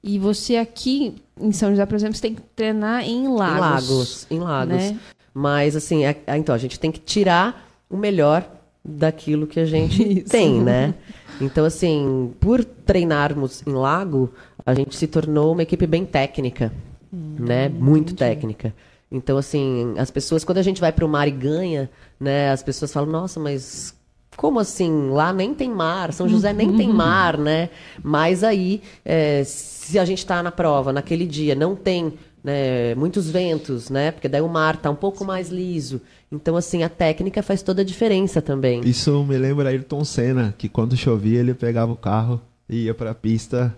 E 0.03 0.19
você 0.19 0.57
aqui 0.57 1.15
em 1.39 1.53
São 1.53 1.69
José, 1.69 1.85
por 1.85 1.95
exemplo, 1.95 2.15
você 2.17 2.23
tem 2.23 2.35
que 2.35 2.41
treinar 2.41 3.07
em 3.07 3.29
lagos. 3.29 3.55
Em 3.55 3.59
lagos, 3.61 4.27
em 4.31 4.39
lagos. 4.39 4.75
né? 4.75 4.99
Mas 5.33 5.77
assim, 5.77 6.03
é- 6.03 6.21
é- 6.27 6.37
então 6.37 6.53
a 6.53 6.57
gente 6.57 6.77
tem 6.77 6.91
que 6.91 6.99
tirar 6.99 7.69
o 7.89 7.95
melhor 7.95 8.45
daquilo 8.83 9.47
que 9.47 9.61
a 9.61 9.65
gente 9.65 10.03
Isso. 10.19 10.29
tem, 10.29 10.61
né? 10.61 10.93
Então 11.39 11.63
assim, 11.63 12.33
por 12.41 12.65
treinarmos 12.65 13.63
em 13.65 13.71
lago, 13.71 14.33
a 14.65 14.73
gente 14.73 14.93
se 14.93 15.07
tornou 15.07 15.53
uma 15.53 15.63
equipe 15.63 15.87
bem 15.87 16.05
técnica, 16.05 16.73
né? 17.13 17.69
Muito 17.69 18.13
técnica. 18.13 18.73
Então 19.15 19.37
assim, 19.37 19.93
as 19.97 20.11
pessoas 20.11 20.43
quando 20.43 20.57
a 20.57 20.63
gente 20.63 20.81
vai 20.81 20.91
para 20.91 21.05
o 21.05 21.09
mar 21.09 21.27
e 21.27 21.31
ganha, 21.31 21.89
né? 22.19 22.51
As 22.51 22.61
pessoas 22.61 22.91
falam: 22.91 23.09
"Nossa, 23.09 23.39
mas 23.39 23.95
como 24.35 24.59
assim? 24.59 25.09
Lá 25.09 25.31
nem 25.31 25.53
tem 25.53 25.69
mar, 25.69 26.13
São 26.13 26.27
José 26.27 26.51
nem 26.53 26.75
tem 26.75 26.89
mar, 26.89 27.37
né? 27.37 27.69
Mas 28.03 28.43
aí, 28.43 28.81
é, 29.03 29.43
se 29.45 29.97
a 29.97 30.05
gente 30.05 30.19
está 30.19 30.43
na 30.43 30.51
prova 30.51 30.91
naquele 30.91 31.25
dia, 31.25 31.55
não 31.55 31.75
tem 31.75 32.13
né, 32.43 32.93
muitos 32.95 33.29
ventos, 33.29 33.89
né? 33.89 34.11
Porque 34.11 34.27
daí 34.27 34.41
o 34.41 34.49
mar 34.49 34.77
tá 34.77 34.89
um 34.89 34.95
pouco 34.95 35.25
mais 35.25 35.49
liso. 35.49 36.01
Então, 36.31 36.55
assim, 36.55 36.83
a 36.83 36.89
técnica 36.89 37.41
faz 37.41 37.61
toda 37.61 37.81
a 37.81 37.85
diferença 37.85 38.41
também. 38.41 38.81
Isso 38.81 39.23
me 39.23 39.37
lembra 39.37 39.69
Ayrton 39.69 40.03
Senna, 40.03 40.53
que 40.57 40.69
quando 40.69 40.97
chovia 40.97 41.39
ele 41.39 41.53
pegava 41.53 41.91
o 41.91 41.95
carro 41.95 42.41
e 42.69 42.85
ia 42.85 42.93
pra 42.93 43.15
pista 43.15 43.75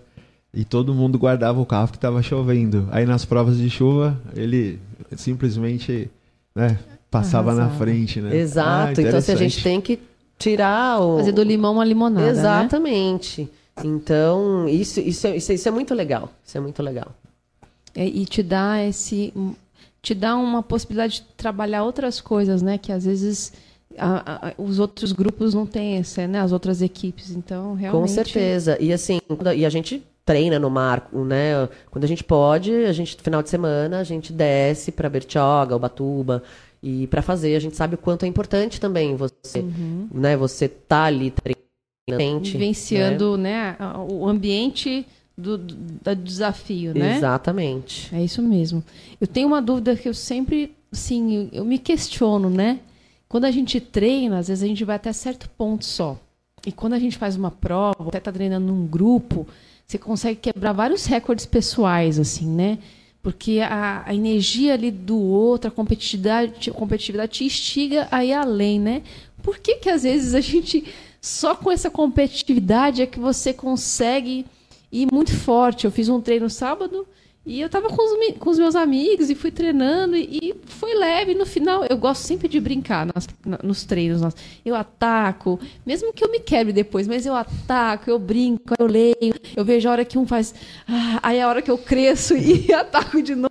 e 0.52 0.64
todo 0.64 0.94
mundo 0.94 1.18
guardava 1.18 1.60
o 1.60 1.66
carro 1.66 1.88
que 1.88 1.96
estava 1.96 2.22
chovendo. 2.22 2.88
Aí 2.90 3.04
nas 3.06 3.24
provas 3.24 3.58
de 3.58 3.68
chuva 3.68 4.18
ele 4.34 4.78
simplesmente 5.16 6.10
né, 6.54 6.78
passava 7.10 7.54
na 7.54 7.62
Arrasava. 7.64 7.78
frente, 7.84 8.20
né? 8.20 8.36
Exato. 8.36 9.00
Ah, 9.00 9.02
então, 9.02 9.18
assim, 9.18 9.32
a 9.32 9.36
gente 9.36 9.62
tem 9.62 9.80
que 9.80 9.98
tirar 10.38 11.00
o. 11.00 11.18
Fazer 11.18 11.32
do 11.32 11.42
limão 11.42 11.74
uma 11.74 11.84
limonada, 11.84 12.24
né? 12.26 12.30
Exatamente. 12.30 13.48
Então, 13.84 14.68
isso, 14.68 15.00
isso, 15.00 15.26
é- 15.26 15.36
isso, 15.36 15.52
é- 15.52 15.54
isso 15.54 15.68
é 15.68 15.70
muito 15.70 15.94
legal. 15.94 16.30
Isso 16.44 16.56
é 16.56 16.60
muito 16.60 16.82
legal. 16.82 17.08
É, 17.94 18.04
e 18.06 18.24
te 18.26 18.42
dá 18.42 18.82
esse 18.84 19.32
te 20.00 20.14
dá 20.14 20.36
uma 20.36 20.62
possibilidade 20.62 21.14
de 21.16 21.22
trabalhar 21.36 21.82
outras 21.84 22.20
coisas, 22.20 22.62
né? 22.62 22.78
Que 22.78 22.92
às 22.92 23.04
vezes 23.04 23.52
a- 23.98 24.48
a- 24.48 24.52
os 24.56 24.78
outros 24.78 25.12
grupos 25.12 25.54
não 25.54 25.66
têm 25.66 25.96
essa, 25.96 26.26
né? 26.26 26.40
As 26.40 26.52
outras 26.52 26.80
equipes. 26.82 27.30
Então, 27.30 27.74
realmente. 27.74 28.00
Com 28.00 28.06
certeza. 28.14 28.76
E 28.80 28.92
assim, 28.92 29.20
e 29.56 29.66
a 29.66 29.70
gente 29.70 30.02
treina 30.28 30.58
no 30.58 30.68
mar, 30.68 31.08
né? 31.14 31.66
Quando 31.90 32.04
a 32.04 32.06
gente 32.06 32.22
pode, 32.22 32.70
a 32.84 32.92
gente 32.92 33.16
final 33.22 33.42
de 33.42 33.48
semana 33.48 33.98
a 33.98 34.04
gente 34.04 34.30
desce 34.30 34.92
para 34.92 35.08
Bertioga, 35.08 35.74
Ubatuba 35.74 36.42
e 36.82 37.06
para 37.06 37.22
fazer, 37.22 37.56
a 37.56 37.58
gente 37.58 37.74
sabe 37.74 37.94
o 37.94 37.98
quanto 37.98 38.26
é 38.26 38.28
importante 38.28 38.78
também 38.78 39.16
você, 39.16 39.64
né? 40.12 40.36
Você 40.36 40.68
tá 40.68 41.04
ali 41.04 41.32
treinando, 41.32 42.44
Vivenciando, 42.44 43.38
né? 43.38 43.74
a- 43.78 44.02
o 44.02 44.28
ambiente 44.28 45.06
do, 45.36 45.56
do, 45.56 46.14
desafio, 46.14 46.92
né? 46.92 47.00
né? 47.00 47.16
Exatamente. 47.16 48.14
É 48.14 48.22
isso 48.22 48.42
mesmo. 48.42 48.84
Eu 49.18 49.26
tenho 49.26 49.48
uma 49.48 49.62
dúvida 49.62 49.96
que 49.96 50.10
eu 50.10 50.14
sempre, 50.14 50.76
assim, 50.92 51.48
eu 51.54 51.64
me 51.64 51.78
questiono, 51.78 52.50
né? 52.50 52.80
Quando 53.26 53.46
a 53.46 53.50
gente 53.50 53.80
treina, 53.80 54.38
às 54.38 54.48
vezes 54.48 54.62
a 54.62 54.66
gente 54.66 54.84
vai 54.84 54.96
até 54.96 55.10
certo 55.10 55.48
ponto 55.56 55.86
só. 55.86 56.18
E 56.66 56.72
quando 56.72 56.92
a 56.92 56.98
gente 56.98 57.16
faz 57.16 57.34
uma 57.34 57.50
prova, 57.50 58.08
até 58.08 58.20
tá 58.20 58.30
treinando 58.30 58.66
num 58.66 58.86
grupo, 58.86 59.46
você 59.90 59.96
consegue 59.96 60.38
quebrar 60.38 60.74
vários 60.74 61.06
recordes 61.06 61.46
pessoais, 61.46 62.18
assim, 62.18 62.46
né? 62.46 62.78
Porque 63.22 63.60
a, 63.60 64.02
a 64.04 64.14
energia 64.14 64.74
ali 64.74 64.90
do 64.90 65.18
outro, 65.18 65.68
a 65.68 65.70
competitividade, 65.70 66.68
a 66.68 66.74
competitividade 66.74 67.32
te 67.32 67.44
instiga 67.44 68.06
a 68.10 68.22
ir 68.22 68.34
além, 68.34 68.78
né? 68.78 69.02
Por 69.42 69.58
que 69.58 69.76
que 69.76 69.88
às 69.88 70.02
vezes 70.02 70.34
a 70.34 70.42
gente 70.42 70.84
só 71.22 71.54
com 71.54 71.72
essa 71.72 71.90
competitividade 71.90 73.00
é 73.00 73.06
que 73.06 73.18
você 73.18 73.54
consegue 73.54 74.44
ir 74.92 75.08
muito 75.10 75.34
forte. 75.34 75.86
Eu 75.86 75.90
fiz 75.90 76.10
um 76.10 76.20
treino 76.20 76.50
sábado 76.50 77.06
e 77.48 77.62
eu 77.62 77.68
tava 77.70 77.88
com 77.88 78.02
os, 78.02 78.36
com 78.36 78.50
os 78.50 78.58
meus 78.58 78.76
amigos 78.76 79.30
e 79.30 79.34
fui 79.34 79.50
treinando 79.50 80.14
e, 80.14 80.38
e, 80.42 80.54
foi 80.66 80.94
leve. 80.94 81.34
No 81.34 81.46
final, 81.46 81.82
eu 81.88 81.96
gosto 81.96 82.20
sempre 82.20 82.46
de 82.46 82.60
brincar 82.60 83.06
nas, 83.06 83.26
na, 83.44 83.58
nos 83.62 83.84
treinos. 83.84 84.20
Eu 84.62 84.74
ataco, 84.74 85.58
mesmo 85.86 86.12
que 86.12 86.22
eu 86.22 86.30
me 86.30 86.40
quebre 86.40 86.74
depois, 86.74 87.08
mas 87.08 87.24
eu 87.24 87.34
ataco, 87.34 88.10
eu 88.10 88.18
brinco, 88.18 88.74
eu 88.78 88.86
leio, 88.86 89.34
eu 89.56 89.64
vejo 89.64 89.88
a 89.88 89.92
hora 89.92 90.04
que 90.04 90.18
um 90.18 90.26
faz. 90.26 90.54
Ah, 90.86 91.20
aí 91.22 91.38
é 91.38 91.42
a 91.42 91.48
hora 91.48 91.62
que 91.62 91.70
eu 91.70 91.78
cresço 91.78 92.36
e 92.36 92.70
ataco 92.74 93.22
de 93.22 93.34
novo. 93.34 93.48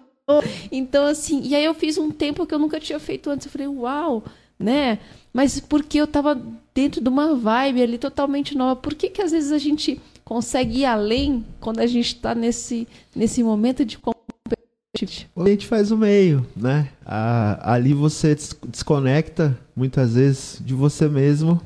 Então, 0.71 1.07
assim, 1.07 1.41
e 1.43 1.55
aí 1.55 1.65
eu 1.65 1.73
fiz 1.73 1.97
um 1.97 2.11
tempo 2.11 2.45
que 2.45 2.53
eu 2.53 2.59
nunca 2.59 2.79
tinha 2.79 2.99
feito 2.99 3.31
antes. 3.31 3.47
Eu 3.47 3.51
falei, 3.51 3.67
uau, 3.67 4.23
né? 4.59 4.99
Mas 5.33 5.59
porque 5.59 5.99
eu 5.99 6.05
tava 6.05 6.39
dentro 6.71 7.01
de 7.01 7.09
uma 7.09 7.33
vibe 7.33 7.81
ali 7.81 7.97
totalmente 7.97 8.55
nova. 8.55 8.75
Por 8.75 8.93
que, 8.93 9.09
que 9.09 9.23
às 9.23 9.31
vezes 9.31 9.51
a 9.51 9.57
gente 9.57 9.99
consegue 10.28 10.80
ir 10.80 10.86
além 10.86 11.45
quando 11.57 11.80
a 11.80 11.88
gente 11.88 12.07
está 12.07 12.36
nesse, 12.36 12.86
nesse 13.15 13.41
momento 13.41 13.86
de 13.86 13.97
competitividade. 13.97 15.30
A 15.38 15.47
gente 15.47 15.65
faz 15.65 15.89
o 15.89 15.97
meio, 15.97 16.45
né? 16.53 16.89
ali 17.05 17.93
você 17.93 18.36
desconecta 18.67 19.57
muitas 19.73 20.15
vezes 20.15 20.61
de 20.61 20.73
você 20.73 21.07
mesmo. 21.07 21.61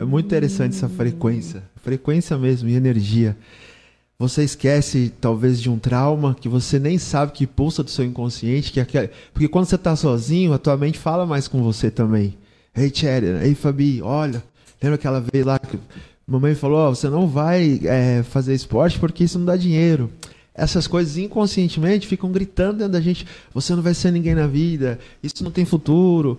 É 0.00 0.04
muito 0.04 0.26
interessante 0.26 0.76
essa 0.76 0.88
frequência, 0.88 1.64
frequência 1.82 2.38
mesmo 2.38 2.68
e 2.68 2.76
energia. 2.76 3.36
Você 4.20 4.44
esquece 4.44 5.12
talvez 5.20 5.60
de 5.60 5.68
um 5.68 5.76
trauma 5.76 6.36
que 6.40 6.48
você 6.48 6.78
nem 6.78 6.98
sabe 6.98 7.32
que 7.32 7.44
pulsa 7.44 7.82
do 7.82 7.90
seu 7.90 8.04
inconsciente, 8.04 8.70
que 8.70 8.78
é 8.78 8.84
aquele... 8.84 9.10
porque 9.32 9.48
quando 9.48 9.66
você 9.66 9.74
está 9.74 9.96
sozinho, 9.96 10.52
a 10.52 10.58
tua 10.58 10.76
mente 10.76 10.96
fala 10.96 11.26
mais 11.26 11.48
com 11.48 11.60
você 11.60 11.90
também. 11.90 12.38
Ei, 12.74 12.88
Cherry, 12.94 13.26
ei, 13.44 13.54
Fabi, 13.56 14.00
olha, 14.00 14.44
lembra 14.80 14.94
aquela 14.94 15.20
vez 15.20 15.44
lá 15.44 15.58
que 15.58 15.76
Mamãe 16.26 16.56
falou: 16.56 16.88
oh, 16.88 16.94
você 16.94 17.08
não 17.08 17.28
vai 17.28 17.80
é, 17.84 18.22
fazer 18.24 18.52
esporte 18.52 18.98
porque 18.98 19.22
isso 19.24 19.38
não 19.38 19.46
dá 19.46 19.56
dinheiro. 19.56 20.10
Essas 20.52 20.86
coisas 20.86 21.16
inconscientemente 21.16 22.06
ficam 22.06 22.32
gritando 22.32 22.78
dentro 22.78 22.94
da 22.94 23.00
gente: 23.00 23.24
você 23.54 23.76
não 23.76 23.82
vai 23.82 23.94
ser 23.94 24.10
ninguém 24.10 24.34
na 24.34 24.48
vida, 24.48 24.98
isso 25.22 25.44
não 25.44 25.52
tem 25.52 25.64
futuro. 25.64 26.38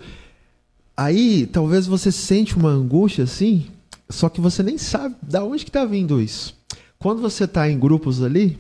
Aí 0.96 1.46
talvez 1.46 1.88
você 1.88 2.12
sente 2.12 2.58
uma 2.58 2.70
angústia 2.70 3.24
assim, 3.24 3.68
só 4.10 4.28
que 4.28 4.42
você 4.42 4.62
nem 4.62 4.78
sabe 4.78 5.16
da 5.22 5.44
onde 5.44 5.64
que 5.64 5.70
está 5.70 5.86
vindo 5.86 6.20
isso. 6.20 6.54
Quando 7.00 7.22
você 7.22 7.46
está 7.46 7.70
em 7.70 7.80
grupos 7.80 8.22
ali, 8.22 8.58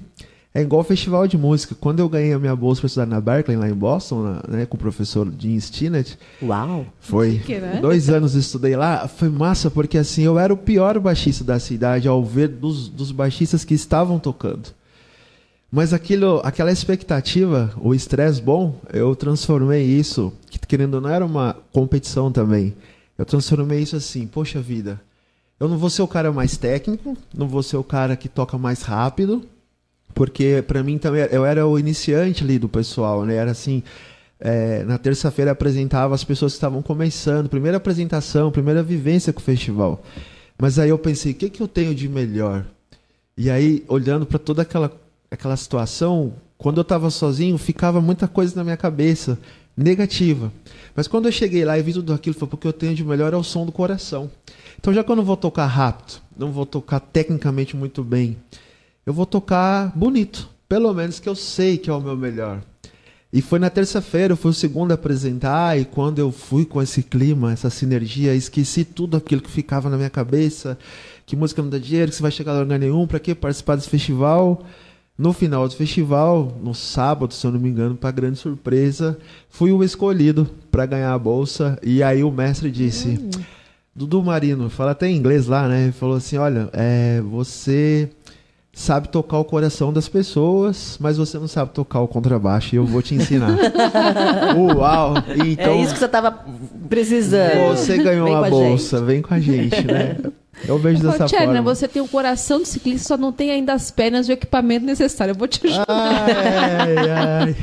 é 0.58 0.62
igual 0.62 0.84
festival 0.84 1.28
de 1.28 1.38
música. 1.38 1.76
Quando 1.80 1.99
eu 1.99 2.10
ganhei 2.10 2.34
a 2.34 2.39
minha 2.39 2.55
bolsa 2.55 2.82
para 2.82 2.88
estudar 2.88 3.05
na 3.05 3.22
Berkeley, 3.22 3.55
lá 3.55 3.70
em 3.70 3.76
Boston, 3.76 4.39
né, 4.47 4.66
com 4.66 4.76
o 4.76 4.80
professor 4.80 5.32
Jim 5.38 5.60
Stinnett. 5.60 6.18
Uau! 6.41 6.84
Foi. 6.99 7.38
Que, 7.45 7.60
né? 7.60 7.78
Dois 7.80 8.10
anos 8.10 8.34
estudei 8.34 8.76
lá. 8.76 9.08
Foi 9.08 9.30
massa, 9.30 9.70
porque 9.70 9.99
assim, 9.99 10.24
eu 10.24 10.39
era 10.39 10.51
o 10.51 10.58
pior 10.58 10.99
baixista 10.99 11.43
da 11.43 11.60
cidade 11.60 12.08
ao 12.08 12.26
ver 12.26 12.47
dos, 12.47 12.89
dos 12.89 13.12
baixistas 13.12 13.64
que 13.64 13.76
estavam 13.76 14.18
tocando. 14.18 14.70
Mas 15.72 15.93
aquilo, 15.93 16.41
aquela 16.43 16.72
expectativa, 16.72 17.72
o 17.80 17.93
estresse 17.93 18.41
bom, 18.41 18.80
eu 18.91 19.16
transformei 19.16 19.84
isso, 19.84 20.34
que 20.49 20.58
querendo 20.58 20.99
não 20.99 21.10
era 21.12 21.24
uma 21.24 21.55
competição 21.72 22.32
também. 22.32 22.74
Eu 23.16 23.26
transformei 23.26 23.82
isso 23.82 23.95
assim, 23.95 24.26
poxa 24.26 24.60
vida, 24.60 24.99
eu 25.60 25.68
não 25.68 25.78
vou 25.78 25.91
ser 25.91 26.01
o 26.01 26.08
cara 26.08 26.32
mais 26.32 26.58
técnico, 26.58 27.16
não 27.32 27.47
vou 27.47 27.62
ser 27.62 27.78
o 27.78 27.84
cara 27.84 28.16
que 28.16 28.28
toca 28.28 28.58
mais 28.58 28.82
rápido, 28.82 29.43
porque 30.18 30.63
para 30.65 30.82
mim 30.82 30.97
também 30.97 31.28
eu 31.32 31.45
era 31.45 31.68
o 31.68 31.78
iniciante 31.78 32.43
ali 32.43 32.57
do 32.57 32.68
pessoal, 32.68 33.24
né? 33.24 33.36
Era 33.36 33.51
assim, 33.51 33.84
é, 34.39 34.84
na 34.84 34.97
terça-feira 34.97 35.51
apresentava 35.51 36.15
as 36.15 36.24
pessoas 36.24 36.53
que 36.53 36.57
estavam 36.57 36.82
começando, 36.82 37.47
primeira 37.47 37.78
apresentação, 37.78 38.51
primeira 38.51 38.82
vivência 38.82 39.32
com 39.32 39.39
o 39.39 39.43
festival. 39.43 40.03
Mas 40.57 40.80
aí 40.80 40.89
eu 40.89 40.97
pensei, 40.97 41.34
o 41.34 41.36
que, 41.36 41.51
que 41.51 41.61
eu 41.61 41.68
tenho 41.68 41.93
de 41.93 42.09
melhor? 42.09 42.65
E 43.38 43.47
aí, 43.47 43.86
olhando 43.88 44.26
para 44.26 44.39
toda 44.39 44.63
aquela, 44.63 44.91
aquela 45.30 45.55
situação, 45.55 46.34
quando 46.57 46.78
eu 46.78 46.82
estava 46.82 47.11
sozinho, 47.11 47.55
ficava 47.59 48.01
muita 48.01 48.28
coisa 48.28 48.55
na 48.55 48.63
minha 48.63 48.78
cabeça, 48.78 49.38
negativa. 49.78 50.51
Mas 50.95 51.07
quando 51.07 51.28
eu 51.28 51.32
cheguei 51.32 51.63
lá 51.63 51.78
e 51.78 51.84
vi 51.84 51.93
tudo 51.93 52.11
aquilo, 52.11 52.36
foi 52.36 52.47
porque 52.47 52.65
eu 52.65 52.74
tenho 52.74 52.95
de 52.95 53.03
melhor 53.03 53.36
é 53.36 53.38
o 53.38 53.43
som 53.43 53.68
do 53.68 53.72
coração. 53.72 54.32
Então, 54.80 54.91
já 54.91 55.03
que 55.03 55.11
eu 55.11 55.15
não 55.15 55.24
vou 55.24 55.38
tocar 55.38 55.68
rápido, 55.68 56.20
não 56.36 56.51
vou 56.51 56.65
tocar 56.65 56.99
tecnicamente 56.99 57.78
muito 57.78 58.03
bem, 58.03 58.36
eu 59.08 59.14
vou 59.14 59.26
tocar 59.26 59.93
bonito. 59.95 60.49
Pelo 60.68 60.93
menos 60.93 61.18
que 61.18 61.30
eu 61.30 61.36
sei 61.36 61.78
que 61.78 61.89
é 61.89 61.93
o 61.93 62.01
meu 62.01 62.18
melhor. 62.18 62.62
E 63.32 63.41
foi 63.41 63.58
na 63.58 63.70
terça-feira, 63.70 64.34
eu 64.34 64.38
fui 64.38 64.51
o 64.51 64.53
segundo 64.53 64.91
a 64.91 64.95
apresentar, 64.95 65.80
e 65.80 65.86
quando 65.86 66.20
eu 66.20 66.30
fui 66.30 66.66
com 66.66 66.82
esse 66.82 67.01
clima, 67.01 67.53
essa 67.53 67.70
sinergia, 67.70 68.36
esqueci 68.36 68.84
tudo 68.84 69.16
aquilo 69.16 69.41
que 69.41 69.49
ficava 69.49 69.89
na 69.89 69.95
minha 69.95 70.10
cabeça, 70.10 70.78
que 71.26 71.38
música 71.38 71.62
não 71.62 71.70
dá 71.70 71.78
dinheiro, 71.78 72.12
que 72.12 72.18
você 72.18 72.22
vai 72.22 72.32
chegar 72.32 72.53
a 72.53 72.60
lugar 72.60 72.78
nenhum, 72.78 73.08
para 73.08 73.18
que 73.18 73.34
participar 73.34 73.76
desse 73.76 73.89
festival. 73.89 74.62
No 75.18 75.32
final 75.32 75.66
do 75.70 75.74
festival, 75.74 76.58
no 76.62 76.76
sábado, 76.76 77.34
se 77.34 77.47
eu 77.47 77.51
não 77.51 77.62
me 77.62 77.70
engano, 77.70 77.95
para 77.95 78.12
grande 78.12 78.38
surpresa, 78.38 79.18
fui 79.49 79.72
o 79.72 79.86
escolhido 79.86 80.49
para 80.70 80.86
ganhar 80.86 81.14
a 81.14 81.20
bolsa. 81.20 81.80
E 81.82 82.03
aí 82.03 82.24
o 82.26 82.32
mestre 82.32 82.70
disse: 82.70 83.20
hum. 83.20 83.30
Dudu 83.95 84.22
Marino, 84.22 84.70
fala 84.70 84.91
até 84.91 85.08
em 85.08 85.16
inglês 85.16 85.47
lá, 85.47 85.68
né? 85.68 85.84
Ele 85.84 85.91
falou 85.91 86.18
assim: 86.18 86.38
Olha, 86.38 86.70
é, 86.72 87.20
você 87.22 88.12
sabe 88.78 89.09
tocar 89.09 89.39
o 89.39 89.43
coração 89.43 89.91
das 89.91 90.07
pessoas, 90.07 90.97
mas 91.01 91.17
você 91.17 91.39
não 91.39 91.47
sabe 91.47 91.71
tocar 91.71 91.99
o 91.99 92.07
contrabaixo 92.07 92.75
e 92.75 92.78
eu 92.78 92.86
vou 92.86 93.01
te 93.01 93.15
ensinar. 93.15 93.57
Uau! 94.55 95.15
Então, 95.47 95.73
é 95.73 95.82
isso 95.82 95.93
que 95.93 95.99
você 95.99 96.05
estava 96.05 96.45
precisando. 96.88 97.75
Você 97.75 97.97
ganhou 97.97 98.36
a 98.36 98.47
bolsa, 98.47 99.03
vem 99.03 99.19
com 99.19 99.34
a 99.34 99.39
gente, 99.39 99.84
né? 99.84 100.17
Eu 100.67 100.78
vejo 100.78 101.01
dessa 101.01 101.28
forma. 101.28 101.61
você 101.63 101.88
tem 101.88 102.03
o 102.03 102.07
coração 102.07 102.59
do 102.59 102.65
ciclista, 102.65 103.07
só 103.07 103.17
não 103.17 103.32
tem 103.32 103.49
ainda 103.49 103.73
as 103.73 103.89
pernas 103.89 104.30
e 104.30 104.32
o 104.32 104.34
equipamento 104.34 104.86
necessário. 104.86 105.32
Eu 105.32 105.36
vou 105.36 105.47
te 105.47 105.65
ajudar. 105.65 105.86
Ai, 105.88 107.09
ai. 107.09 107.55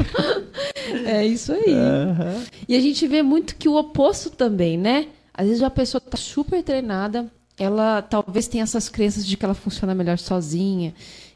é 1.06 1.26
isso 1.26 1.52
aí. 1.52 1.74
Uhum. 1.74 2.42
E 2.68 2.76
a 2.76 2.80
gente 2.80 3.06
vê 3.06 3.22
muito 3.22 3.54
que 3.54 3.68
o 3.68 3.76
oposto 3.76 4.30
também, 4.30 4.76
né? 4.76 5.06
Às 5.32 5.46
vezes 5.46 5.62
uma 5.62 5.70
pessoa 5.70 6.02
está 6.04 6.16
super 6.16 6.60
treinada, 6.62 7.26
ela 7.58 8.02
talvez 8.02 8.48
tenha 8.48 8.64
essas 8.64 8.88
crenças 8.88 9.26
de 9.26 9.36
que 9.36 9.44
ela 9.44 9.54
funciona 9.54 9.94
melhor 9.94 10.18
sozinha, 10.18 10.94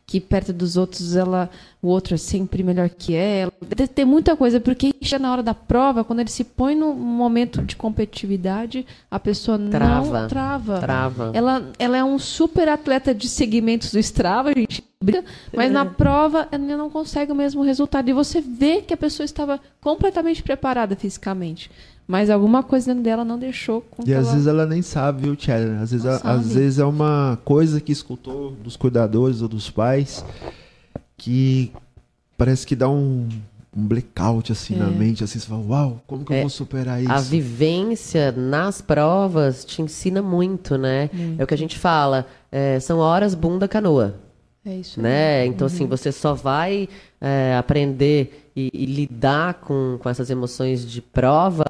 que 0.08 0.18
perto 0.20 0.54
dos 0.54 0.78
outros 0.78 1.14
ela, 1.14 1.50
o 1.82 1.88
outro 1.88 2.14
é 2.14 2.16
sempre 2.16 2.62
melhor 2.62 2.88
que 2.88 3.14
ela. 3.14 3.52
Deve 3.60 3.88
ter 3.88 4.06
muita 4.06 4.34
coisa, 4.34 4.58
porque 4.58 4.94
chega 5.02 5.22
na 5.22 5.30
hora 5.30 5.42
da 5.42 5.52
prova, 5.52 6.02
quando 6.02 6.20
ele 6.20 6.30
se 6.30 6.44
põe 6.44 6.74
num 6.74 6.94
momento 6.94 7.62
de 7.62 7.76
competitividade, 7.76 8.86
a 9.10 9.20
pessoa 9.20 9.58
trava, 9.58 10.22
não 10.22 10.28
trava. 10.28 10.78
Trava. 10.80 11.30
Ela, 11.34 11.70
ela 11.78 11.98
é 11.98 12.02
um 12.02 12.18
super 12.18 12.70
atleta 12.70 13.14
de 13.14 13.28
segmentos 13.28 13.92
do 13.92 13.98
Strava, 13.98 14.48
a 14.48 14.54
gente 14.54 14.82
briga, 15.04 15.22
mas 15.54 15.66
é. 15.66 15.72
na 15.72 15.84
prova 15.84 16.48
ela 16.50 16.64
não 16.64 16.88
consegue 16.88 17.30
o 17.30 17.34
mesmo 17.34 17.62
resultado. 17.62 18.08
E 18.08 18.14
você 18.14 18.40
vê 18.40 18.80
que 18.80 18.94
a 18.94 18.96
pessoa 18.96 19.26
estava 19.26 19.60
completamente 19.78 20.42
preparada 20.42 20.96
fisicamente. 20.96 21.70
Mas 22.08 22.30
alguma 22.30 22.62
coisa 22.62 22.86
dentro 22.86 23.02
dela 23.02 23.22
não 23.22 23.38
deixou 23.38 23.82
com 23.82 24.02
E 24.08 24.14
às 24.14 24.24
ela... 24.24 24.32
vezes 24.32 24.46
ela 24.46 24.66
nem 24.66 24.80
sabe, 24.80 25.24
viu, 25.24 25.36
Tchela? 25.36 25.82
Às 25.82 25.90
vezes, 25.90 26.06
a, 26.06 26.16
às 26.16 26.54
vezes 26.54 26.78
é 26.78 26.84
uma 26.86 27.38
coisa 27.44 27.82
que 27.82 27.92
escutou 27.92 28.52
dos 28.52 28.76
cuidadores 28.76 29.42
ou 29.42 29.48
dos 29.48 29.68
pais 29.68 30.24
que 31.18 31.70
parece 32.38 32.66
que 32.66 32.74
dá 32.74 32.88
um, 32.88 33.28
um 33.76 33.86
blackout 33.86 34.50
assim 34.50 34.74
é. 34.74 34.78
na 34.78 34.86
mente, 34.86 35.22
assim, 35.22 35.38
você 35.38 35.46
fala, 35.46 35.62
uau, 35.68 36.02
como 36.06 36.24
que 36.24 36.32
é, 36.32 36.38
eu 36.38 36.40
vou 36.42 36.50
superar 36.50 37.02
isso? 37.02 37.12
A 37.12 37.20
vivência 37.20 38.32
nas 38.32 38.80
provas 38.80 39.62
te 39.62 39.82
ensina 39.82 40.22
muito, 40.22 40.78
né? 40.78 41.10
Muito. 41.12 41.40
É 41.42 41.44
o 41.44 41.46
que 41.46 41.54
a 41.54 41.58
gente 41.58 41.78
fala, 41.78 42.26
é, 42.50 42.80
são 42.80 43.00
horas 43.00 43.34
bunda 43.34 43.68
canoa. 43.68 44.14
É 44.64 44.74
isso. 44.76 45.00
Né? 45.00 45.44
Então, 45.44 45.66
assim, 45.66 45.84
uhum. 45.84 45.92
assim, 45.92 46.10
você 46.10 46.12
só 46.12 46.32
vai 46.32 46.88
é, 47.20 47.54
aprender 47.58 48.50
e, 48.56 48.70
e, 48.72 48.86
lidar 48.86 49.54
com, 49.54 49.98
com 50.00 50.08
essas 50.08 50.30
emoções 50.30 50.90
de 50.90 51.00
prova 51.00 51.64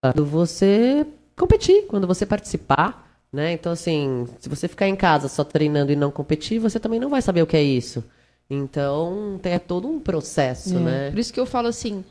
quando 0.00 0.24
você 0.24 1.06
competir, 1.36 1.86
quando 1.86 2.06
você 2.06 2.24
participar, 2.24 3.08
né? 3.32 3.52
Então, 3.52 3.72
assim, 3.72 4.26
se 4.40 4.48
você 4.48 4.68
ficar 4.68 4.88
em 4.88 4.96
casa 4.96 5.28
só 5.28 5.44
treinando 5.44 5.92
e 5.92 5.96
não 5.96 6.10
competir, 6.10 6.58
você 6.58 6.80
também 6.80 7.00
não 7.00 7.10
vai 7.10 7.22
saber 7.22 7.42
o 7.42 7.46
que 7.46 7.56
é 7.56 7.62
isso. 7.62 8.02
Então, 8.48 9.38
é 9.42 9.58
todo 9.58 9.86
um 9.86 10.00
processo, 10.00 10.76
é, 10.76 10.80
né? 10.80 11.10
Por 11.10 11.18
isso 11.18 11.32
que 11.32 11.40
eu 11.40 11.46
falo 11.46 11.68
assim, 11.68 12.04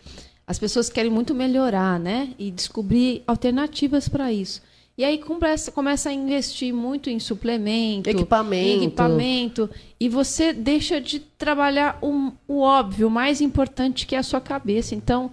as 0.46 0.60
pessoas 0.60 0.90
querem 0.90 1.10
muito 1.10 1.34
melhorar, 1.34 2.00
né? 2.00 2.30
E 2.38 2.52
descobrir 2.52 3.24
alternativas 3.26 4.08
para 4.08 4.32
isso. 4.32 4.62
E 4.98 5.04
aí 5.04 5.20
começa, 5.20 5.72
começa 5.72 6.10
a 6.10 6.14
investir 6.14 6.74
muito 6.74 7.08
em 7.08 7.20
suplemento, 7.20 8.10
equipamento. 8.10 8.84
equipamento 8.84 9.70
e 10.00 10.10
você 10.10 10.52
deixa 10.52 11.00
de 11.00 11.20
trabalhar 11.20 12.00
o, 12.02 12.32
o 12.48 12.62
óbvio, 12.62 13.08
o 13.08 13.12
mais 13.12 13.40
importante 13.40 14.08
que 14.08 14.16
é 14.16 14.18
a 14.18 14.24
sua 14.24 14.42
cabeça. 14.42 14.96
Então, 14.96 15.30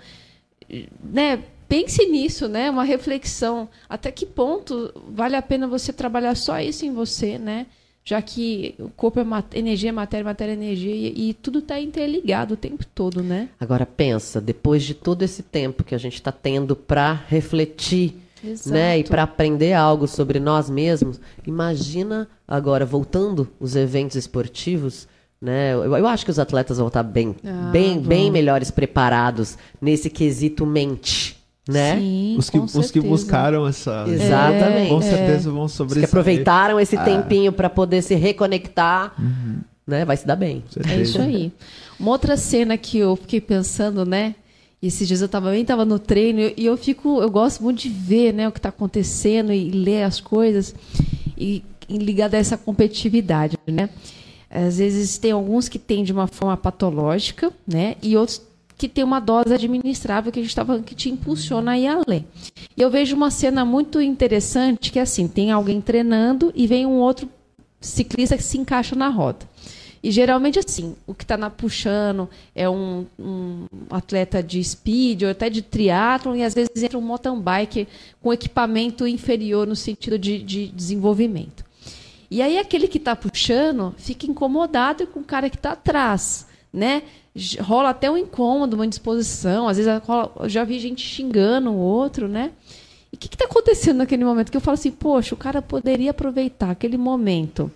né, 1.02 1.42
pense 1.68 2.04
nisso, 2.06 2.48
né? 2.48 2.70
Uma 2.70 2.84
reflexão. 2.84 3.68
Até 3.88 4.10
que 4.10 4.26
ponto 4.26 4.92
vale 5.08 5.36
a 5.36 5.42
pena 5.42 5.66
você 5.66 5.92
trabalhar 5.92 6.34
só 6.36 6.58
isso 6.60 6.84
em 6.84 6.92
você, 6.92 7.38
né? 7.38 7.66
Já 8.04 8.20
que 8.20 8.74
o 8.78 8.90
corpo 8.90 9.18
é 9.18 9.24
mat 9.24 9.46
energia, 9.54 9.90
matéria, 9.92 10.24
matéria, 10.24 10.52
energia, 10.52 10.94
e, 10.94 11.30
e 11.30 11.34
tudo 11.34 11.60
está 11.60 11.80
interligado 11.80 12.52
o 12.52 12.56
tempo 12.56 12.84
todo, 12.94 13.22
né? 13.22 13.48
Agora 13.58 13.86
pensa, 13.86 14.40
depois 14.42 14.82
de 14.82 14.92
todo 14.92 15.22
esse 15.22 15.42
tempo 15.42 15.82
que 15.82 15.94
a 15.94 15.98
gente 15.98 16.14
está 16.14 16.30
tendo 16.30 16.76
para 16.76 17.14
refletir 17.28 18.14
Exato. 18.44 18.70
né? 18.70 18.98
E 18.98 19.04
para 19.04 19.22
aprender 19.22 19.72
algo 19.72 20.06
sobre 20.06 20.38
nós 20.38 20.68
mesmos, 20.68 21.18
imagina 21.46 22.28
agora 22.46 22.84
voltando 22.84 23.48
os 23.58 23.74
eventos 23.74 24.16
esportivos, 24.16 25.08
né? 25.40 25.72
Eu, 25.72 25.96
eu 25.96 26.06
acho 26.06 26.26
que 26.26 26.30
os 26.30 26.38
atletas 26.38 26.76
vão 26.76 26.88
estar 26.88 27.02
bem, 27.02 27.34
Ah, 27.42 27.70
bem, 27.72 27.98
bem 27.98 28.30
melhores 28.30 28.70
preparados 28.70 29.56
nesse 29.80 30.10
quesito 30.10 30.66
mente, 30.66 31.42
né? 31.68 31.96
Sim, 31.98 32.36
Os 32.38 32.50
que, 32.50 32.58
com 32.58 32.64
os 32.64 32.90
que 32.90 33.00
buscaram 33.00 33.66
essa. 33.66 34.04
Exatamente. 34.08 34.88
Com 34.90 34.98
É. 34.98 35.02
certeza 35.02 35.50
vão 35.50 35.64
Os 35.64 35.72
sobressair. 35.72 36.06
que 36.06 36.10
aproveitaram 36.10 36.78
esse 36.80 36.96
Ah. 36.96 37.04
tempinho 37.04 37.52
para 37.52 37.70
poder 37.70 38.02
se 38.02 38.14
reconectar, 38.14 39.14
né? 39.86 40.04
Vai 40.04 40.16
se 40.16 40.26
dar 40.26 40.36
bem. 40.36 40.62
É 40.88 41.00
isso 41.00 41.20
aí. 41.20 41.52
Uma 41.98 42.10
outra 42.10 42.36
cena 42.36 42.76
que 42.76 42.98
eu 42.98 43.16
fiquei 43.16 43.40
pensando, 43.40 44.04
né? 44.04 44.34
E 44.82 44.88
esses 44.88 45.08
dias 45.08 45.22
eu 45.22 45.28
tava, 45.28 45.46
também 45.46 45.62
estava 45.62 45.84
no 45.86 45.98
treino 45.98 46.40
e 46.54 46.66
eu 46.66 46.76
fico, 46.76 47.22
eu 47.22 47.30
gosto 47.30 47.62
muito 47.62 47.80
de 47.80 47.88
ver, 47.88 48.34
né, 48.34 48.46
o 48.46 48.52
que 48.52 48.58
está 48.58 48.68
acontecendo 48.68 49.50
e 49.50 49.70
ler 49.70 50.02
as 50.02 50.20
coisas 50.20 50.74
e, 51.38 51.64
e 51.88 51.96
ligado 51.96 52.34
a 52.34 52.36
essa 52.38 52.58
competitividade, 52.58 53.56
né? 53.66 53.88
Às 54.50 54.76
vezes 54.76 55.16
tem 55.16 55.32
alguns 55.32 55.70
que 55.70 55.78
têm 55.78 56.04
de 56.04 56.12
uma 56.12 56.26
forma 56.26 56.54
patológica, 56.56 57.50
né? 57.66 57.96
E 58.02 58.14
outros 58.14 58.42
que 58.76 58.88
tem 58.88 59.04
uma 59.04 59.20
dose 59.20 59.54
administrável 59.54 60.32
que 60.32 60.40
a 60.40 60.42
gente 60.42 60.50
estava 60.50 60.80
que 60.80 60.94
te 60.94 61.08
impulsiona 61.08 61.72
a 61.72 61.78
ir 61.78 61.86
além. 61.86 62.26
E 62.76 62.82
eu 62.82 62.90
vejo 62.90 63.14
uma 63.14 63.30
cena 63.30 63.64
muito 63.64 64.00
interessante 64.00 64.90
que 64.90 64.98
é 64.98 65.02
assim, 65.02 65.28
tem 65.28 65.50
alguém 65.50 65.80
treinando 65.80 66.52
e 66.54 66.66
vem 66.66 66.84
um 66.84 66.98
outro 66.98 67.28
ciclista 67.80 68.36
que 68.36 68.42
se 68.42 68.58
encaixa 68.58 68.96
na 68.96 69.08
roda. 69.08 69.46
E 70.02 70.10
geralmente 70.10 70.58
assim, 70.58 70.94
o 71.06 71.14
que 71.14 71.24
está 71.24 71.34
na 71.34 71.48
puxando 71.48 72.28
é 72.54 72.68
um, 72.68 73.06
um 73.18 73.66
atleta 73.88 74.42
de 74.42 74.62
speed 74.62 75.22
ou 75.22 75.30
até 75.30 75.48
de 75.48 75.62
triatlon 75.62 76.34
e 76.34 76.42
às 76.42 76.52
vezes 76.52 76.82
entra 76.82 76.98
um 76.98 77.00
mountain 77.00 77.40
bike 77.40 77.88
com 78.20 78.30
equipamento 78.30 79.06
inferior 79.06 79.66
no 79.66 79.74
sentido 79.74 80.18
de, 80.18 80.42
de 80.42 80.66
desenvolvimento. 80.66 81.64
E 82.30 82.42
aí 82.42 82.58
aquele 82.58 82.86
que 82.86 82.98
está 82.98 83.16
puxando 83.16 83.94
fica 83.96 84.26
incomodado 84.26 85.06
com 85.06 85.20
o 85.20 85.24
cara 85.24 85.48
que 85.48 85.56
está 85.56 85.72
atrás, 85.72 86.48
né? 86.70 87.04
Rola 87.60 87.90
até 87.90 88.10
um 88.10 88.16
incômodo, 88.16 88.76
uma 88.76 88.86
indisposição, 88.86 89.66
às 89.66 89.76
vezes 89.76 89.92
rola- 90.04 90.48
já 90.48 90.62
vi 90.62 90.78
gente 90.78 91.04
xingando 91.04 91.70
o 91.70 91.76
outro, 91.76 92.28
né? 92.28 92.52
E 93.12 93.16
o 93.16 93.18
que 93.18 93.26
está 93.26 93.44
acontecendo 93.44 93.98
naquele 93.98 94.24
momento? 94.24 94.50
Que 94.50 94.56
eu 94.56 94.60
falo 94.60 94.74
assim, 94.74 94.90
poxa, 94.90 95.34
o 95.34 95.38
cara 95.38 95.60
poderia 95.60 96.12
aproveitar 96.12 96.70
aquele 96.70 96.96
momento 96.96 97.70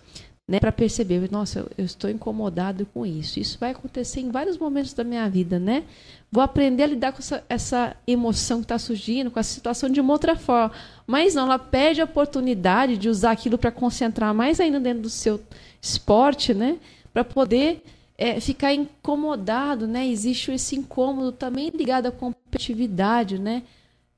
né, 0.49 0.59
para 0.59 0.73
perceber, 0.73 1.29
nossa, 1.31 1.59
eu, 1.59 1.69
eu 1.77 1.85
estou 1.85 2.09
incomodado 2.09 2.87
com 2.95 3.05
isso. 3.05 3.39
Isso 3.39 3.59
vai 3.59 3.73
acontecer 3.73 4.21
em 4.21 4.31
vários 4.31 4.57
momentos 4.57 4.95
da 4.95 5.05
minha 5.05 5.29
vida, 5.29 5.59
né? 5.59 5.85
Vou 6.33 6.43
aprender 6.43 6.85
a 6.85 6.87
lidar 6.87 7.13
com 7.13 7.19
essa, 7.19 7.45
essa 7.49 7.97
emoção 8.07 8.59
que 8.59 8.65
está 8.65 8.79
surgindo, 8.79 9.31
com 9.31 9.39
essa 9.39 9.53
situação 9.53 9.91
de 9.91 10.01
uma 10.01 10.13
outra 10.13 10.37
forma. 10.37 10.73
Mas 11.07 11.35
não, 11.35 11.45
ela 11.45 11.59
perde 11.59 12.01
a 12.01 12.05
oportunidade 12.05 12.97
de 12.97 13.09
usar 13.09 13.33
aquilo 13.33 13.59
para 13.59 13.71
concentrar 13.71 14.33
mais 14.33 14.59
ainda 14.59 14.81
dentro 14.81 15.03
do 15.03 15.11
seu 15.11 15.41
esporte, 15.83 16.55
né? 16.55 16.79
Para 17.13 17.25
poder 17.25 17.83
é, 18.19 18.41
ficar 18.41 18.75
incomodado, 18.75 19.87
né? 19.87 20.09
Existe 20.09 20.51
esse 20.51 20.75
incômodo 20.75 21.31
também 21.31 21.71
ligado 21.71 22.07
à 22.07 22.11
competitividade, 22.11 23.39
né? 23.39 23.62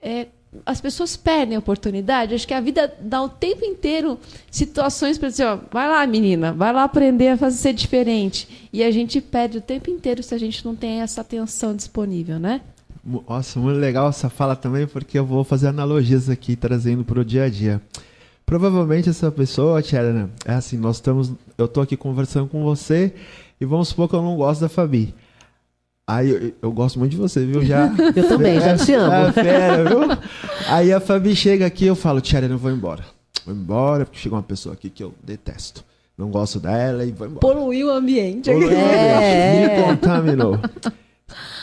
É, 0.01 0.29
as 0.65 0.81
pessoas 0.81 1.17
perdem 1.19 1.55
a 1.55 1.59
oportunidade. 1.59 2.35
Acho 2.35 2.49
que 2.49 2.55
a 2.55 2.61
vida 2.61 2.93
dá 2.99 3.23
o 3.23 3.29
tempo 3.29 3.63
inteiro 3.63 4.19
situações 4.51 5.19
para 5.19 5.29
dizer, 5.29 5.45
ó, 5.45 5.59
vai 5.71 5.87
lá, 5.87 6.05
menina, 6.07 6.53
vai 6.53 6.73
lá 6.73 6.85
aprender 6.85 7.29
a 7.29 7.37
fazer 7.37 7.59
ser 7.59 7.73
diferente. 7.75 8.69
E 8.73 8.83
a 8.83 8.91
gente 8.91 9.21
perde 9.21 9.59
o 9.59 9.61
tempo 9.61 9.91
inteiro 9.91 10.23
se 10.23 10.35
a 10.35 10.39
gente 10.39 10.65
não 10.65 10.75
tem 10.75 11.03
essa 11.03 11.21
atenção 11.21 11.77
disponível, 11.77 12.41
né? 12.41 12.63
Nossa, 13.05 13.61
muito 13.61 13.79
legal 13.79 14.09
essa 14.09 14.31
fala 14.31 14.57
também, 14.57 14.87
porque 14.87 15.19
eu 15.19 15.25
vou 15.25 15.45
fazer 15.45 15.69
analogias 15.69 16.29
aqui, 16.29 16.57
trazendo 16.57 17.05
para 17.05 17.21
o 17.21 17.25
dia 17.25 17.45
a 17.45 17.49
dia. 17.49 17.81
Provavelmente 18.45 19.09
essa 19.09 19.31
pessoa, 19.31 19.81
Tcherna, 19.81 20.31
é 20.45 20.55
assim, 20.55 20.77
nós 20.77 20.97
estamos. 20.97 21.33
Eu 21.57 21.69
tô 21.69 21.81
aqui 21.81 21.97
conversando 21.97 22.49
com 22.49 22.65
você 22.65 23.15
e 23.61 23.65
vamos 23.65 23.89
supor 23.89 24.09
que 24.09 24.15
eu 24.15 24.23
não 24.23 24.37
gosto 24.37 24.61
da 24.61 24.69
Fabi. 24.69 25.15
Aí 26.07 26.31
eu, 26.31 26.53
eu 26.63 26.73
gosto 26.73 26.99
muito 26.99 27.13
de 27.13 27.19
você, 27.19 27.45
viu? 27.45 27.65
Já. 27.65 27.87
Eu 28.17 28.27
também, 28.27 28.59
já 28.59 28.77
te 28.77 28.93
amo. 28.95 29.33
Fera, 29.33 29.85
viu? 29.89 30.01
Aí 30.67 30.93
a 30.93 30.99
Fabi 30.99 31.37
chega 31.37 31.67
aqui 31.67 31.87
eu 31.87 31.95
falo, 31.95 32.21
Tcherna, 32.21 32.53
eu 32.53 32.59
vou 32.59 32.73
embora. 32.73 33.05
Vou 33.47 33.55
embora, 33.55 34.05
porque 34.05 34.19
chegou 34.19 34.37
uma 34.37 34.43
pessoa 34.43 34.73
aqui 34.73 34.91
que 34.91 35.05
eu 35.05 35.15
detesto. 35.23 35.85
Não 36.19 36.29
gosto 36.29 36.59
dela 36.59 37.05
e 37.05 37.13
vou 37.13 37.29
embora. 37.29 37.41
Poluiu 37.41 37.87
o 37.87 37.91
ambiente. 37.91 38.51
Ô, 38.51 38.61
É. 38.71 39.77
Me 39.79 39.85
contaminou. 39.85 40.59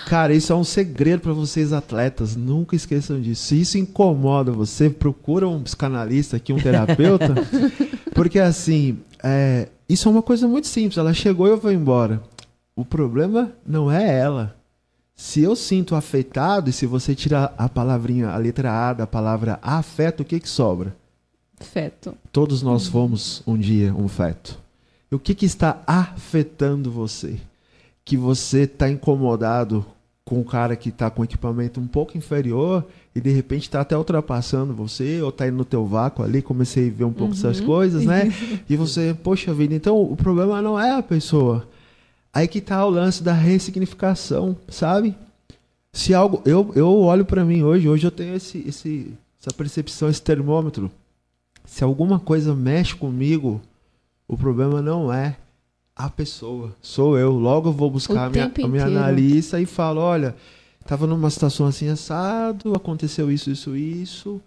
Cara, 0.08 0.34
isso 0.34 0.54
é 0.54 0.56
um 0.56 0.64
segredo 0.64 1.20
para 1.20 1.34
vocês 1.34 1.74
atletas. 1.74 2.36
Nunca 2.36 2.76
esqueçam 2.76 3.20
disso. 3.20 3.44
Se 3.44 3.60
isso 3.60 3.78
incomoda 3.78 4.54
você, 4.54 4.90
procura 4.90 5.48
um 5.48 5.62
psicanalista 5.62 6.38
aqui, 6.38 6.54
um 6.54 6.58
terapeuta. 6.58 7.36
porque 8.16 8.40
assim, 8.40 9.00
é, 9.22 9.68
isso 9.90 10.08
é 10.08 10.12
uma 10.12 10.22
coisa 10.22 10.48
muito 10.48 10.68
simples. 10.68 10.98
Ela 10.98 11.14
chegou 11.14 11.48
e 11.48 11.52
eu 11.52 11.58
vou 11.58 11.72
embora. 11.72 12.22
O 12.76 12.84
problema 12.84 13.52
não 13.66 13.92
é 13.92 14.20
ela. 14.20 14.56
Se 15.16 15.42
eu 15.42 15.56
sinto 15.56 15.96
afetado, 15.96 16.70
e 16.70 16.74
se 16.74 16.86
você 16.86 17.16
tirar 17.16 17.54
a 17.58 17.68
palavrinha, 17.68 18.30
a 18.30 18.38
letra 18.38 18.72
A 18.72 18.94
da 18.94 19.08
palavra 19.08 19.58
afeto, 19.64 20.22
o 20.22 20.26
que 20.26 20.40
que 20.40 20.48
sobra? 20.48 20.96
Feto. 21.60 22.16
Todos 22.32 22.62
nós 22.62 22.86
fomos 22.88 23.42
um 23.48 23.58
dia 23.58 23.94
um 23.96 24.08
feto. 24.08 24.60
E 25.12 25.16
o 25.16 25.20
que, 25.20 25.34
que 25.34 25.46
está 25.46 25.82
afetando 25.88 26.92
você? 26.92 27.40
Que 28.06 28.16
você 28.16 28.64
está 28.64 28.90
incomodado 28.90 29.84
com 30.28 30.42
o 30.42 30.44
cara 30.44 30.76
que 30.76 30.90
está 30.90 31.10
com 31.10 31.24
equipamento 31.24 31.80
um 31.80 31.88
pouco 31.88 32.18
inferior 32.18 32.86
e 33.16 33.22
de 33.22 33.30
repente 33.30 33.62
está 33.62 33.80
até 33.80 33.98
ultrapassando 33.98 34.74
você 34.74 35.22
ou 35.22 35.30
está 35.30 35.48
indo 35.48 35.56
no 35.56 35.64
teu 35.64 35.86
vácuo 35.86 36.22
ali. 36.22 36.42
Comecei 36.42 36.90
a 36.90 36.92
ver 36.92 37.06
um 37.06 37.14
pouco 37.14 37.34
essas 37.34 37.62
coisas, 37.62 38.04
né? 38.04 38.30
E 38.70 38.76
você, 38.76 39.16
poxa 39.24 39.54
vida, 39.54 39.74
então 39.74 40.02
o 40.02 40.18
problema 40.18 40.62
não 40.62 40.78
é 40.78 40.92
a 40.92 41.02
pessoa. 41.02 41.66
Aí 42.34 42.46
que 42.46 42.60
tá 42.60 42.86
o 42.86 42.90
lance 42.90 43.24
da 43.24 43.32
ressignificação, 43.32 44.58
sabe? 44.68 45.16
Se 45.94 46.14
algo. 46.14 46.42
Eu, 46.44 46.74
eu 46.76 46.90
olho 46.90 47.24
para 47.24 47.46
mim 47.46 47.64
hoje, 47.64 47.88
hoje 47.88 48.06
eu 48.06 48.12
tenho 48.12 48.36
esse, 48.36 48.66
esse, 48.68 49.14
essa 49.42 49.56
percepção, 49.56 50.10
esse 50.10 50.22
termômetro. 50.22 50.92
Se 51.64 51.86
alguma 51.86 52.20
coisa 52.20 52.54
mexe 52.54 52.94
comigo, 52.94 53.62
o 54.28 54.36
problema 54.36 54.82
não 54.82 55.12
é 55.12 55.38
a 55.98 56.10
pessoa, 56.10 56.76
sou 56.82 57.18
eu. 57.18 57.32
Logo 57.32 57.70
eu 57.70 57.74
vou 57.74 57.90
buscar 57.90 58.14
O 58.14 58.20
a 58.20 58.30
minha, 58.30 58.52
a 58.64 58.68
minha 58.68 58.86
analista 58.86 59.60
e 59.60 59.66
falo: 59.66 60.00
olha, 60.00 60.36
tava 60.86 61.08
numa 61.08 61.30
situação 61.30 61.66
assim 61.66 61.90
assado, 61.90 62.74
aconteceu 62.76 63.32
isso, 63.32 63.50
isso, 63.50 63.76
isso. 63.76 64.42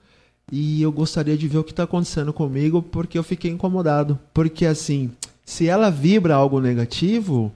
E 0.52 0.82
eu 0.82 0.90
gostaria 0.92 1.36
de 1.36 1.48
ver 1.48 1.58
o 1.58 1.64
que 1.64 1.72
está 1.72 1.84
acontecendo 1.84 2.32
comigo 2.32 2.82
porque 2.82 3.18
eu 3.18 3.22
fiquei 3.22 3.50
incomodado. 3.50 4.18
Porque 4.32 4.64
assim, 4.64 5.10
se 5.44 5.66
ela 5.66 5.90
vibra 5.90 6.34
algo 6.34 6.60
negativo, 6.60 7.52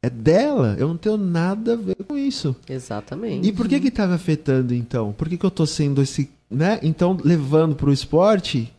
é 0.00 0.10
dela. 0.10 0.76
Eu 0.78 0.88
não 0.88 0.96
tenho 0.96 1.16
nada 1.16 1.74
a 1.74 1.76
ver 1.76 1.96
com 2.06 2.16
isso. 2.16 2.56
Exatamente. 2.68 3.48
E 3.48 3.52
por 3.52 3.68
que 3.68 3.80
que 3.80 3.90
tá 3.90 4.06
me 4.06 4.14
afetando 4.14 4.74
então? 4.74 5.12
Por 5.12 5.28
que 5.28 5.36
que 5.36 5.46
eu 5.46 5.50
tô 5.50 5.64
sendo 5.64 6.02
esse, 6.02 6.28
né? 6.50 6.80
Então, 6.82 7.16
levando 7.22 7.76
pro 7.76 7.92
esporte, 7.92 8.72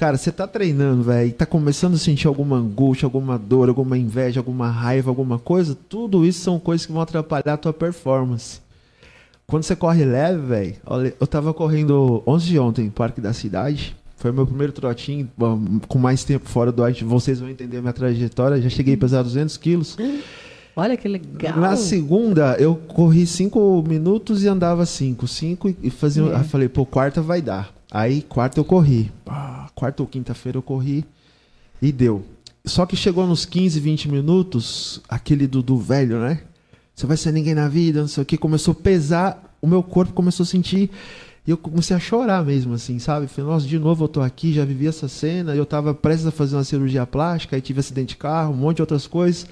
cara, 0.00 0.16
você 0.16 0.32
tá 0.32 0.46
treinando, 0.46 1.02
velho, 1.02 1.28
e 1.28 1.32
tá 1.32 1.44
começando 1.44 1.92
a 1.92 1.98
sentir 1.98 2.26
alguma 2.26 2.56
angústia, 2.56 3.04
alguma 3.04 3.38
dor, 3.38 3.68
alguma 3.68 3.98
inveja, 3.98 4.40
alguma 4.40 4.70
raiva, 4.70 5.10
alguma 5.10 5.38
coisa, 5.38 5.76
tudo 5.90 6.24
isso 6.24 6.40
são 6.40 6.58
coisas 6.58 6.86
que 6.86 6.92
vão 6.92 7.02
atrapalhar 7.02 7.52
a 7.52 7.56
tua 7.58 7.72
performance. 7.74 8.62
Quando 9.46 9.64
você 9.64 9.76
corre 9.76 10.02
leve, 10.06 10.38
velho, 10.38 10.76
eu 11.20 11.26
tava 11.26 11.52
correndo 11.52 12.22
11 12.26 12.46
de 12.46 12.58
ontem 12.58 12.84
no 12.86 12.90
Parque 12.90 13.20
da 13.20 13.34
Cidade. 13.34 13.94
Foi 14.16 14.32
meu 14.32 14.46
primeiro 14.46 14.72
trotinho, 14.72 15.28
com 15.86 15.98
mais 15.98 16.24
tempo 16.24 16.48
fora 16.48 16.72
do 16.72 16.88
ice. 16.88 17.04
Vocês 17.04 17.38
vão 17.38 17.50
entender 17.50 17.76
a 17.76 17.80
minha 17.82 17.92
trajetória. 17.92 18.58
Já 18.62 18.70
cheguei 18.70 18.94
a 18.94 18.98
pesar 18.98 19.22
200 19.22 19.54
quilos. 19.58 19.98
Olha 20.74 20.96
que 20.96 21.08
legal. 21.08 21.58
Na 21.58 21.76
segunda, 21.76 22.56
eu 22.58 22.74
corri 22.74 23.26
5 23.26 23.84
minutos 23.86 24.44
e 24.44 24.48
andava 24.48 24.86
5. 24.86 25.26
5 25.26 25.74
e 25.82 25.90
fazia. 25.90 26.22
É. 26.22 26.44
Falei, 26.44 26.70
pô, 26.70 26.86
quarta 26.86 27.20
vai 27.20 27.42
dar. 27.42 27.79
Aí, 27.90 28.22
quarta 28.22 28.60
eu 28.60 28.64
corri. 28.64 29.10
Quarta 29.74 30.02
ou 30.02 30.06
quinta-feira 30.06 30.58
eu 30.58 30.62
corri 30.62 31.04
e 31.80 31.90
deu. 31.90 32.24
Só 32.64 32.84
que 32.86 32.94
chegou 32.94 33.26
nos 33.26 33.46
15, 33.46 33.80
20 33.80 34.08
minutos, 34.08 35.00
aquele 35.08 35.46
do 35.46 35.78
velho, 35.78 36.20
né? 36.20 36.42
Você 36.94 37.06
vai 37.06 37.16
ser 37.16 37.32
ninguém 37.32 37.54
na 37.54 37.68
vida, 37.68 38.02
não 38.02 38.08
sei 38.08 38.22
o 38.22 38.26
que. 38.26 38.36
Começou 38.36 38.72
a 38.72 38.82
pesar, 38.82 39.56
o 39.62 39.66
meu 39.66 39.82
corpo 39.82 40.12
começou 40.12 40.44
a 40.44 40.46
sentir. 40.46 40.90
E 41.46 41.50
eu 41.50 41.56
comecei 41.56 41.96
a 41.96 41.98
chorar 41.98 42.44
mesmo, 42.44 42.74
assim, 42.74 42.98
sabe? 42.98 43.26
Falei, 43.26 43.50
nossa, 43.50 43.66
de 43.66 43.78
novo 43.78 44.04
eu 44.04 44.08
tô 44.08 44.20
aqui, 44.20 44.52
já 44.52 44.64
vivi 44.64 44.86
essa 44.86 45.08
cena. 45.08 45.56
Eu 45.56 45.64
tava 45.64 45.94
prestes 45.94 46.26
a 46.26 46.30
fazer 46.30 46.56
uma 46.56 46.64
cirurgia 46.64 47.06
plástica, 47.06 47.56
aí 47.56 47.62
tive 47.62 47.80
acidente 47.80 48.10
de 48.10 48.16
carro, 48.16 48.52
um 48.52 48.56
monte 48.56 48.76
de 48.76 48.82
outras 48.82 49.06
coisas. 49.06 49.46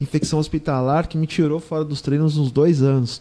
Infecção 0.00 0.38
hospitalar 0.38 1.08
que 1.08 1.18
me 1.18 1.26
tirou 1.26 1.58
fora 1.58 1.84
dos 1.84 2.00
treinos 2.00 2.38
uns 2.38 2.52
dois 2.52 2.82
anos. 2.82 3.20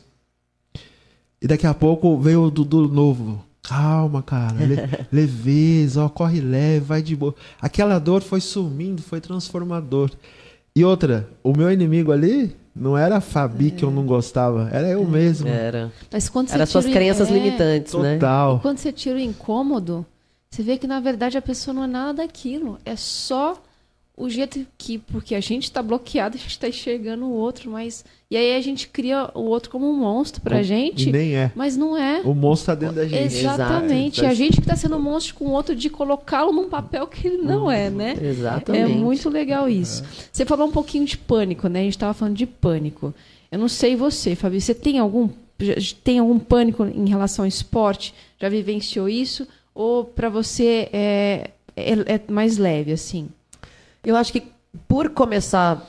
E 1.41 1.47
daqui 1.47 1.66
a 1.66 1.74
pouco 1.74 2.20
veio 2.20 2.43
o 2.43 2.51
Dudu 2.51 2.88
novo. 2.88 3.43
Calma, 3.64 4.22
cara. 4.22 4.53
Le 4.53 4.78
leveza, 5.11 6.03
ó, 6.03 6.09
corre 6.09 6.41
leve, 6.41 6.86
vai 6.86 7.01
de 7.01 7.16
boa. 7.16 7.34
Aquela 7.61 7.97
dor 7.97 8.22
foi 8.22 8.41
sumindo, 8.41 9.01
foi 9.01 9.22
transformador. 9.22 10.11
E 10.76 10.84
outra, 10.84 11.30
o 11.41 11.55
meu 11.55 11.72
inimigo 11.72 12.11
ali 12.11 12.55
não 12.76 12.97
era 12.97 13.18
a 13.18 13.22
Fabi 13.22 13.72
que 13.72 13.84
eu 13.84 13.91
não 13.91 14.05
gostava, 14.05 14.70
era 14.72 14.89
eu 14.89 15.05
mesmo. 15.05 15.47
Era. 15.47 15.91
Mas 16.11 16.28
quando 16.28 16.49
você 16.49 16.55
Era 16.55 16.66
suas 16.66 16.86
crenças 16.86 17.30
é, 17.30 17.34
limitantes, 17.34 17.93
né? 17.93 18.16
Total. 18.16 18.59
Quando 18.59 18.80
você 18.80 18.91
tira 18.91 19.16
o 19.16 19.22
incômodo, 19.22 20.05
você 20.49 20.64
vê 20.64 20.78
que 20.78 20.88
na 20.88 20.99
verdade 20.99 21.38
a 21.38 21.41
pessoa 21.41 21.74
não 21.74 21.84
é 21.84 21.88
nada 21.88 22.14
daquilo. 22.16 22.80
É 22.84 22.95
só 22.95 23.61
o 24.16 24.30
jeito 24.30 24.66
que. 24.78 24.97
Porque 24.99 25.34
a 25.36 25.39
gente 25.39 25.64
está 25.64 25.82
bloqueado, 25.82 26.36
a 26.36 26.39
gente 26.39 26.51
está 26.51 26.68
enxergando 26.70 27.26
o 27.26 27.32
outro, 27.32 27.72
mas. 27.72 28.05
E 28.30 28.38
aí 28.38 28.55
a 28.55 28.61
gente 28.61 28.88
cria 28.88 29.30
o 29.34 29.41
outro 29.41 29.70
como 29.70 29.89
um 29.89 29.95
monstro 29.95 30.41
pra 30.41 30.57
Com- 30.57 30.64
gente. 30.64 31.11
Nem 31.11 31.36
é. 31.36 31.51
Mas 31.55 31.76
não 31.78 31.97
é. 31.97 32.22
O 32.22 32.34
monstro 32.34 32.68
tá 32.68 32.76
dentro 32.76 32.95
da 32.95 33.07
gente. 33.07 33.36
Exatamente. 33.36 34.20
Exato. 34.22 34.32
A 34.32 34.34
gente 34.36 34.53
que 34.55 34.61
está 34.61 34.76
sendo 34.76 34.95
um 34.97 35.01
monstro 35.01 35.36
com 35.36 35.45
o 35.45 35.51
outro 35.51 35.76
de 35.76 35.89
colocá-lo 35.89 36.51
num 36.51 36.70
papel 36.70 37.05
que 37.07 37.28
ele 37.28 37.38
não 37.38 37.70
é, 37.70 37.89
né? 37.89 38.16
É 38.20 38.26
Exatamente. 38.28 38.93
muito 38.95 39.30
legal 39.30 39.68
isso. 39.70 40.03
Você 40.32 40.45
falou 40.45 40.68
um 40.68 40.72
pouquinho 40.72 41.05
de 41.05 41.18
pânico, 41.18 41.68
né? 41.68 41.82
A 41.82 41.84
gente 41.84 41.93
estava 41.93 42.14
falando 42.14 42.36
de 42.36 42.45
pânico. 42.47 43.14
Eu 43.51 43.59
não 43.59 43.68
sei 43.68 43.95
você, 43.95 44.36
Fabi, 44.36 44.59
você 44.59 44.74
tem 44.74 44.97
algum 44.99 45.30
tem 46.03 46.20
algum 46.20 46.39
pânico 46.39 46.84
em 46.86 47.07
relação 47.07 47.45
ao 47.45 47.47
esporte? 47.49 48.14
Já 48.41 48.49
vivenciou 48.49 49.07
isso? 49.07 49.47
Ou 49.74 50.03
para 50.03 50.28
você 50.28 50.89
é, 50.91 51.51
é, 51.76 51.91
é 52.16 52.22
mais 52.32 52.57
leve 52.57 52.91
assim? 52.91 53.30
Eu 54.04 54.16
acho 54.16 54.32
que 54.34 54.43
por 54.88 55.10
começar 55.10 55.86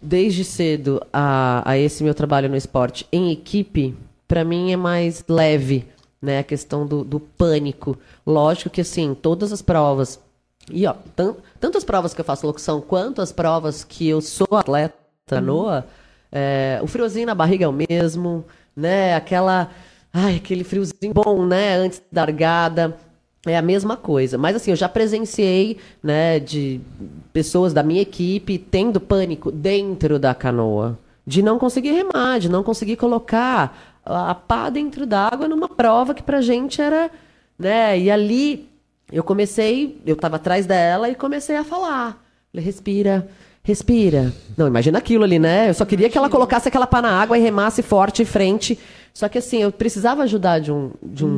desde 0.00 0.44
cedo 0.44 1.02
a, 1.12 1.62
a 1.68 1.76
esse 1.78 2.02
meu 2.04 2.14
trabalho 2.14 2.48
no 2.48 2.56
esporte 2.56 3.06
em 3.12 3.30
equipe, 3.32 3.94
para 4.26 4.44
mim 4.44 4.72
é 4.72 4.76
mais 4.76 5.24
leve, 5.28 5.86
né? 6.20 6.38
A 6.40 6.44
questão 6.44 6.86
do, 6.86 7.04
do 7.04 7.18
pânico. 7.20 7.96
Lógico 8.26 8.70
que 8.70 8.80
assim, 8.80 9.14
todas 9.14 9.52
as 9.52 9.60
provas. 9.62 10.20
E 10.70 10.86
ó, 10.86 10.94
tan- 11.16 11.36
tanto 11.58 11.78
as 11.78 11.84
provas 11.84 12.14
que 12.14 12.20
eu 12.20 12.24
faço 12.24 12.46
locução 12.46 12.80
quanto 12.80 13.20
as 13.20 13.32
provas 13.32 13.84
que 13.84 14.08
eu 14.08 14.20
sou 14.20 14.46
atleta 14.56 14.94
canoa, 15.26 15.86
é, 16.32 16.78
o 16.82 16.86
friozinho 16.86 17.26
na 17.26 17.34
barriga 17.34 17.64
é 17.64 17.68
o 17.68 17.72
mesmo, 17.72 18.44
né? 18.76 19.14
Aquela. 19.14 19.70
Ai, 20.12 20.36
aquele 20.36 20.64
friozinho 20.64 21.12
bom, 21.12 21.44
né? 21.44 21.74
Antes 21.76 22.00
da 22.10 22.22
largada. 22.22 22.96
É 23.46 23.56
a 23.56 23.62
mesma 23.62 23.96
coisa. 23.96 24.36
Mas 24.36 24.56
assim, 24.56 24.70
eu 24.70 24.76
já 24.76 24.88
presenciei, 24.88 25.78
né, 26.02 26.40
de 26.40 26.80
pessoas 27.32 27.72
da 27.72 27.82
minha 27.82 28.02
equipe 28.02 28.58
tendo 28.58 29.00
pânico 29.00 29.50
dentro 29.50 30.18
da 30.18 30.34
canoa. 30.34 30.98
De 31.26 31.42
não 31.42 31.58
conseguir 31.58 31.92
remar, 31.92 32.38
de 32.38 32.48
não 32.48 32.62
conseguir 32.62 32.96
colocar 32.96 33.98
a 34.04 34.34
pá 34.34 34.70
dentro 34.70 35.06
d'água 35.06 35.46
numa 35.46 35.68
prova 35.68 36.14
que 36.14 36.22
pra 36.22 36.40
gente 36.40 36.80
era, 36.80 37.10
né? 37.58 37.98
E 37.98 38.10
ali 38.10 38.68
eu 39.12 39.22
comecei, 39.22 40.00
eu 40.06 40.16
tava 40.16 40.36
atrás 40.36 40.66
dela 40.66 41.08
e 41.08 41.14
comecei 41.14 41.56
a 41.56 41.64
falar. 41.64 42.22
Falei, 42.50 42.64
respira, 42.64 43.28
respira. 43.62 44.32
Não, 44.56 44.66
imagina 44.66 44.98
aquilo 44.98 45.24
ali, 45.24 45.38
né? 45.38 45.68
Eu 45.68 45.74
só 45.74 45.84
queria 45.84 46.08
que 46.08 46.16
ela 46.16 46.30
colocasse 46.30 46.68
aquela 46.68 46.86
pá 46.86 47.02
na 47.02 47.10
água 47.10 47.36
e 47.36 47.42
remasse 47.42 47.82
forte 47.82 48.22
em 48.22 48.26
frente. 48.26 48.78
Só 49.12 49.28
que 49.28 49.38
assim, 49.38 49.62
eu 49.62 49.72
precisava 49.72 50.22
ajudar 50.22 50.60
de, 50.60 50.72
um, 50.72 50.92
de, 51.02 51.24
um, 51.24 51.28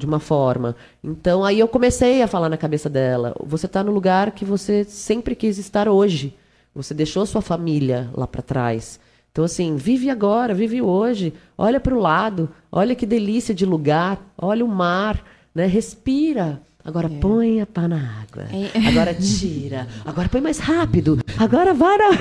de 0.00 0.06
uma 0.06 0.18
forma. 0.18 0.74
Então 1.04 1.44
aí 1.44 1.60
eu 1.60 1.68
comecei 1.68 2.22
a 2.22 2.26
falar 2.26 2.48
na 2.48 2.56
cabeça 2.56 2.88
dela: 2.88 3.34
você 3.44 3.68
tá 3.68 3.84
no 3.84 3.92
lugar 3.92 4.32
que 4.32 4.44
você 4.44 4.82
sempre 4.84 5.34
quis 5.36 5.58
estar 5.58 5.88
hoje. 5.88 6.34
Você 6.74 6.94
deixou 6.94 7.24
sua 7.26 7.42
família 7.42 8.08
lá 8.14 8.26
para 8.26 8.42
trás. 8.42 8.98
Então, 9.32 9.44
assim, 9.44 9.76
vive 9.76 10.10
agora, 10.10 10.52
vive 10.54 10.80
hoje. 10.82 11.32
Olha 11.56 11.78
para 11.78 11.94
o 11.94 12.00
lado, 12.00 12.48
olha 12.72 12.94
que 12.96 13.06
delícia 13.06 13.54
de 13.54 13.64
lugar, 13.64 14.18
olha 14.36 14.64
o 14.64 14.68
mar, 14.68 15.22
né? 15.54 15.66
Respira. 15.66 16.60
Agora 16.84 17.08
põe 17.10 17.60
a 17.60 17.66
pá 17.66 17.86
na 17.86 17.96
água. 18.22 18.46
É. 18.52 18.88
Agora 18.88 19.12
tira. 19.14 19.86
Agora 20.04 20.28
põe 20.28 20.40
mais 20.40 20.58
rápido. 20.58 21.18
Agora 21.38 21.74
vai. 21.74 21.96
na- 21.98 22.18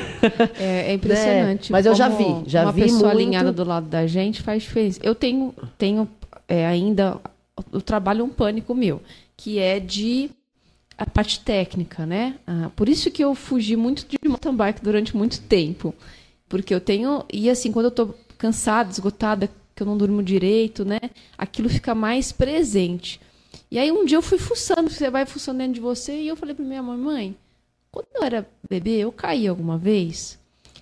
É, 0.60 0.92
é 0.92 0.94
impressionante. 0.98 1.72
Né? 1.72 1.78
Mas 1.78 1.86
eu 1.86 1.96
já 1.96 2.10
vi, 2.10 2.26
já 2.46 2.64
uma 2.64 2.72
vi 2.74 2.82
pessoa 2.82 3.14
muito. 3.14 3.18
alinhada 3.24 3.52
do 3.52 3.64
lado 3.64 3.88
da 3.88 4.06
gente 4.06 4.42
faz 4.44 4.64
diferença. 4.64 5.00
Eu 5.02 5.16
tenho, 5.16 5.54
tenho 5.78 6.08
é, 6.48 6.68
ainda 6.68 7.18
eu 7.72 7.82
trabalho 7.82 8.24
um 8.24 8.30
pânico 8.30 8.74
meu, 8.74 9.02
que 9.36 9.60
é 9.60 9.80
de 9.80 10.30
a 10.98 11.06
parte 11.06 11.40
técnica, 11.40 12.06
né? 12.06 12.36
Ah, 12.46 12.70
por 12.76 12.90
isso 12.90 13.10
que 13.10 13.24
eu 13.24 13.34
fugi 13.34 13.76
muito 13.76 14.06
de 14.06 14.18
mountain 14.28 14.56
bike 14.56 14.84
durante 14.84 15.16
muito 15.16 15.42
tempo, 15.42 15.96
porque 16.48 16.74
eu 16.74 16.82
tenho 16.82 17.24
e 17.32 17.50
assim 17.50 17.72
quando 17.72 17.86
eu 17.86 17.92
tô 17.92 18.14
cansada, 18.38 18.92
esgotada, 18.92 19.50
que 19.76 19.82
eu 19.82 19.88
não 19.88 19.98
durmo 19.98 20.22
direito, 20.22 20.84
né? 20.84 21.00
Aquilo 21.38 21.70
fica 21.70 21.96
mais 21.96 22.32
presente. 22.32 23.20
E 23.72 23.80
aí 23.80 23.92
um 23.92 24.04
dia 24.06 24.18
eu 24.18 24.22
fui 24.22 24.38
fuçando, 24.38 24.90
você 24.90 25.10
vai 25.10 25.26
fuçando 25.26 25.60
dentro 25.60 25.74
de 25.76 25.80
você 25.80 26.22
e 26.22 26.28
eu 26.28 26.36
falei 26.36 26.54
pra 26.54 26.66
minha 26.66 26.84
mãe, 26.84 26.98
mãe, 26.98 27.36
quando 27.92 28.08
eu 28.16 28.24
era 28.24 28.48
bebê, 28.70 28.98
eu 28.98 29.12
caí 29.12 29.48
alguma 29.48 29.78
vez? 29.78 30.38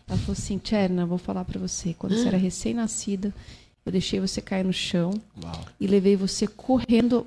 Ela 0.07 0.17
falou 0.17 0.33
assim, 0.33 0.57
Tcherna, 0.57 1.05
vou 1.05 1.17
falar 1.17 1.43
pra 1.43 1.59
você. 1.59 1.93
Quando 1.93 2.15
você 2.15 2.27
era 2.27 2.37
recém-nascida, 2.37 3.33
eu 3.87 3.91
deixei 3.91 4.19
você 4.19 4.41
cair 4.41 4.65
no 4.65 4.73
chão 4.73 5.13
e 5.79 5.87
levei 5.87 6.17
você 6.17 6.45
correndo. 6.45 7.25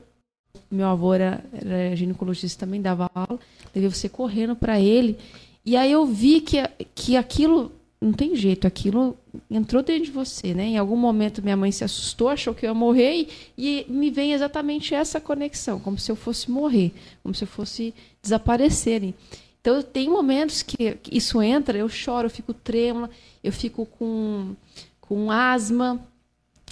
Meu 0.70 0.86
avô 0.88 1.14
era, 1.14 1.42
era 1.54 1.96
ginecologista 1.96 2.66
também, 2.66 2.82
dava 2.82 3.10
aula. 3.14 3.40
Levei 3.74 3.88
você 3.88 4.10
correndo 4.10 4.54
pra 4.54 4.78
ele. 4.78 5.16
E 5.64 5.74
aí 5.74 5.90
eu 5.90 6.04
vi 6.04 6.42
que, 6.42 6.58
que 6.94 7.16
aquilo, 7.16 7.72
não 7.98 8.12
tem 8.12 8.36
jeito, 8.36 8.66
aquilo 8.66 9.16
entrou 9.50 9.82
dentro 9.82 10.04
de 10.04 10.10
você, 10.10 10.52
né? 10.52 10.64
Em 10.64 10.76
algum 10.76 10.96
momento 10.96 11.42
minha 11.42 11.56
mãe 11.56 11.72
se 11.72 11.82
assustou, 11.82 12.28
achou 12.28 12.54
que 12.54 12.66
eu 12.66 12.68
ia 12.68 12.74
morrer 12.74 13.26
e, 13.56 13.86
e 13.86 13.86
me 13.90 14.10
vem 14.10 14.34
exatamente 14.34 14.94
essa 14.94 15.18
conexão, 15.18 15.80
como 15.80 15.98
se 15.98 16.12
eu 16.12 16.16
fosse 16.16 16.50
morrer, 16.50 16.92
como 17.22 17.34
se 17.34 17.44
eu 17.44 17.48
fosse 17.48 17.94
desaparecer. 18.20 19.14
Então, 19.62 19.82
tem 19.82 20.10
momentos 20.10 20.62
que 20.62 20.92
que 20.96 21.16
isso 21.16 21.40
entra, 21.40 21.78
eu 21.78 21.88
choro, 21.88 22.26
eu 22.26 22.30
fico 22.30 22.52
trêmula, 22.52 23.08
eu 23.42 23.52
fico 23.52 23.86
com, 23.86 24.54
com 25.00 25.30
asma, 25.30 26.06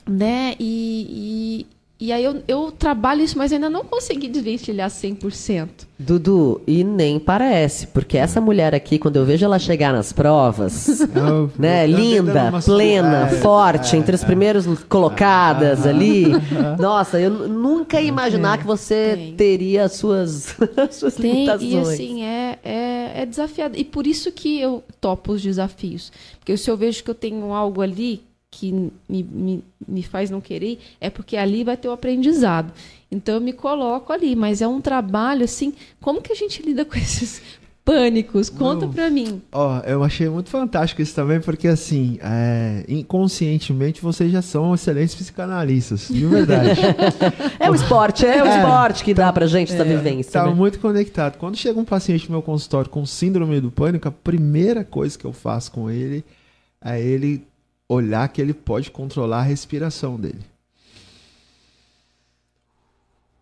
né? 0.09 0.55
E, 0.59 1.67
e, 2.01 2.07
e 2.07 2.13
aí 2.13 2.23
eu, 2.25 2.43
eu 2.47 2.71
trabalho 2.73 3.23
isso, 3.23 3.37
mas 3.37 3.53
ainda 3.53 3.69
não 3.69 3.85
consegui 3.85 4.29
desvencilhar 4.29 4.89
100%. 4.89 5.69
Dudu, 6.01 6.61
e 6.65 6.85
nem 6.85 7.19
parece, 7.19 7.89
porque 7.89 8.17
essa 8.17 8.41
mulher 8.41 8.73
aqui, 8.73 9.01
quando 9.01 9.17
eu 9.17 9.25
vejo 9.25 9.45
ela 9.45 9.59
chegar 9.59 9.93
nas 9.93 10.13
provas, 10.13 11.01
Eu- 11.13 11.51
né, 11.59 11.89
linda, 11.89 12.53
plena, 12.65 13.27
É, 13.27 13.41
forte, 13.41 13.97
é, 13.97 13.99
entre 13.99 14.15
as 14.15 14.23
é. 14.23 14.27
primeiras 14.27 14.65
colocadas 14.89 15.85
ali. 15.85 16.27
Nossa, 16.79 17.19
eu 17.21 17.31
nunca 17.49 18.01
ia 18.01 18.07
imaginar 18.09 18.59
que 18.59 18.65
você 18.67 19.15
Tem. 19.17 19.35
teria 19.35 19.85
as 19.87 19.95
suas, 19.95 20.55
as 20.79 20.95
suas 20.95 21.15
Tem, 21.17 21.33
limitações. 21.33 21.73
e 21.73 21.77
assim, 21.79 22.23
é, 22.23 22.59
é, 22.63 23.23
é 23.23 23.27
desafiado. 23.27 23.77
E 23.77 23.83
por 23.85 24.07
isso 24.07 24.31
que 24.31 24.61
eu 24.61 24.85
topo 25.01 25.33
os 25.33 25.43
desafios. 25.43 26.13
Porque 26.39 26.57
se 26.57 26.71
eu 26.71 26.77
vejo 26.77 27.03
que 27.03 27.11
eu 27.11 27.15
tenho 27.15 27.53
algo 27.53 27.81
ali 27.83 28.23
que 28.51 28.73
me, 28.73 29.23
me, 29.23 29.65
me 29.87 30.03
faz 30.03 30.31
não 30.31 30.41
querer, 30.41 30.79
é 31.01 31.11
porque 31.11 31.37
ali 31.37 31.65
vai 31.65 31.77
ter 31.77 31.89
o 31.89 31.93
aprendizado. 31.93 32.73
Então 33.11 33.37
eu 33.37 33.41
me 33.41 33.53
coloco 33.53 34.13
ali, 34.13 34.35
mas 34.35 34.63
é 34.63 34.67
um 34.69 34.81
trabalho 34.81 35.45
assim, 35.45 35.73
como 36.01 36.23
que 36.23 36.33
a 36.33 36.37
gente 36.37 36.63
lida 36.63 36.85
com 36.85 36.97
esses 36.99 37.43
pânicos? 37.85 38.51
Conta 38.51 38.87
Não. 38.87 38.93
pra 38.93 39.09
mim. 39.11 39.41
Ó, 39.53 39.81
eu 39.81 40.03
achei 40.05 40.29
muito 40.29 40.51
fantástico 40.51 41.01
isso 41.01 41.15
também, 41.15 41.41
porque 41.41 41.69
assim, 41.69 42.19
é, 42.23 42.85
inconscientemente 42.89 44.01
vocês 44.03 44.31
já 44.33 44.43
são 44.43 44.75
excelentes 44.75 45.15
psicanalistas, 45.15 46.09
de 46.09 46.27
verdade. 46.27 46.81
É 47.61 47.71
o 47.71 47.75
esporte, 47.75 48.25
é 48.25 48.43
o 48.43 48.47
É, 48.47 48.59
esporte 48.59 49.05
que 49.05 49.13
dá 49.13 49.33
pra 49.33 49.47
gente 49.47 49.73
essa 49.75 49.85
vivência. 49.85 50.33
Tá 50.33 50.47
né? 50.47 50.55
muito 50.55 50.79
conectado. 50.79 51.37
Quando 51.37 51.57
chega 51.57 51.79
um 51.79 51.85
paciente 51.85 52.27
no 52.27 52.33
meu 52.33 52.43
consultório 52.43 52.91
com 52.91 53.05
síndrome 53.05 53.61
do 53.61 53.71
pânico, 53.71 54.09
a 54.09 54.13
primeira 54.13 54.85
coisa 54.85 55.19
que 55.19 55.25
eu 55.25 55.33
faço 55.33 55.73
com 55.73 55.91
ele 55.91 56.25
é 56.83 57.01
ele 57.01 57.45
olhar 57.89 58.29
que 58.29 58.41
ele 58.41 58.53
pode 58.53 58.91
controlar 58.91 59.39
a 59.39 59.43
respiração 59.43 60.21
dele. 60.21 60.45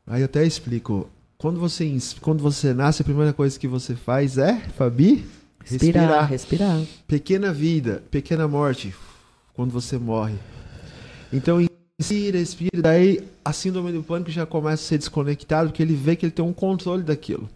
Aí 0.06 0.20
eu 0.20 0.26
até 0.26 0.44
explico. 0.44 1.10
Quando 1.36 1.58
você, 1.58 1.92
quando 2.20 2.40
você 2.40 2.72
nasce, 2.72 3.02
a 3.02 3.04
primeira 3.04 3.32
coisa 3.32 3.58
que 3.58 3.66
você 3.66 3.94
faz 3.94 4.38
é, 4.38 4.58
Fabi? 4.76 5.26
Respirar, 5.64 6.28
respirar. 6.30 6.80
Pequena 7.08 7.52
vida, 7.52 8.02
pequena 8.10 8.46
morte, 8.46 8.94
quando 9.52 9.72
você 9.72 9.98
morre. 9.98 10.36
Então, 11.32 11.60
inspira, 11.98 12.38
expira, 12.38 12.80
daí 12.80 13.20
a 13.44 13.52
síndrome 13.52 13.90
do 13.90 14.02
pânico 14.02 14.30
já 14.30 14.46
começa 14.46 14.82
a 14.82 14.86
ser 14.86 14.98
desconectado, 14.98 15.70
porque 15.70 15.82
ele 15.82 15.94
vê 15.94 16.14
que 16.14 16.24
ele 16.24 16.32
tem 16.32 16.44
um 16.44 16.52
controle 16.52 17.02
daquilo. 17.02 17.50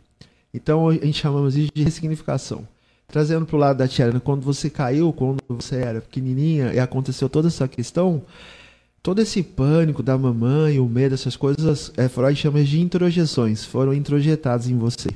Então, 0.52 0.88
a 0.88 0.94
gente 0.94 1.20
chamamos 1.20 1.56
isso 1.56 1.70
de 1.72 1.84
ressignificação. 1.84 2.66
Trazendo 3.10 3.44
para 3.44 3.56
o 3.56 3.58
lado 3.58 3.78
da 3.78 3.88
Tiana, 3.88 4.20
quando 4.20 4.42
você 4.42 4.70
caiu, 4.70 5.12
quando 5.12 5.42
você 5.48 5.76
era 5.76 6.00
pequenininha 6.00 6.72
e 6.72 6.78
aconteceu 6.78 7.28
toda 7.28 7.48
essa 7.48 7.66
questão, 7.66 8.22
todo 9.02 9.20
esse 9.20 9.42
pânico 9.42 10.02
da 10.02 10.16
mamãe, 10.16 10.78
o 10.78 10.86
medo, 10.86 11.14
essas 11.14 11.36
coisas, 11.36 11.92
é, 11.96 12.08
Freud 12.08 12.38
chama 12.38 12.62
de 12.62 12.80
introjeções, 12.80 13.64
foram 13.64 13.92
introjetadas 13.92 14.68
em 14.68 14.76
você. 14.78 15.08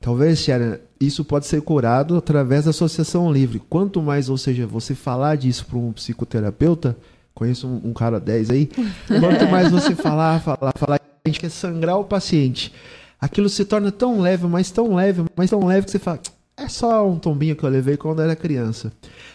Talvez, 0.00 0.40
Sharon, 0.40 0.78
isso 1.00 1.24
pode 1.24 1.46
ser 1.46 1.62
curado 1.62 2.16
através 2.16 2.64
da 2.64 2.70
associação 2.70 3.32
livre. 3.32 3.62
Quanto 3.70 4.02
mais, 4.02 4.28
ou 4.28 4.36
seja, 4.36 4.66
você 4.66 4.92
falar 4.92 5.36
disso 5.36 5.64
para 5.66 5.78
um 5.78 5.92
psicoterapeuta, 5.92 6.96
conheço 7.32 7.68
um, 7.68 7.90
um 7.90 7.92
cara 7.92 8.18
10 8.18 8.50
aí, 8.50 8.66
quanto 9.06 9.48
mais 9.48 9.70
você 9.70 9.94
falar, 9.94 10.40
falar, 10.40 10.72
falar, 10.76 11.00
a 11.24 11.28
gente 11.28 11.38
quer 11.38 11.50
sangrar 11.50 11.98
o 12.00 12.04
paciente. 12.04 12.72
Aquilo 13.20 13.48
se 13.48 13.64
torna 13.64 13.92
tão 13.92 14.20
leve, 14.20 14.48
mas 14.48 14.72
tão 14.72 14.96
leve, 14.96 15.24
mas 15.36 15.50
tão 15.50 15.64
leve 15.64 15.84
que 15.84 15.92
você 15.92 16.00
fala, 16.00 16.18
É 16.56 16.68
só 16.68 17.08
um 17.08 17.18
tombinho 17.18 17.56
que 17.56 17.64
eu 17.64 17.68
levei 17.70 17.96
quando 17.96 18.22
era 18.22 18.36
criança. 18.36 18.92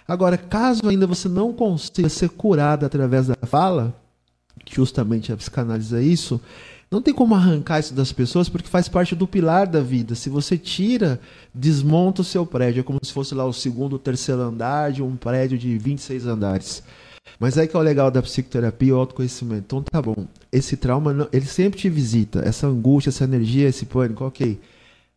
Agora, 0.08 0.38
caso 0.38 0.88
ainda 0.88 1.08
você 1.08 1.28
não 1.28 1.52
consiga 1.52 2.08
ser 2.10 2.30
curado 2.30 2.86
através 2.86 3.28
da 3.28 3.36
fala, 3.44 3.94
justamente 4.70 5.32
a 5.32 5.38
psicanálise 5.38 5.96
é 5.96 6.02
isso, 6.02 6.40
não 6.90 7.02
tem 7.02 7.14
como 7.14 7.36
arrancar 7.36 7.80
isso 7.80 7.94
das 7.94 8.14
pessoas 8.14 8.48
porque 8.48 8.70
faz 8.70 8.88
parte 8.88 9.14
do 9.14 9.28
pilar 9.28 9.68
da 9.68 9.82
vida. 9.82 10.16
Se 10.16 10.30
você 10.30 10.58
tira, 10.58 11.20
desmonta 11.54 12.22
o 12.22 12.26
seu 12.26 12.46
prédio. 12.46 12.80
É 12.80 12.84
como 12.84 13.00
se 13.04 13.12
fosse 13.12 13.36
lá 13.36 13.46
o 13.46 13.52
segundo 13.52 13.94
ou 13.94 14.00
terceiro 14.00 14.42
andar 14.42 14.92
de 14.94 15.04
um 15.04 15.18
prédio 15.18 15.58
de 15.58 15.78
26 15.78 16.26
andares. 16.26 16.82
Mas 17.38 17.58
aí 17.58 17.68
que 17.68 17.76
é 17.76 17.80
o 17.80 17.84
legal 17.84 18.10
da 18.10 18.22
psicoterapia, 18.22 18.96
o 18.96 19.00
autoconhecimento. 19.00 19.64
Então 19.66 19.84
tá 19.84 20.02
bom, 20.02 20.28
esse 20.50 20.78
trauma, 20.78 21.28
ele 21.34 21.46
sempre 21.46 21.78
te 21.78 21.90
visita. 21.90 22.42
Essa 22.46 22.68
angústia, 22.68 23.10
essa 23.10 23.26
energia, 23.26 23.68
esse 23.68 23.86
pânico, 23.86 24.24
ok. 24.24 24.58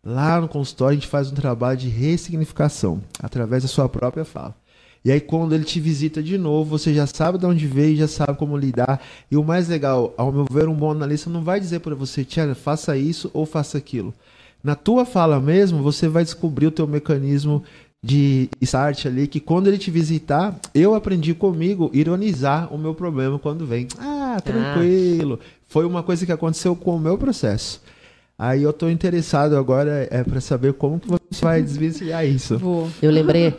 Lá 0.04 0.40
no 0.40 0.48
consultório 0.48 0.92
a 0.92 1.00
gente 1.00 1.06
faz 1.06 1.30
um 1.30 1.34
trabalho 1.34 1.78
de 1.78 1.88
ressignificação, 1.88 3.02
através 3.22 3.62
da 3.62 3.68
sua 3.68 3.88
própria 3.88 4.24
fala. 4.24 4.54
E 5.04 5.10
aí, 5.10 5.20
quando 5.20 5.54
ele 5.54 5.64
te 5.64 5.80
visita 5.80 6.22
de 6.22 6.36
novo, 6.36 6.78
você 6.78 6.92
já 6.92 7.06
sabe 7.06 7.38
de 7.38 7.46
onde 7.46 7.66
veio, 7.66 7.96
já 7.96 8.08
sabe 8.08 8.36
como 8.36 8.56
lidar. 8.56 9.00
E 9.30 9.36
o 9.36 9.42
mais 9.42 9.66
legal, 9.68 10.12
ao 10.16 10.30
meu 10.30 10.44
ver, 10.50 10.68
um 10.68 10.74
bom 10.74 10.90
analista 10.90 11.30
não 11.30 11.42
vai 11.42 11.58
dizer 11.58 11.80
para 11.80 11.94
você, 11.94 12.22
Tia, 12.22 12.54
faça 12.54 12.96
isso 12.96 13.30
ou 13.32 13.46
faça 13.46 13.78
aquilo. 13.78 14.12
Na 14.62 14.74
tua 14.74 15.06
fala 15.06 15.40
mesmo, 15.40 15.82
você 15.82 16.06
vai 16.06 16.22
descobrir 16.22 16.66
o 16.66 16.70
teu 16.70 16.86
mecanismo 16.86 17.62
de 18.02 18.50
start 18.60 19.06
ali, 19.06 19.26
que 19.26 19.40
quando 19.40 19.68
ele 19.68 19.78
te 19.78 19.90
visitar, 19.90 20.58
eu 20.74 20.94
aprendi 20.94 21.32
comigo 21.32 21.90
ironizar 21.94 22.72
o 22.72 22.76
meu 22.76 22.94
problema 22.94 23.38
quando 23.38 23.66
vem. 23.66 23.88
Ah, 23.98 24.38
tranquilo. 24.42 25.38
Ah. 25.40 25.44
Foi 25.66 25.86
uma 25.86 26.02
coisa 26.02 26.26
que 26.26 26.32
aconteceu 26.32 26.76
com 26.76 26.96
o 26.96 27.00
meu 27.00 27.16
processo. 27.16 27.80
Aí 28.42 28.62
eu 28.62 28.70
estou 28.70 28.90
interessado 28.90 29.56
agora 29.56 30.08
é 30.10 30.24
para 30.24 30.40
saber 30.40 30.72
como 30.72 30.98
que 30.98 31.08
você 31.08 31.44
vai 31.44 31.62
desvencilhar 31.62 32.24
isso. 32.24 32.58
Vou. 32.58 32.88
Eu 33.02 33.10
lembrei 33.10 33.54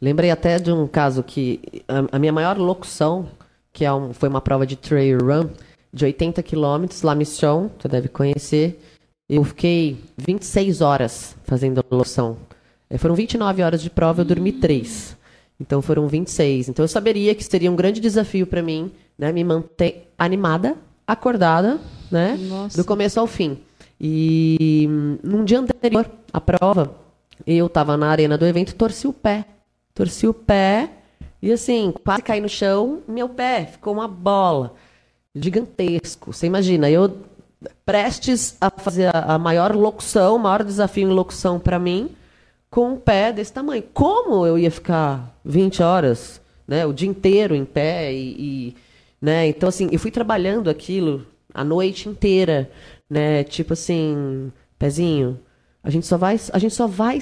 Lembrei 0.00 0.30
até 0.30 0.58
de 0.58 0.70
um 0.70 0.86
caso 0.86 1.22
que 1.22 1.60
a, 1.88 2.16
a 2.16 2.18
minha 2.18 2.32
maior 2.32 2.56
locução, 2.56 3.28
que 3.72 3.84
é 3.84 3.92
um, 3.92 4.12
foi 4.12 4.28
uma 4.28 4.40
prova 4.40 4.64
de 4.64 4.76
trail 4.76 5.18
run 5.18 5.48
de 5.92 6.04
80 6.04 6.42
quilômetros, 6.42 7.02
La 7.02 7.14
Mission, 7.14 7.68
você 7.78 7.88
deve 7.88 8.08
conhecer. 8.08 8.80
Eu 9.28 9.42
fiquei 9.42 9.98
26 10.16 10.80
horas 10.80 11.36
fazendo 11.44 11.80
a 11.80 11.94
locução. 11.94 12.36
É, 12.88 12.96
foram 12.96 13.14
29 13.14 13.62
horas 13.62 13.82
de 13.82 13.90
prova, 13.90 14.20
eu 14.20 14.24
dormi 14.24 14.52
3. 14.52 15.16
Então 15.58 15.82
foram 15.82 16.06
26. 16.06 16.68
Então 16.68 16.84
eu 16.84 16.88
saberia 16.88 17.34
que 17.34 17.42
seria 17.42 17.70
um 17.70 17.76
grande 17.76 18.00
desafio 18.00 18.46
para 18.46 18.62
mim, 18.62 18.92
né, 19.18 19.32
me 19.32 19.42
manter 19.42 20.08
animada, 20.16 20.76
acordada, 21.06 21.80
né, 22.10 22.38
Nossa. 22.48 22.76
do 22.76 22.84
começo 22.84 23.18
ao 23.18 23.26
fim. 23.26 23.58
E 24.00 24.86
hum, 24.88 25.18
num 25.22 25.44
dia 25.44 25.60
anterior 25.60 26.08
à 26.32 26.40
prova, 26.40 26.94
eu 27.46 27.66
estava 27.66 27.96
na 27.96 28.08
arena 28.08 28.38
do 28.38 28.46
evento 28.46 28.74
torci 28.74 29.06
o 29.06 29.12
pé 29.12 29.44
torci 29.98 30.28
o 30.28 30.34
pé 30.34 30.90
e 31.42 31.50
assim, 31.50 31.92
quase 32.04 32.22
caí 32.22 32.40
no 32.40 32.48
chão, 32.48 33.02
meu 33.08 33.28
pé 33.28 33.66
ficou 33.66 33.92
uma 33.92 34.06
bola 34.06 34.74
gigantesco. 35.34 36.32
Você 36.32 36.46
imagina, 36.46 36.88
eu 36.88 37.18
prestes 37.84 38.56
a 38.60 38.70
fazer 38.70 39.10
a 39.12 39.36
maior 39.38 39.74
locução, 39.74 40.36
o 40.36 40.38
maior 40.38 40.62
desafio 40.62 41.08
em 41.08 41.12
locução 41.12 41.58
para 41.58 41.80
mim, 41.80 42.10
com 42.70 42.92
um 42.92 42.96
pé 42.96 43.32
desse 43.32 43.52
tamanho. 43.52 43.82
Como 43.92 44.46
eu 44.46 44.56
ia 44.56 44.70
ficar 44.70 45.36
20 45.44 45.82
horas, 45.82 46.40
né, 46.66 46.86
o 46.86 46.92
dia 46.92 47.08
inteiro 47.08 47.56
em 47.56 47.64
pé 47.64 48.12
e, 48.12 48.36
e 48.38 48.76
né? 49.20 49.48
Então 49.48 49.68
assim, 49.68 49.88
eu 49.90 49.98
fui 49.98 50.12
trabalhando 50.12 50.70
aquilo 50.70 51.26
a 51.52 51.64
noite 51.64 52.08
inteira, 52.08 52.70
né? 53.08 53.44
Tipo 53.44 53.72
assim, 53.72 54.52
pezinho, 54.78 55.40
a 55.82 55.90
gente 55.90 56.06
só 56.06 56.16
vai 56.16 56.38
a 56.52 56.58
gente 56.58 56.74
só 56.74 56.86
vai 56.86 57.20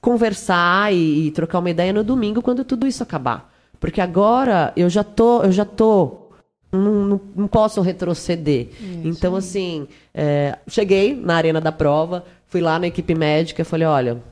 conversar 0.00 0.92
e, 0.94 1.26
e, 1.26 1.30
trocar 1.32 1.58
uma 1.58 1.70
ideia 1.70 1.92
no 1.92 2.04
domingo 2.04 2.42
quando 2.42 2.64
tudo 2.64 2.86
isso 2.86 3.02
acabar. 3.02 3.52
Porque 3.80 4.00
agora 4.00 4.72
eu 4.76 4.88
já 4.88 5.02
tô, 5.02 5.42
eu 5.42 5.52
já 5.52 5.64
tô, 5.64 6.28
não, 6.70 7.04
não, 7.04 7.20
não 7.34 7.48
posso 7.48 7.80
retroceder. 7.80 8.68
Isso. 8.70 9.00
Então, 9.04 9.34
assim, 9.34 9.88
é, 10.14 10.58
cheguei 10.68 11.14
na 11.14 11.34
arena 11.34 11.60
da 11.60 11.72
prova, 11.72 12.24
fui 12.46 12.60
lá 12.60 12.78
na 12.78 12.86
equipe 12.86 13.14
médica, 13.14 13.64
falei, 13.64 13.86
olha, 13.86 14.22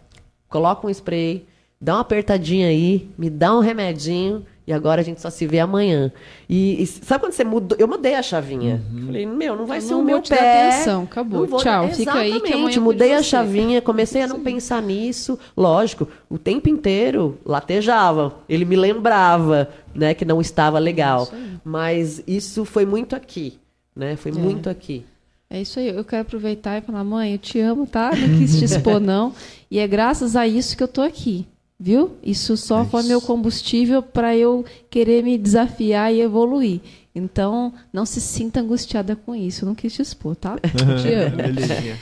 coloca 0.49 0.87
um 0.87 0.91
spray, 0.91 1.47
dá 1.81 1.95
uma 1.95 2.01
apertadinha 2.01 2.69
aí, 2.69 3.11
me 3.19 3.29
dá 3.29 3.55
um 3.55 3.61
remedinho 3.61 4.45
e 4.67 4.73
agora 4.73 5.03
a 5.03 5.05
gente 5.05 5.21
só 5.21 5.29
se 5.29 5.47
vê 5.47 5.59
amanhã. 5.59 6.11
E, 6.49 6.83
e 6.83 6.87
sabe 6.87 7.23
quando 7.25 7.33
você 7.33 7.45
mudou? 7.45 7.77
Eu 7.79 7.87
mudei 7.87 8.15
a 8.15 8.23
chavinha. 8.23 8.83
Uhum. 8.93 9.07
Falei, 9.07 9.27
meu, 9.27 9.57
não 9.57 9.67
vai 9.67 9.79
eu 9.79 9.83
ser 9.83 9.91
não 9.91 10.01
o 10.01 10.05
meu 10.05 10.23
te 10.23 10.31
pé. 10.31 10.69
atenção, 10.71 11.03
acabou. 11.03 11.47
Vou... 11.47 11.61
Tchau, 11.61 11.89
Exatamente. 11.89 11.97
fica 11.97 12.15
aí 12.15 12.41
que 12.41 12.53
amanhã 12.55 12.81
mudei 12.81 13.13
a 13.13 13.23
chavinha, 13.23 13.83
comecei 13.83 14.23
a 14.23 14.27
não 14.27 14.41
pensar 14.41 14.81
nisso. 14.81 15.39
Lógico, 15.55 16.09
o 16.31 16.39
tempo 16.39 16.69
inteiro 16.69 17.39
latejava. 17.45 18.37
Ele 18.49 18.65
me 18.65 18.77
lembrava, 18.77 19.69
né, 19.95 20.15
que 20.15 20.25
não 20.25 20.41
estava 20.41 20.79
legal. 20.79 21.25
Isso 21.25 21.61
Mas 21.63 22.25
isso 22.27 22.65
foi 22.65 22.87
muito 22.87 23.15
aqui, 23.15 23.59
né? 23.95 24.17
Foi 24.17 24.33
é. 24.33 24.35
muito 24.35 24.71
aqui. 24.71 25.05
É 25.51 25.61
isso 25.61 25.79
aí. 25.79 25.89
Eu 25.89 26.05
quero 26.05 26.23
aproveitar 26.23 26.79
e 26.79 26.81
falar, 26.81 27.05
mãe, 27.05 27.33
eu 27.33 27.39
te 27.39 27.61
amo, 27.61 27.87
tá? 27.87 28.11
Não 28.17 28.39
quis 28.39 28.59
te 28.59 28.65
expor, 28.65 28.99
não. 29.01 29.35
E 29.71 29.79
é 29.79 29.87
graças 29.87 30.35
a 30.37 30.47
isso 30.49 30.75
que 30.75 30.83
eu 30.83 30.89
tô 30.89 31.03
aqui. 31.03 31.47
Viu? 31.85 32.13
Isso 32.23 32.57
só 32.57 32.81
é 32.81 32.85
foi 32.87 33.03
meu 33.03 33.21
combustível 33.21 34.03
para 34.03 34.35
eu 34.35 34.65
querer 34.89 35.23
me 35.23 35.37
desafiar 35.37 36.15
e 36.15 36.23
evoluir. 36.23 36.81
Então, 37.15 37.75
não 37.93 38.07
se 38.07 38.23
sinta 38.23 38.61
angustiada 38.61 39.15
com 39.15 39.35
isso. 39.35 39.65
Eu 39.65 39.67
não 39.67 39.75
quis 39.75 39.93
te 39.93 40.01
expor, 40.01 40.35
tá? 40.35 40.57
te 40.65 41.13
amo. 41.13 41.99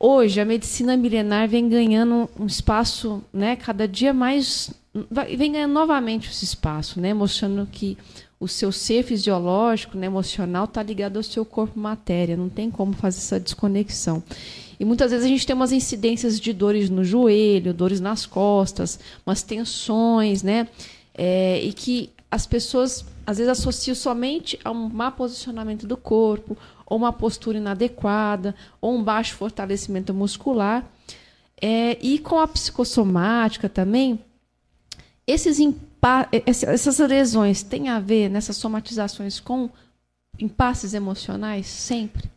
Hoje, 0.00 0.40
a 0.40 0.44
medicina 0.44 0.96
milenar 0.96 1.48
vem 1.48 1.68
ganhando 1.68 2.28
um 2.36 2.44
espaço, 2.44 3.22
né, 3.32 3.54
cada 3.54 3.86
dia 3.86 4.12
mais. 4.12 4.74
Vem 5.36 5.52
ganhando 5.52 5.74
novamente 5.74 6.28
esse 6.28 6.44
espaço, 6.44 7.00
né, 7.00 7.14
mostrando 7.14 7.68
que 7.70 7.96
o 8.40 8.48
seu 8.48 8.72
ser 8.72 9.04
fisiológico, 9.04 9.96
né, 9.96 10.06
emocional, 10.06 10.64
está 10.64 10.82
ligado 10.82 11.18
ao 11.18 11.22
seu 11.22 11.44
corpo 11.44 11.78
matéria. 11.78 12.36
Não 12.36 12.48
tem 12.48 12.68
como 12.68 12.94
fazer 12.94 13.18
essa 13.18 13.38
desconexão. 13.38 14.24
E 14.80 14.84
muitas 14.86 15.10
vezes 15.10 15.26
a 15.26 15.28
gente 15.28 15.46
tem 15.46 15.54
umas 15.54 15.72
incidências 15.72 16.40
de 16.40 16.54
dores 16.54 16.88
no 16.88 17.04
joelho, 17.04 17.74
dores 17.74 18.00
nas 18.00 18.24
costas, 18.24 18.98
umas 19.26 19.42
tensões, 19.42 20.42
né? 20.42 20.66
É, 21.12 21.60
e 21.60 21.70
que 21.74 22.08
as 22.30 22.46
pessoas 22.46 23.04
às 23.26 23.36
vezes 23.36 23.50
associam 23.50 23.94
somente 23.94 24.58
a 24.64 24.70
um 24.70 24.88
má 24.88 25.10
posicionamento 25.10 25.86
do 25.86 25.98
corpo, 25.98 26.56
ou 26.86 26.96
uma 26.96 27.12
postura 27.12 27.58
inadequada, 27.58 28.54
ou 28.80 28.96
um 28.96 29.04
baixo 29.04 29.34
fortalecimento 29.34 30.14
muscular. 30.14 30.90
É, 31.60 31.98
e 32.00 32.18
com 32.18 32.38
a 32.38 32.48
psicossomática 32.48 33.68
também, 33.68 34.18
esses 35.26 35.58
essas 36.66 36.98
lesões 37.00 37.62
têm 37.62 37.90
a 37.90 38.00
ver 38.00 38.30
nessas 38.30 38.56
somatizações 38.56 39.38
com 39.38 39.68
impasses 40.38 40.94
emocionais 40.94 41.66
sempre? 41.66 42.30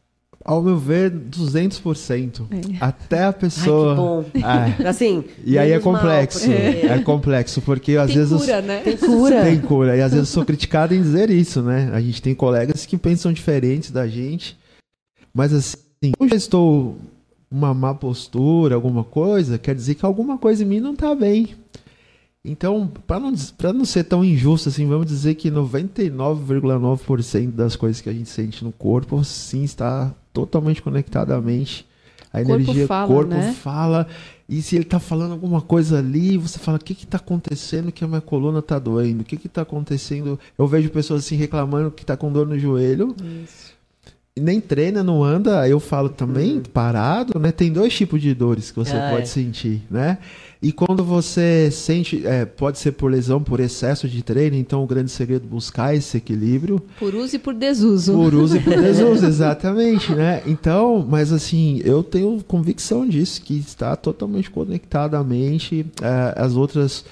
Ao 0.46 0.62
meu 0.62 0.78
ver, 0.78 1.10
200%. 1.10 2.42
É. 2.52 2.78
Até 2.84 3.24
a 3.24 3.34
pessoa. 3.34 4.26
Ai, 4.36 4.74
que 4.74 4.82
bom. 4.82 4.84
É. 4.84 4.88
Assim. 4.90 5.24
E 5.46 5.58
aí 5.58 5.72
é 5.72 5.80
complexo. 5.80 6.50
Mal, 6.50 6.58
porque... 6.58 6.88
É 6.88 7.00
complexo, 7.00 7.62
porque 7.62 7.96
às 7.96 8.08
tem 8.08 8.18
vezes. 8.18 8.42
Cura, 8.42 8.62
né? 8.62 8.82
Tem 8.82 8.98
cura. 8.98 9.42
Tem 9.44 9.62
cura. 9.62 9.96
E 9.96 10.02
às 10.02 10.12
vezes 10.12 10.28
eu 10.28 10.34
sou 10.34 10.44
criticado 10.44 10.94
em 10.94 11.02
dizer 11.02 11.30
isso, 11.30 11.62
né? 11.62 11.90
A 11.94 12.02
gente 12.02 12.22
tem 12.22 12.36
colegas 12.36 12.86
que 12.86 12.98
pensam 12.98 13.32
diferentes 13.32 13.90
da 13.92 14.06
gente. 14.08 14.58
Mas 15.34 15.54
assim, 15.54 16.12
eu 16.20 16.28
já 16.28 16.36
estou 16.36 16.98
uma 17.50 17.74
má 17.74 17.94
postura, 17.94 18.76
alguma 18.76 19.04
coisa, 19.04 19.58
quer 19.60 19.76
dizer 19.76 19.96
que 19.96 20.06
alguma 20.06 20.38
coisa 20.38 20.64
em 20.64 20.68
mim 20.68 20.80
não 20.80 20.94
está 20.94 21.14
bem. 21.16 21.56
Então, 22.44 22.92
para 23.08 23.22
não, 23.22 23.32
não 23.74 23.86
ser 23.86 24.04
tão 24.04 24.26
injusto 24.26 24.68
assim, 24.68 24.86
vamos 24.88 25.06
dizer 25.06 25.36
que 25.36 25.50
99,9% 25.50 27.52
das 27.52 27.78
coisas 27.78 28.02
que 28.02 28.10
a 28.10 28.14
gente 28.14 28.30
sente 28.30 28.66
no 28.66 28.72
corpo 28.72 29.24
sim 29.24 29.64
está 29.64 30.14
totalmente 30.34 30.82
conectada 30.82 31.36
à 31.36 31.42
mente. 31.42 31.86
A 32.32 32.40
o 32.40 32.42
energia, 32.42 32.86
o 32.86 32.88
corpo 32.88 33.36
né? 33.36 33.54
fala. 33.54 34.08
E 34.50 34.62
se 34.62 34.76
ele 34.76 34.84
está 34.84 35.00
falando 35.00 35.32
alguma 35.34 35.62
coisa 35.62 36.00
ali, 36.00 36.38
você 36.38 36.58
fala: 36.58 36.78
o 36.78 36.82
que 36.82 36.94
está 36.94 37.18
acontecendo 37.18 37.92
que 37.92 38.04
a 38.04 38.08
minha 38.08 38.22
coluna 38.22 38.60
está 38.60 38.80
doendo? 38.80 39.22
O 39.22 39.24
que 39.24 39.36
está 39.36 39.62
acontecendo? 39.62 40.40
Eu 40.58 40.68
vejo 40.68 40.90
pessoas 40.90 41.24
assim 41.24 41.36
reclamando 41.36 41.92
que 41.92 42.04
está 42.04 42.18
com 42.18 42.32
dor 42.32 42.48
no 42.48 42.58
joelho. 42.58 43.16
Isso 43.44 43.73
nem 44.40 44.60
treina, 44.60 45.04
não 45.04 45.24
anda, 45.24 45.68
eu 45.70 45.80
falo 45.80 46.10
também, 46.10 46.56
uhum. 46.56 46.64
parado, 46.74 47.38
né? 47.40 47.52
Tem 47.52 47.72
dois 47.72 47.94
tipos 47.94 48.20
de 48.20 48.34
dores 48.34 48.72
que 48.72 48.78
você 48.78 48.96
ah, 48.96 49.10
pode 49.12 49.24
é. 49.24 49.26
sentir, 49.26 49.84
né? 49.92 50.18
E 50.60 50.72
quando 50.72 51.04
você 51.04 51.70
sente, 51.70 52.26
é, 52.26 52.46
pode 52.46 52.80
ser 52.80 52.94
por 52.94 53.12
lesão, 53.12 53.44
por 53.44 53.60
excesso 53.60 54.08
de 54.08 54.24
treino, 54.24 54.56
então 54.56 54.82
o 54.82 54.88
grande 54.88 55.12
segredo 55.12 55.46
é 55.46 55.50
buscar 55.50 55.94
esse 55.94 56.18
equilíbrio. 56.18 56.82
Por 56.98 57.14
uso 57.14 57.36
e 57.36 57.40
por 57.40 57.54
desuso. 57.54 58.14
Por 58.14 58.34
uso 58.34 58.58
e 58.58 58.60
por 58.62 58.74
desuso, 58.82 59.26
exatamente, 59.26 60.16
né? 60.16 60.42
Então, 60.48 61.06
mas 61.08 61.34
assim, 61.34 61.82
eu 61.84 62.02
tenho 62.02 62.42
convicção 62.48 63.08
disso, 63.08 63.42
que 63.42 63.58
está 63.58 63.96
totalmente 63.96 64.50
conectado 64.50 65.16
à 65.16 65.24
mente, 65.24 65.86
é, 66.02 66.34
as 66.42 66.56
outras 66.56 67.04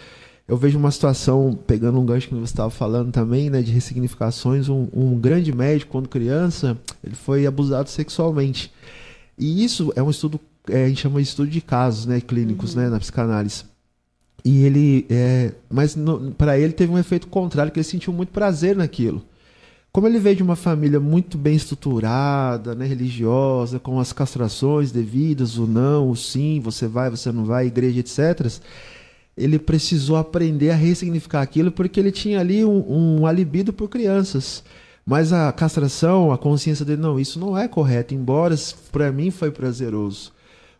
eu 0.51 0.57
vejo 0.57 0.77
uma 0.77 0.91
situação, 0.91 1.57
pegando 1.65 1.97
um 1.97 2.05
gancho 2.05 2.27
que 2.27 2.35
você 2.35 2.43
estava 2.43 2.69
falando 2.69 3.09
também, 3.09 3.49
né, 3.49 3.61
de 3.61 3.71
ressignificações, 3.71 4.67
um, 4.67 4.85
um, 4.93 5.17
grande 5.17 5.55
médico, 5.55 5.93
quando 5.93 6.09
criança, 6.09 6.77
ele 7.01 7.15
foi 7.15 7.45
abusado 7.45 7.89
sexualmente. 7.89 8.69
E 9.39 9.63
isso 9.63 9.93
é 9.95 10.03
um 10.03 10.09
estudo, 10.09 10.41
é, 10.67 10.83
a 10.83 10.87
gente 10.89 10.99
chama 10.99 11.21
de 11.21 11.27
estudo 11.29 11.49
de 11.49 11.61
casos, 11.61 12.05
né, 12.05 12.19
clínicos, 12.19 12.75
uhum. 12.75 12.81
né, 12.81 12.89
na 12.89 12.99
psicanálise. 12.99 13.63
E 14.43 14.65
ele, 14.65 15.05
é, 15.09 15.53
mas 15.69 15.95
para 16.37 16.59
ele 16.59 16.73
teve 16.73 16.91
um 16.91 16.97
efeito 16.97 17.27
contrário, 17.27 17.71
que 17.71 17.79
ele 17.79 17.85
sentiu 17.85 18.11
muito 18.11 18.33
prazer 18.33 18.75
naquilo. 18.75 19.23
Como 19.89 20.05
ele 20.05 20.19
veio 20.19 20.35
de 20.35 20.43
uma 20.43 20.57
família 20.57 20.99
muito 20.99 21.37
bem 21.37 21.55
estruturada, 21.55 22.75
né, 22.75 22.85
religiosa, 22.85 23.79
com 23.79 24.01
as 24.01 24.11
castrações 24.11 24.91
devidas, 24.91 25.57
o 25.57 25.65
não, 25.65 26.09
o 26.09 26.15
sim, 26.17 26.59
você 26.59 26.89
vai, 26.89 27.09
você 27.09 27.31
não 27.31 27.45
vai, 27.45 27.67
igreja, 27.67 28.01
etc. 28.01 28.59
Ele 29.37 29.57
precisou 29.57 30.17
aprender 30.17 30.71
a 30.71 30.75
ressignificar 30.75 31.41
aquilo 31.41 31.71
porque 31.71 31.99
ele 31.99 32.11
tinha 32.11 32.39
ali 32.39 32.65
um, 32.65 33.19
um 33.19 33.25
alibido 33.25 33.71
por 33.71 33.87
crianças. 33.89 34.63
Mas 35.05 35.33
a 35.33 35.51
castração, 35.51 36.31
a 36.31 36.37
consciência 36.37 36.85
dele, 36.85 37.01
não, 37.01 37.19
isso 37.19 37.39
não 37.39 37.57
é 37.57 37.67
correto, 37.67 38.13
embora 38.13 38.55
para 38.91 39.11
mim 39.11 39.31
foi 39.31 39.49
prazeroso. 39.51 40.31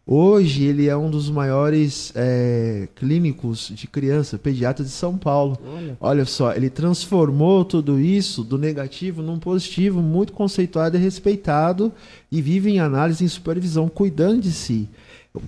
Hoje 0.06 0.64
ele 0.64 0.88
é 0.88 0.98
um 0.98 1.10
dos 1.10 1.30
maiores 1.30 2.12
é, 2.16 2.88
clínicos 2.96 3.72
de 3.74 3.88
criança, 3.88 4.38
pediatra 4.38 4.84
de 4.84 4.90
São 4.90 5.18
Paulo. 5.18 5.58
Olha. 5.64 5.98
Olha. 6.00 6.26
só, 6.26 6.54
ele 6.54 6.70
transformou 6.70 7.64
tudo 7.64 8.00
isso 8.00 8.44
do 8.44 8.58
negativo 8.58 9.22
num 9.22 9.40
positivo, 9.40 10.02
muito 10.02 10.34
conceituado 10.34 10.98
e 10.98 11.00
respeitado, 11.00 11.94
e 12.32 12.42
vive 12.42 12.72
em 12.72 12.80
análise, 12.80 13.24
em 13.24 13.28
supervisão, 13.28 13.88
cuidando 13.88 14.42
de 14.42 14.52
si. 14.52 14.90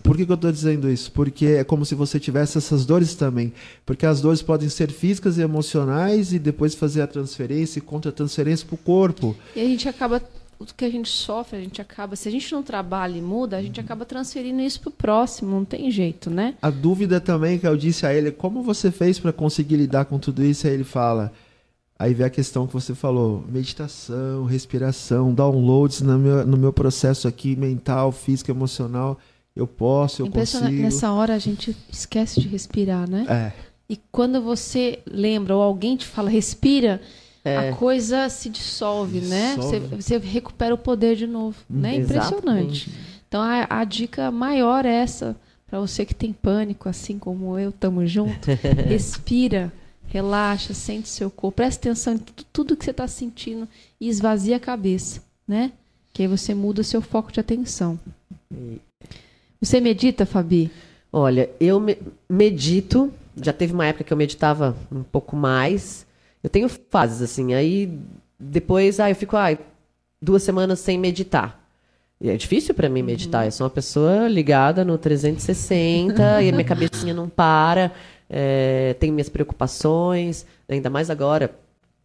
Por 0.02 0.16
que, 0.16 0.26
que 0.26 0.32
eu 0.32 0.36
estou 0.36 0.52
dizendo 0.52 0.90
isso? 0.90 1.12
Porque 1.12 1.46
é 1.46 1.64
como 1.64 1.86
se 1.86 1.94
você 1.94 2.18
tivesse 2.18 2.58
essas 2.58 2.86
dores 2.86 3.16
também. 3.16 3.52
Porque 3.86 4.06
as 4.06 4.22
dores 4.22 4.42
podem 4.42 4.70
ser 4.70 4.90
físicas 4.90 5.38
e 5.38 5.42
emocionais 5.42 6.32
e 6.32 6.40
depois 6.40 6.74
fazer 6.74 7.02
a 7.02 7.08
transferência 7.08 7.80
e 7.80 7.82
contra-transferência 7.82 8.66
para 8.66 8.76
o 8.76 8.78
corpo. 8.78 9.36
E 9.54 9.60
a 9.60 9.66
gente 9.66 9.90
acaba 9.90 10.22
o 10.58 10.66
que 10.66 10.86
a 10.86 10.90
gente 10.90 11.10
sofre, 11.10 11.58
a 11.58 11.62
gente 11.62 11.82
acaba, 11.82 12.16
se 12.16 12.30
a 12.30 12.32
gente 12.32 12.50
não 12.54 12.64
trabalha 12.64 13.18
e 13.18 13.22
muda, 13.22 13.58
a 13.58 13.62
gente 13.62 13.82
acaba 13.82 14.06
transferindo 14.06 14.62
isso 14.62 14.80
para 14.80 14.90
o 14.90 14.94
próximo, 14.94 15.52
não 15.52 15.66
tem 15.66 15.92
jeito, 15.92 16.30
né? 16.30 16.56
A 16.62 16.70
dúvida 16.70 17.20
também 17.20 17.60
que 17.60 17.68
eu 17.68 17.76
disse 17.76 18.06
a 18.06 18.14
ele, 18.14 18.32
como 18.32 18.64
você 18.64 18.90
fez 18.90 19.20
para 19.20 19.34
conseguir 19.34 19.76
lidar 19.76 20.06
com 20.06 20.18
tudo 20.18 20.44
isso? 20.44 20.66
Aí 20.66 20.74
ele 20.74 20.86
fala, 20.86 21.34
aí 22.00 22.14
vem 22.14 22.26
a 22.26 22.30
questão 22.30 22.66
que 22.66 22.72
você 22.72 22.96
falou, 22.96 23.44
meditação, 23.50 24.46
respiração, 24.46 25.34
downloads 25.34 26.02
no 26.02 26.18
meu, 26.18 26.48
no 26.48 26.56
meu 26.56 26.72
processo 26.72 27.28
aqui, 27.28 27.56
mental, 27.58 28.14
físico, 28.14 28.50
emocional, 28.50 29.20
eu 29.56 29.68
posso, 29.68 30.24
eu 30.24 30.30
consigo. 30.30 30.70
Nessa 30.70 31.12
hora 31.12 31.36
a 31.36 31.39
gente 31.39 31.76
esquece 31.91 32.39
de 32.39 32.47
respirar, 32.47 33.10
né? 33.10 33.26
É. 33.30 33.74
E 33.88 33.99
quando 34.12 34.41
você 34.41 34.99
lembra 35.06 35.56
ou 35.56 35.62
alguém 35.62 35.95
te 35.95 36.06
fala 36.06 36.30
respira, 36.30 36.99
é. 37.45 37.70
a 37.70 37.76
coisa 37.76 38.30
se 38.30 38.49
dissolve, 38.49 39.20
né? 39.22 39.56
Você, 39.56 39.80
você, 39.80 40.18
recupera 40.18 40.74
o 40.74 40.78
poder 40.78 41.16
de 41.16 41.28
novo, 41.28 41.58
hum, 41.70 41.82
né? 41.82 41.97
Impressionante. 41.97 42.89
Então 43.28 43.41
a, 43.41 43.68
a, 43.70 43.84
dica 43.84 44.32
maior 44.32 44.86
é 44.86 44.93
essa 44.93 45.36
para 45.68 45.80
você 45.80 46.06
que 46.06 46.16
tem 46.16 46.32
pânico, 46.32 46.89
assim 46.89 47.20
como 47.20 47.58
eu, 47.60 47.72
tamo 47.72 48.06
junto. 48.08 48.47
Respira, 48.88 49.72
relaxa, 50.06 50.74
sente 50.74 51.10
seu 51.10 51.30
corpo, 51.30 51.58
presta 51.58 51.89
atenção 51.89 52.14
em 52.14 52.18
tudo, 52.18 52.45
tudo 52.54 52.78
que 52.78 52.86
você 52.86 52.91
está 52.91 53.08
sentindo 53.08 53.68
e 53.99 54.08
esvazia 54.08 54.58
a 54.58 54.60
cabeça, 54.60 55.22
né? 55.47 55.72
Que 56.14 56.24
aí 56.24 56.28
você 56.28 56.54
muda 56.54 56.84
seu 56.84 57.01
foco 57.01 57.32
de 57.32 57.39
atenção. 57.39 57.99
Você 59.64 59.80
medita, 59.80 60.26
Fabi? 60.26 60.70
Olha, 61.11 61.49
eu 61.57 61.80
me 61.80 61.97
medito. 62.30 63.14
Já 63.41 63.53
teve 63.53 63.74
uma 63.74 63.86
época 63.86 64.03
que 64.03 64.11
eu 64.11 64.18
meditava 64.18 64.76
um 64.91 65.03
pouco 65.03 65.38
mais. 65.38 66.05
Eu 66.43 66.49
tenho 66.49 66.68
fases, 66.68 67.22
assim. 67.22 67.53
Aí 67.53 67.97
depois, 68.38 68.99
ah, 68.99 69.09
eu 69.09 69.16
fico 69.16 69.38
ah, 69.38 69.57
duas 70.22 70.43
semanas 70.43 70.80
sem 70.80 70.99
meditar. 70.99 71.64
E 72.20 72.30
é 72.30 72.36
difícil 72.36 72.76
para 72.76 72.89
mim 72.89 72.99
uhum. 72.99 73.05
meditar. 73.05 73.45
Eu 73.45 73.51
sou 73.51 73.66
uma 73.66 73.70
pessoa 73.72 74.28
ligada 74.28 74.84
no 74.84 74.97
360 74.97 76.41
e 76.41 76.49
a 76.49 76.51
minha 76.51 76.64
cabecinha 76.66 77.14
não 77.14 77.30
para. 77.30 77.93
É, 78.30 78.95
tenho 78.99 79.14
minhas 79.14 79.30
preocupações, 79.30 80.45
ainda 80.68 80.89
mais 80.89 81.09
agora, 81.09 81.53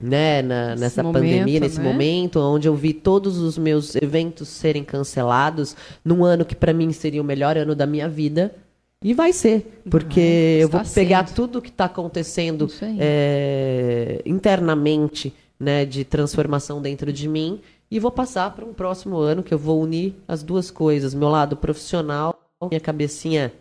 né, 0.01 0.43
na, 0.43 0.77
nessa 0.77 1.03
momento, 1.03 1.23
pandemia, 1.23 1.61
nesse 1.61 1.79
né? 1.79 1.85
momento, 1.85 2.39
onde 2.39 2.69
eu 2.69 2.75
vi 2.75 2.93
todos 2.93 3.39
os 3.39 3.59
meus 3.59 3.97
eventos 3.97 4.49
serem 4.49 4.85
cancelados, 4.85 5.75
num 6.05 6.25
ano 6.25 6.45
que 6.45 6.55
para 6.55 6.73
mim 6.73 6.93
seria 6.93 7.21
o 7.21 7.25
melhor 7.25 7.57
ano 7.57 7.75
da 7.75 7.87
minha 7.87 8.09
vida. 8.09 8.55
E 9.03 9.15
vai 9.15 9.33
ser, 9.33 9.83
porque 9.89 10.59
eu 10.61 10.69
vou 10.69 10.81
pegar 10.93 11.27
sendo. 11.27 11.37
tudo 11.37 11.63
que 11.63 11.69
está 11.69 11.85
acontecendo 11.85 12.69
é, 12.99 14.21
internamente, 14.27 15.33
né, 15.59 15.85
de 15.85 16.05
transformação 16.05 16.83
dentro 16.83 17.13
de 17.13 17.29
mim, 17.29 17.61
e 17.91 17.99
vou 17.99 18.11
passar 18.11 18.55
para 18.55 18.65
um 18.65 18.75
próximo 18.75 19.17
ano 19.17 19.43
que 19.43 19.55
eu 19.55 19.59
vou 19.59 19.81
unir 19.81 20.15
as 20.27 20.43
duas 20.43 20.71
coisas, 20.71 21.15
meu 21.15 21.29
lado 21.29 21.57
profissional, 21.57 22.39
minha 22.69 22.81
cabecinha 22.81 23.53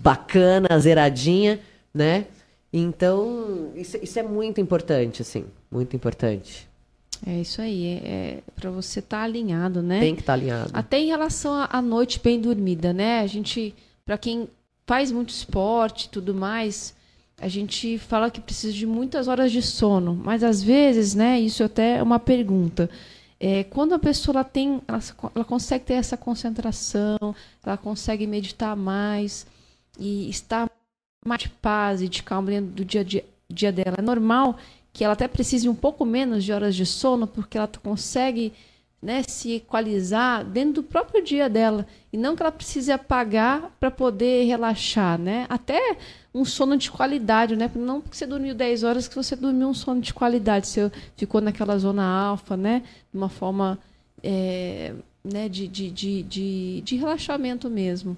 bacana, 0.00 0.78
zeradinha, 0.78 1.60
né? 1.92 2.26
Então, 2.72 3.72
isso, 3.74 3.96
isso 4.02 4.18
é 4.18 4.22
muito 4.22 4.60
importante, 4.60 5.22
assim, 5.22 5.44
muito 5.70 5.96
importante. 5.96 6.68
É 7.26 7.40
isso 7.40 7.60
aí, 7.60 7.86
é, 7.86 7.96
é 7.96 8.42
para 8.54 8.70
você 8.70 9.00
estar 9.00 9.18
tá 9.18 9.22
alinhado, 9.24 9.82
né? 9.82 10.00
Tem 10.00 10.14
que 10.14 10.20
estar 10.20 10.34
tá 10.34 10.38
alinhado. 10.38 10.70
Até 10.72 10.98
em 11.00 11.06
relação 11.06 11.66
à 11.68 11.82
noite 11.82 12.20
bem 12.22 12.40
dormida, 12.40 12.92
né? 12.92 13.20
A 13.20 13.26
gente 13.26 13.74
para 14.08 14.16
quem 14.16 14.48
faz 14.86 15.12
muito 15.12 15.28
esporte 15.28 16.06
e 16.06 16.08
tudo 16.08 16.32
mais, 16.32 16.94
a 17.38 17.46
gente 17.46 17.98
fala 17.98 18.30
que 18.30 18.40
precisa 18.40 18.72
de 18.72 18.86
muitas 18.86 19.28
horas 19.28 19.52
de 19.52 19.60
sono, 19.60 20.14
mas 20.14 20.42
às 20.42 20.62
vezes, 20.62 21.14
né, 21.14 21.38
isso 21.38 21.62
até 21.62 21.98
é 21.98 22.02
uma 22.02 22.18
pergunta. 22.18 22.88
É, 23.38 23.64
quando 23.64 23.92
a 23.92 23.98
pessoa 23.98 24.36
ela 24.36 24.44
tem, 24.44 24.80
ela, 24.88 24.98
ela, 25.34 25.44
consegue 25.44 25.84
ter 25.84 25.94
essa 25.94 26.16
concentração, 26.16 27.18
ela 27.62 27.76
consegue 27.76 28.26
meditar 28.26 28.74
mais 28.74 29.46
e 30.00 30.30
estar 30.30 30.67
mais 31.28 31.42
de 31.42 31.48
paz 31.48 32.02
e 32.02 32.08
de 32.08 32.22
calma 32.22 32.50
dentro 32.50 32.70
do 32.70 32.84
dia, 32.84 33.04
dia, 33.04 33.24
dia 33.48 33.70
dela. 33.70 33.96
É 33.98 34.02
normal 34.02 34.58
que 34.92 35.04
ela 35.04 35.12
até 35.12 35.28
precise 35.28 35.68
um 35.68 35.74
pouco 35.74 36.04
menos 36.04 36.42
de 36.42 36.52
horas 36.52 36.74
de 36.74 36.84
sono, 36.84 37.26
porque 37.26 37.56
ela 37.56 37.70
consegue 37.82 38.52
né, 39.00 39.22
se 39.28 39.52
equalizar 39.52 40.44
dentro 40.44 40.74
do 40.74 40.82
próprio 40.82 41.22
dia 41.22 41.48
dela 41.48 41.86
e 42.12 42.16
não 42.16 42.34
que 42.34 42.42
ela 42.42 42.50
precise 42.50 42.90
apagar 42.90 43.70
para 43.78 43.90
poder 43.90 44.44
relaxar, 44.44 45.16
né? 45.18 45.46
Até 45.48 45.96
um 46.34 46.44
sono 46.44 46.76
de 46.76 46.90
qualidade, 46.90 47.54
né? 47.54 47.70
Não 47.76 48.00
porque 48.00 48.16
você 48.16 48.26
dormiu 48.26 48.54
10 48.54 48.82
horas 48.82 49.06
que 49.06 49.14
você 49.14 49.36
dormiu 49.36 49.68
um 49.68 49.74
sono 49.74 50.00
de 50.00 50.12
qualidade, 50.12 50.66
você 50.66 50.90
ficou 51.16 51.40
naquela 51.40 51.78
zona 51.78 52.04
alfa, 52.04 52.56
né? 52.56 52.82
De 53.12 53.16
uma 53.16 53.28
forma 53.28 53.78
é, 54.22 54.94
né, 55.22 55.48
de, 55.48 55.68
de, 55.68 55.90
de, 55.90 56.22
de, 56.22 56.80
de 56.80 56.96
relaxamento 56.96 57.70
mesmo. 57.70 58.16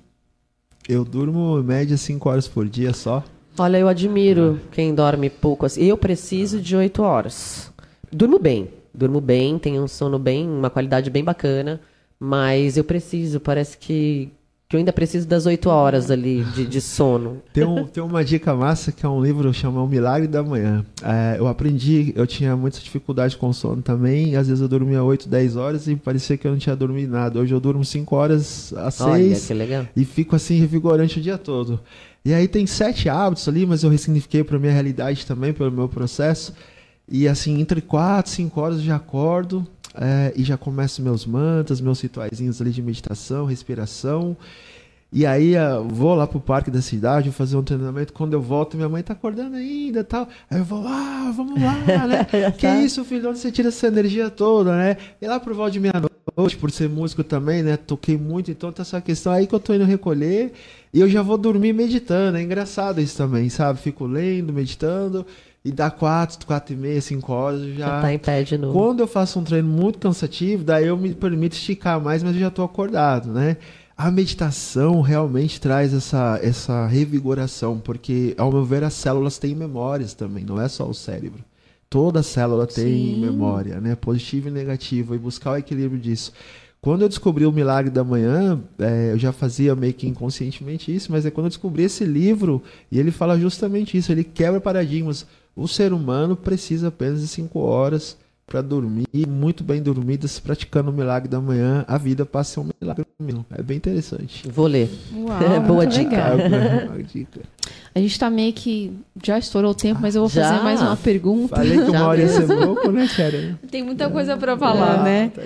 Eu 0.91 1.05
durmo 1.05 1.59
em 1.59 1.62
média 1.62 1.97
5 1.97 2.28
horas 2.28 2.49
por 2.49 2.68
dia 2.68 2.93
só. 2.93 3.22
Olha, 3.59 3.78
eu 3.78 3.88
admiro 3.88 4.61
quem 4.72 4.95
dorme 4.95 5.30
pouco 5.30 5.66
assim. 5.66 5.84
Eu 5.84 5.97
preciso 5.97 6.61
de 6.61 6.74
8 6.76 7.03
horas. 7.03 7.72
Durmo 8.11 8.38
bem 8.38 8.68
durmo 8.93 9.20
bem, 9.20 9.59
tenho 9.59 9.82
um 9.82 9.88
sono 9.88 10.18
bem, 10.18 10.49
uma 10.49 10.70
qualidade 10.70 11.11
bem 11.11 11.24
bacana, 11.24 11.80
mas 12.18 12.76
eu 12.76 12.84
preciso, 12.84 13.41
parece 13.41 13.78
que, 13.78 14.30
que 14.71 14.77
eu 14.77 14.79
ainda 14.79 14.93
preciso 14.93 15.27
das 15.27 15.47
oito 15.47 15.68
horas 15.68 16.12
ali 16.12 16.45
de, 16.55 16.64
de 16.64 16.81
sono. 16.81 17.43
Tem, 17.53 17.64
um, 17.64 17.85
tem 17.89 18.01
uma 18.01 18.25
dica 18.25 18.55
massa 18.55 18.93
que 18.93 19.05
é 19.05 19.09
um 19.09 19.21
livro 19.21 19.53
chamado 19.53 19.85
O 19.85 19.89
Milagre 19.89 20.29
da 20.29 20.45
Manhã. 20.45 20.87
É, 21.03 21.41
eu 21.41 21.49
aprendi, 21.49 22.12
eu 22.14 22.25
tinha 22.25 22.55
muita 22.57 22.79
dificuldade 22.79 23.37
com 23.37 23.53
sono 23.53 23.83
também, 23.83 24.37
às 24.37 24.47
vezes 24.47 24.62
eu 24.62 24.68
dormia 24.68 25.03
8, 25.03 25.29
10 25.29 25.57
horas 25.57 25.89
e 25.89 25.97
parecia 25.97 26.37
que 26.37 26.47
eu 26.47 26.53
não 26.53 26.59
tinha 26.59 26.77
dormido 26.77 27.11
nada. 27.12 27.41
Hoje 27.41 27.53
eu 27.53 27.59
durmo 27.59 27.85
5 27.85 28.14
horas 28.14 28.73
a 28.75 28.93
6 28.93 29.51
e 29.97 30.05
fico 30.05 30.37
assim 30.37 30.61
revigorante 30.61 31.18
o 31.18 31.23
dia 31.23 31.37
todo. 31.37 31.81
E 32.25 32.33
aí 32.33 32.47
tem 32.47 32.64
sete 32.64 33.09
hábitos 33.09 33.49
ali, 33.49 33.66
mas 33.66 33.83
eu 33.83 33.91
ressignifiquei 33.91 34.45
para 34.45 34.57
minha 34.57 34.73
realidade 34.73 35.27
também, 35.27 35.53
pelo 35.53 35.73
meu 35.73 35.89
processo. 35.89 36.55
E 37.09 37.27
assim, 37.27 37.61
entre 37.61 37.81
4, 37.81 38.31
5 38.31 38.61
horas 38.61 38.77
eu 38.77 38.85
já 38.85 38.97
acordo 38.97 39.66
é, 39.95 40.32
e 40.36 40.45
já 40.45 40.57
começo 40.57 41.03
meus 41.03 41.26
mantras, 41.26 41.80
meus 41.80 42.01
rituaizinhos 42.01 42.61
ali 42.61 42.70
de 42.70 42.82
meditação, 42.82 43.45
respiração. 43.45 44.36
E 45.12 45.26
aí 45.26 45.55
vou 45.88 46.14
lá 46.14 46.24
pro 46.24 46.38
parque 46.38 46.70
da 46.70 46.80
cidade, 46.80 47.30
vou 47.30 47.36
fazer 47.36 47.57
um 47.57 47.62
treinamento. 47.64 48.12
Quando 48.12 48.32
eu 48.32 48.41
volto, 48.41 48.76
minha 48.76 48.88
mãe 48.88 49.03
tá 49.03 49.12
acordando 49.12 49.57
ainda 49.57 50.05
tal. 50.05 50.28
Aí 50.49 50.59
eu 50.59 50.64
vou, 50.64 50.84
ah, 50.86 51.32
vamos 51.36 51.61
lá, 51.61 52.07
né? 52.07 52.24
que 52.57 52.66
tá. 52.66 52.78
isso, 52.78 53.05
filho? 53.05 53.28
Onde 53.28 53.41
você 53.41 53.51
tira 53.51 53.68
essa 53.68 53.88
energia 53.88 54.30
toda, 54.30 54.76
né? 54.76 54.97
E 55.20 55.26
lá 55.26 55.41
pro 55.41 55.53
volta 55.53 55.72
de 55.72 55.80
meia-noite, 55.80 56.57
por 56.57 56.70
ser 56.70 56.88
músico 56.88 57.24
também, 57.24 57.61
né? 57.61 57.76
Toquei 57.76 58.16
muito, 58.16 58.53
então 58.53 58.70
tá 58.70 58.82
essa 58.82 59.01
questão 59.01 59.32
aí 59.32 59.49
que 59.49 59.55
eu 59.55 59.59
tô 59.59 59.74
indo 59.74 59.84
recolher. 59.84 60.53
E 60.95 61.01
eu 61.01 61.09
já 61.09 61.22
vou 61.22 61.36
dormir 61.36 61.72
meditando. 61.72 62.38
É 62.38 62.43
engraçado 62.43 63.01
isso 63.01 63.16
também, 63.16 63.49
sabe? 63.49 63.80
Fico 63.80 64.07
lendo, 64.07 64.53
meditando. 64.53 65.26
E 65.62 65.70
dá 65.70 65.90
quatro, 65.90 66.46
quatro 66.46 66.72
e 66.72 66.76
meia, 66.76 67.00
cinco 67.02 67.32
horas 67.32 67.62
já. 67.74 67.86
Já 67.86 68.00
tá 68.00 68.14
em 68.14 68.18
pé 68.18 68.42
de 68.42 68.56
novo. 68.56 68.72
Quando 68.72 69.00
eu 69.00 69.06
faço 69.06 69.38
um 69.38 69.44
treino 69.44 69.68
muito 69.68 69.98
cansativo, 69.98 70.64
daí 70.64 70.86
eu 70.86 70.96
me 70.96 71.12
permito 71.12 71.54
esticar 71.54 72.00
mais, 72.00 72.22
mas 72.22 72.34
eu 72.34 72.40
já 72.40 72.48
estou 72.48 72.64
acordado, 72.64 73.30
né? 73.30 73.58
A 73.94 74.11
meditação 74.11 75.02
realmente 75.02 75.61
traz 75.61 75.92
essa, 75.92 76.40
essa 76.42 76.86
revigoração, 76.86 77.78
porque, 77.78 78.34
ao 78.38 78.50
meu 78.50 78.64
ver, 78.64 78.82
as 78.82 78.94
células 78.94 79.36
têm 79.36 79.54
memórias 79.54 80.14
também, 80.14 80.42
não 80.42 80.58
é 80.58 80.66
só 80.66 80.88
o 80.88 80.94
cérebro. 80.94 81.44
Toda 81.90 82.22
célula 82.22 82.66
tem 82.66 83.14
Sim. 83.14 83.20
memória, 83.20 83.78
né? 83.78 83.94
Positiva 83.94 84.48
e 84.48 84.52
negativa, 84.52 85.14
e 85.14 85.18
buscar 85.18 85.50
o 85.50 85.56
equilíbrio 85.58 86.00
disso. 86.00 86.32
Quando 86.80 87.02
eu 87.02 87.08
descobri 87.11 87.44
o 87.44 87.52
Milagre 87.52 87.90
da 87.90 88.02
Manhã, 88.02 88.58
é, 88.78 89.12
eu 89.12 89.18
já 89.18 89.32
fazia 89.32 89.76
meio 89.76 89.92
que 89.92 90.08
inconscientemente 90.08 90.94
isso, 90.94 91.12
mas 91.12 91.26
é 91.26 91.30
quando 91.30 91.46
eu 91.46 91.50
descobri 91.50 91.82
esse 91.82 92.04
livro, 92.04 92.62
e 92.90 92.98
ele 92.98 93.11
fala 93.11 93.38
justamente 93.38 93.98
isso, 93.98 94.11
ele 94.11 94.24
quebra 94.24 94.58
paradigmas. 94.58 95.26
O 95.57 95.66
ser 95.68 95.92
humano 95.92 96.36
precisa 96.36 96.88
apenas 96.88 97.20
de 97.20 97.28
cinco 97.28 97.61
horas 97.61 98.16
para 98.46 98.61
dormir, 98.62 99.07
muito 99.28 99.62
bem 99.62 99.80
dormidas, 99.80 100.40
praticando 100.40 100.90
o 100.90 100.92
milagre 100.92 101.28
da 101.28 101.40
manhã, 101.40 101.84
a 101.86 101.96
vida 101.96 102.26
passa 102.26 102.51
a 102.61 102.64
ser 102.64 102.68
um 102.68 102.70
milagre. 102.80 103.07
É 103.57 103.62
bem 103.62 103.76
interessante. 103.76 104.48
Vou 104.48 104.66
ler. 104.66 104.90
Uau, 105.14 105.38
Boa 105.62 105.84
muito 105.84 105.90
dica. 105.92 106.34
legal. 106.34 106.36
Boa 106.88 107.03
dica. 107.03 107.40
A 107.94 108.01
gente 108.01 108.18
tá 108.18 108.28
meio 108.28 108.53
que. 108.53 108.92
Já 109.22 109.38
estourou 109.38 109.70
o 109.70 109.74
tempo, 109.74 110.01
mas 110.01 110.16
eu 110.16 110.22
vou 110.22 110.28
Já? 110.30 110.48
fazer 110.51 110.64
mais 110.64 110.80
uma 110.80 110.96
pergunta. 110.96 111.55
Falei 111.57 111.78
que 111.78 111.90
uma 111.90 112.07
hora 112.09 112.20
ia 112.22 112.28
ser 112.28 112.46
mesmo. 112.48 112.66
pouco, 112.74 112.90
né, 112.90 113.09
Karen? 113.16 113.55
Tem 113.70 113.84
muita 113.84 114.09
coisa 114.11 114.36
para 114.36 114.57
falar, 114.57 115.01
Ah, 115.01 115.05
né? 115.05 115.32
tá. 115.34 115.42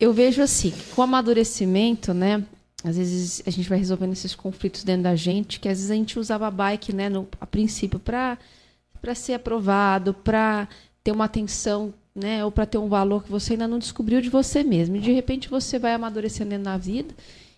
Eu 0.00 0.12
vejo 0.14 0.40
assim, 0.40 0.70
que 0.70 0.94
com 0.94 1.02
o 1.02 1.04
amadurecimento, 1.04 2.14
né? 2.14 2.42
Às 2.84 2.96
vezes 2.96 3.42
a 3.46 3.50
gente 3.50 3.68
vai 3.68 3.76
resolvendo 3.78 4.12
esses 4.12 4.34
conflitos 4.34 4.84
dentro 4.84 5.02
da 5.02 5.16
gente, 5.16 5.58
que 5.60 5.68
às 5.68 5.76
vezes 5.78 5.90
a 5.90 5.94
gente 5.94 6.18
usava 6.18 6.46
a 6.46 6.50
bike, 6.50 6.92
né, 6.94 7.08
no, 7.08 7.26
a 7.40 7.44
princípio, 7.46 7.98
para 7.98 8.38
para 9.00 9.14
ser 9.14 9.34
aprovado, 9.34 10.12
para 10.12 10.68
ter 11.02 11.12
uma 11.12 11.24
atenção, 11.24 11.94
né, 12.14 12.44
ou 12.44 12.50
para 12.50 12.66
ter 12.66 12.78
um 12.78 12.88
valor 12.88 13.22
que 13.22 13.30
você 13.30 13.52
ainda 13.52 13.68
não 13.68 13.78
descobriu 13.78 14.20
de 14.20 14.28
você 14.28 14.62
mesmo. 14.62 14.96
E 14.96 15.00
de 15.00 15.12
repente 15.12 15.48
você 15.48 15.78
vai 15.78 15.94
amadurecendo 15.94 16.58
da 16.58 16.76
vida 16.76 17.14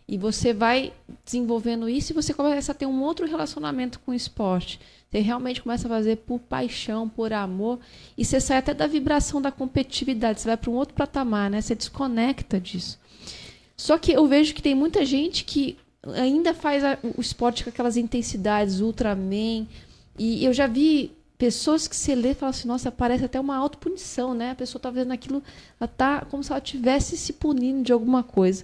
e 0.06 0.18
você 0.18 0.52
vai 0.52 0.92
desenvolvendo 1.24 1.88
isso 1.88 2.12
e 2.12 2.14
você 2.14 2.34
começa 2.34 2.72
a 2.72 2.74
ter 2.74 2.86
um 2.86 3.00
outro 3.02 3.26
relacionamento 3.26 4.00
com 4.00 4.10
o 4.10 4.14
esporte. 4.14 4.80
Você 5.08 5.20
realmente 5.20 5.62
começa 5.62 5.86
a 5.86 5.90
fazer 5.90 6.16
por 6.18 6.38
paixão, 6.38 7.08
por 7.08 7.32
amor, 7.32 7.78
e 8.16 8.24
você 8.24 8.40
sai 8.40 8.58
até 8.58 8.74
da 8.74 8.86
vibração 8.86 9.40
da 9.40 9.50
competitividade, 9.50 10.40
você 10.40 10.48
vai 10.48 10.56
para 10.56 10.70
um 10.70 10.74
outro 10.74 10.94
patamar, 10.94 11.50
né? 11.50 11.60
Você 11.60 11.74
desconecta 11.74 12.60
disso. 12.60 12.98
Só 13.76 13.98
que 13.98 14.12
eu 14.12 14.26
vejo 14.26 14.54
que 14.54 14.62
tem 14.62 14.74
muita 14.74 15.04
gente 15.04 15.44
que 15.44 15.76
ainda 16.14 16.54
faz 16.54 16.82
o 17.16 17.20
esporte 17.20 17.64
com 17.64 17.70
aquelas 17.70 17.96
intensidades 17.96 18.80
Ultraman, 18.80 19.66
e 20.18 20.44
eu 20.44 20.52
já 20.52 20.66
vi 20.66 21.12
pessoas 21.40 21.88
que 21.88 21.96
você 21.96 22.14
lê 22.14 22.32
e 22.32 22.34
fala 22.34 22.50
assim, 22.50 22.68
nossa, 22.68 22.92
parece 22.92 23.24
até 23.24 23.40
uma 23.40 23.56
autopunição, 23.56 24.34
né? 24.34 24.50
A 24.50 24.54
pessoa 24.54 24.78
está 24.78 24.92
fazendo 24.92 25.10
aquilo, 25.10 25.42
ela 25.80 25.88
tá 25.88 26.20
como 26.26 26.44
se 26.44 26.52
ela 26.52 26.58
estivesse 26.58 27.16
se 27.16 27.32
punindo 27.32 27.82
de 27.82 27.94
alguma 27.94 28.22
coisa. 28.22 28.62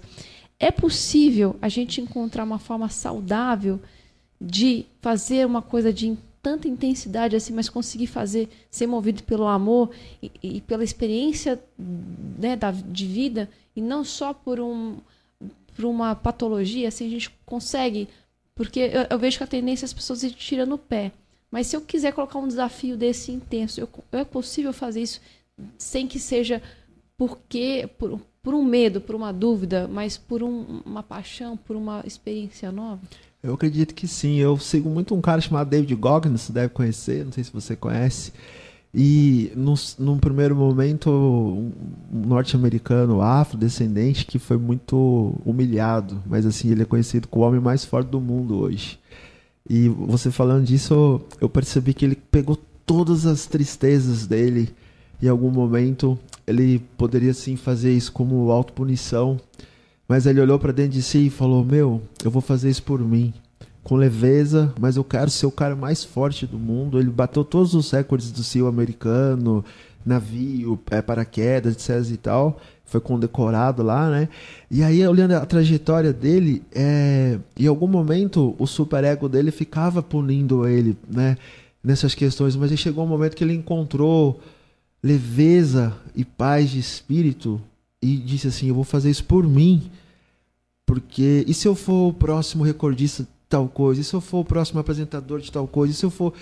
É 0.59 0.69
possível 0.69 1.55
a 1.59 1.69
gente 1.69 1.99
encontrar 1.99 2.43
uma 2.43 2.59
forma 2.59 2.87
saudável 2.87 3.79
de 4.39 4.85
fazer 5.01 5.43
uma 5.47 5.59
coisa 5.59 5.91
de 5.91 6.15
tanta 6.39 6.67
intensidade 6.67 7.35
assim, 7.35 7.51
mas 7.51 7.67
conseguir 7.67 8.05
fazer, 8.05 8.47
ser 8.69 8.85
movido 8.85 9.23
pelo 9.23 9.47
amor 9.47 9.89
e, 10.21 10.31
e 10.43 10.61
pela 10.61 10.83
experiência 10.83 11.59
né, 12.37 12.55
da, 12.55 12.69
de 12.69 13.07
vida 13.07 13.49
e 13.75 13.81
não 13.81 14.03
só 14.03 14.35
por, 14.35 14.59
um, 14.59 14.97
por 15.75 15.85
uma 15.85 16.13
patologia, 16.13 16.89
assim, 16.89 17.07
a 17.07 17.09
gente 17.09 17.31
consegue, 17.43 18.07
porque 18.53 18.79
eu, 18.81 19.07
eu 19.09 19.17
vejo 19.17 19.39
que 19.39 19.43
a 19.43 19.47
tendência 19.47 19.83
é 19.83 19.87
as 19.87 19.93
pessoas 19.93 20.21
ir 20.21 20.31
tirando 20.33 20.73
o 20.73 20.77
pé. 20.77 21.11
Mas 21.51 21.67
se 21.67 21.75
eu 21.75 21.81
quiser 21.81 22.13
colocar 22.13 22.39
um 22.39 22.47
desafio 22.47 22.97
desse 22.97 23.31
intenso, 23.31 23.79
eu, 23.79 23.89
é 24.11 24.23
possível 24.25 24.73
fazer 24.73 25.01
isso 25.01 25.21
sem 25.77 26.07
que 26.07 26.19
seja 26.19 26.61
porque 27.17 27.89
por, 27.97 28.19
por 28.43 28.53
um 28.53 28.63
medo, 28.63 29.01
por 29.01 29.15
uma 29.15 29.31
dúvida, 29.33 29.87
mas 29.87 30.17
por 30.17 30.43
um- 30.43 30.81
uma 30.85 31.01
paixão, 31.01 31.57
por 31.57 31.75
uma 31.75 32.03
experiência 32.05 32.71
nova? 32.71 33.01
Eu 33.41 33.53
acredito 33.53 33.95
que 33.95 34.07
sim. 34.07 34.35
Eu 34.37 34.57
sigo 34.57 34.89
muito 34.89 35.15
um 35.15 35.21
cara 35.21 35.41
chamado 35.41 35.69
David 35.69 35.95
Goggins, 35.95 36.41
você 36.41 36.51
deve 36.53 36.69
conhecer, 36.73 37.23
não 37.25 37.31
sei 37.31 37.43
se 37.43 37.51
você 37.51 37.75
conhece. 37.75 38.31
E 38.93 39.51
num, 39.55 40.17
primeiro 40.17 40.55
momento, 40.55 41.09
um 41.09 41.71
norte-americano 42.11 43.21
afrodescendente 43.21 44.25
que 44.25 44.39
foi 44.39 44.57
muito 44.57 45.33
humilhado, 45.45 46.21
mas 46.25 46.45
assim, 46.45 46.71
ele 46.71 46.81
é 46.81 46.85
conhecido 46.85 47.27
como 47.27 47.43
o 47.45 47.47
homem 47.47 47.59
mais 47.61 47.85
forte 47.85 48.07
do 48.09 48.19
mundo 48.19 48.57
hoje. 48.57 48.99
E 49.69 49.89
você 49.89 50.31
falando 50.31 50.65
disso, 50.65 51.21
eu- 51.41 51.49
percebi 51.49 51.93
que 51.93 52.05
ele 52.05 52.15
pegou 52.15 52.57
todas 52.85 53.25
as 53.25 53.45
tristezas 53.45 54.25
dele. 54.25 54.69
Em 55.21 55.27
algum 55.27 55.49
momento, 55.51 56.17
ele 56.45 56.79
poderia 56.97 57.33
sim 57.33 57.55
fazer 57.55 57.91
isso 57.93 58.11
como 58.11 58.49
autopunição. 58.51 59.37
Mas 60.07 60.25
ele 60.25 60.39
olhou 60.39 60.57
para 60.57 60.71
dentro 60.71 60.91
de 60.93 61.01
si 61.01 61.27
e 61.27 61.29
falou: 61.29 61.65
Meu, 61.65 62.01
eu 62.23 62.31
vou 62.31 62.41
fazer 62.41 62.69
isso 62.69 62.83
por 62.83 62.99
mim. 63.01 63.33
Com 63.83 63.95
leveza, 63.95 64.73
mas 64.79 64.95
eu 64.95 65.03
quero 65.03 65.29
ser 65.29 65.45
o 65.45 65.51
cara 65.51 65.75
mais 65.75 66.03
forte 66.03 66.45
do 66.45 66.57
mundo. 66.57 66.99
Ele 66.99 67.09
bateu 67.09 67.43
todos 67.43 67.73
os 67.73 67.89
recordes 67.91 68.31
do 68.31 68.43
CEO 68.43 68.67
americano, 68.67 69.63
navio, 70.05 70.79
é, 70.91 71.01
paraquedas, 71.01 71.73
etc 71.73 72.13
e 72.13 72.17
tal. 72.17 72.59
Foi 72.87 73.01
condecorado 73.01 73.83
lá, 73.83 74.09
né? 74.09 74.29
E 74.71 74.81
aí, 74.81 75.05
olhando 75.05 75.33
a 75.33 75.45
trajetória 75.45 76.13
dele, 76.13 76.63
é, 76.73 77.37
em 77.57 77.67
algum 77.67 77.87
momento 77.87 78.55
o 78.57 78.65
superego 78.65 79.27
dele 79.27 79.51
ficava 79.51 80.01
punindo 80.01 80.65
ele, 80.65 80.97
né? 81.07 81.37
Nessas 81.83 82.15
questões, 82.15 82.55
mas 82.55 82.71
aí 82.71 82.77
chegou 82.77 83.03
um 83.03 83.07
momento 83.07 83.35
que 83.35 83.43
ele 83.43 83.53
encontrou 83.53 84.41
leveza 85.03 85.93
e 86.15 86.25
paz 86.25 86.69
de 86.69 86.79
espírito 86.79 87.61
e 88.01 88.17
disse 88.17 88.47
assim: 88.47 88.67
Eu 88.69 88.75
vou 88.75 88.83
fazer 88.83 89.09
isso 89.09 89.23
por 89.23 89.45
mim. 89.47 89.89
Porque 90.85 91.43
e 91.45 91.53
se 91.53 91.67
eu 91.67 91.75
for 91.75 92.09
o 92.09 92.13
próximo 92.13 92.63
recordista 92.63 93.23
de 93.23 93.29
tal 93.49 93.67
coisa? 93.67 93.99
E 94.01 94.03
se 94.03 94.13
eu 94.13 94.21
for 94.21 94.39
o 94.39 94.45
próximo 94.45 94.79
apresentador 94.79 95.41
de 95.41 95.51
tal 95.51 95.67
coisa? 95.67 95.93
E 95.93 95.95
se 95.95 96.05
eu 96.05 96.09
for. 96.09 96.33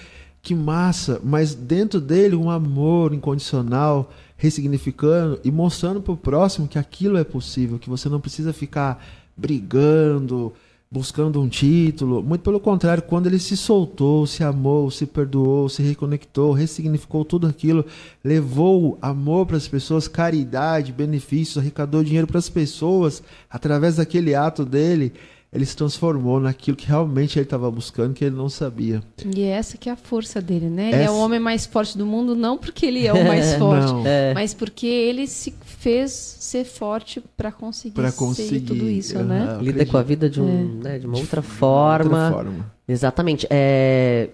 Que 0.41 0.53
massa! 0.53 1.19
Mas 1.23 1.55
dentro 1.55 1.99
dele 1.99 2.35
um 2.35 2.51
amor 2.51 3.13
incondicional, 3.15 4.11
ressignificando 4.37 5.39
e 5.43 5.51
mostrando 5.51 6.01
para 6.01 6.13
o 6.13 6.17
próximo 6.17 6.67
que 6.67 6.77
aquilo 6.77 7.17
é 7.17 7.23
possível, 7.23 7.79
que 7.79 7.89
você 7.89 8.09
não 8.09 8.19
precisa 8.19 8.51
ficar 8.51 9.03
brigando, 9.35 10.53
buscando 10.89 11.41
um 11.41 11.49
título. 11.49 12.23
Muito 12.23 12.41
pelo 12.41 12.59
contrário, 12.59 13.03
quando 13.03 13.27
ele 13.27 13.39
se 13.39 13.57
soltou, 13.57 14.25
se 14.25 14.43
amou, 14.43 14.89
se 14.91 15.05
perdoou, 15.05 15.67
se 15.67 15.81
reconectou, 15.81 16.53
ressignificou 16.53 17.25
tudo 17.25 17.47
aquilo, 17.47 17.85
levou 18.23 18.97
amor 19.01 19.45
para 19.45 19.57
as 19.57 19.67
pessoas, 19.67 20.07
caridade, 20.07 20.93
benefícios, 20.93 21.57
arrecadou 21.57 22.03
dinheiro 22.03 22.27
para 22.27 22.39
as 22.39 22.49
pessoas, 22.49 23.21
através 23.49 23.97
daquele 23.97 24.35
ato 24.35 24.63
dele, 24.63 25.11
ele 25.55 25.65
se 25.65 25.75
transformou 25.75 26.37
naquilo 26.37 26.75
que 26.75 26.85
realmente 26.85 27.39
ele 27.39 27.45
estava 27.45 27.71
buscando, 27.71 28.13
que 28.13 28.25
ele 28.25 28.35
não 28.35 28.49
sabia. 28.49 29.01
E 29.33 29.41
é 29.41 29.47
essa 29.47 29.77
que 29.77 29.87
é 29.87 29.91
a 29.93 29.95
força 29.95 30.41
dele, 30.41 30.69
né? 30.69 30.89
Ele 30.91 31.03
é 31.03 31.09
o 31.09 31.15
homem 31.15 31.39
mais 31.39 31.65
forte 31.65 31.97
do 31.97 32.05
mundo, 32.05 32.35
não 32.35 32.57
porque 32.57 32.85
ele 32.85 33.07
é 33.07 33.13
o 33.13 33.25
mais 33.25 33.53
forte, 33.57 33.91
Não. 33.93 34.05
É. 34.05 34.33
mas 34.33 34.53
porque 34.53 34.85
ele 34.85 35.25
se 35.27 35.55
fez 35.63 36.11
ser 36.11 36.65
forte 36.65 37.23
para 37.37 37.53
conseguir, 37.53 37.95
Para 37.95 38.11
ser 38.11 38.17
conseguir 38.17 38.59
tudo 38.61 38.89
isso, 38.89 39.17
né? 39.23 39.39
Lida 39.39 39.53
acredito. 39.71 39.91
com 39.91 39.97
a 39.97 40.03
vida 40.03 40.29
de, 40.29 40.41
um, 40.41 40.79
né, 40.83 40.99
de 40.99 41.07
uma 41.07 41.17
outra 41.17 41.41
forma. 41.41 42.25
Outra 42.25 42.43
forma. 42.43 42.73
Exatamente. 42.85 43.47
É, 43.49 44.29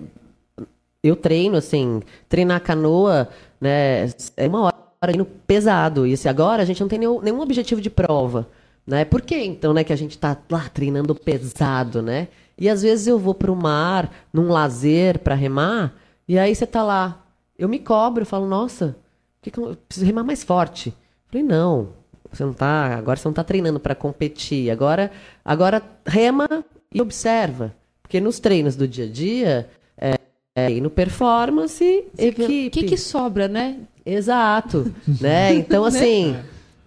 Eu 1.04 1.16
treino, 1.16 1.56
assim, 1.56 2.02
treinar 2.28 2.62
canoa, 2.62 3.30
né? 3.60 4.10
É 4.36 4.48
uma 4.48 4.62
hora 4.64 4.76
treino 5.02 5.26
pesado. 5.26 6.08
E 6.08 6.14
assim, 6.14 6.30
agora 6.30 6.64
a 6.64 6.66
gente 6.66 6.82
não 6.82 6.88
tem 6.88 6.98
nenhum, 7.00 7.22
nenhum 7.22 7.42
objetivo 7.42 7.80
de 7.80 7.90
prova. 7.90 8.48
Né? 8.86 9.06
Por 9.06 9.22
que 9.22 9.36
então, 9.36 9.74
né, 9.74 9.84
que 9.84 9.94
a 9.94 9.98
gente 9.98 10.18
tá 10.18 10.38
lá 10.50 10.68
treinando 10.70 11.14
pesado, 11.14 12.02
né? 12.02 12.28
E 12.58 12.70
às 12.70 12.82
vezes 12.82 13.08
eu 13.08 13.18
vou 13.18 13.34
pro 13.34 13.56
mar, 13.56 14.12
num 14.34 14.50
lazer 14.50 15.20
para 15.20 15.36
remar, 15.36 15.94
e 16.28 16.38
aí 16.38 16.54
você 16.54 16.66
tá 16.66 16.84
lá. 16.84 17.26
Eu 17.58 17.70
me 17.70 17.80
cobro, 17.80 18.24
eu 18.24 18.26
falo, 18.26 18.48
nossa, 18.48 18.96
que 19.42 19.52
eu 19.58 19.76
preciso 19.88 20.06
remar 20.06 20.24
mais 20.24 20.44
forte? 20.44 20.90
Eu 20.90 20.96
falei, 21.32 21.44
não, 21.44 21.90
você 22.32 22.44
não 22.44 22.54
tá, 22.54 22.96
agora 22.96 23.20
você 23.20 23.28
não 23.28 23.34
tá 23.34 23.44
treinando 23.44 23.80
para 23.80 23.96
competir. 23.96 24.70
Agora, 24.70 25.12
agora 25.44 25.82
rema 26.06 26.48
e 26.94 27.02
observa. 27.02 27.74
Porque 28.02 28.20
nos 28.20 28.40
treinos 28.40 28.76
do 28.76 28.88
dia 28.88 29.06
a 29.06 29.10
dia, 29.10 29.70
é, 29.98 30.16
é, 30.56 30.72
e 30.72 30.82
no 30.82 30.90
performance, 30.90 32.06
equipe. 32.18 32.68
O 32.68 32.72
que, 32.72 32.84
que 32.84 32.98
sobra, 32.98 33.48
né? 33.48 33.80
Exato, 34.06 34.94
né? 35.20 35.54
Então, 35.56 35.84
assim, 35.84 36.36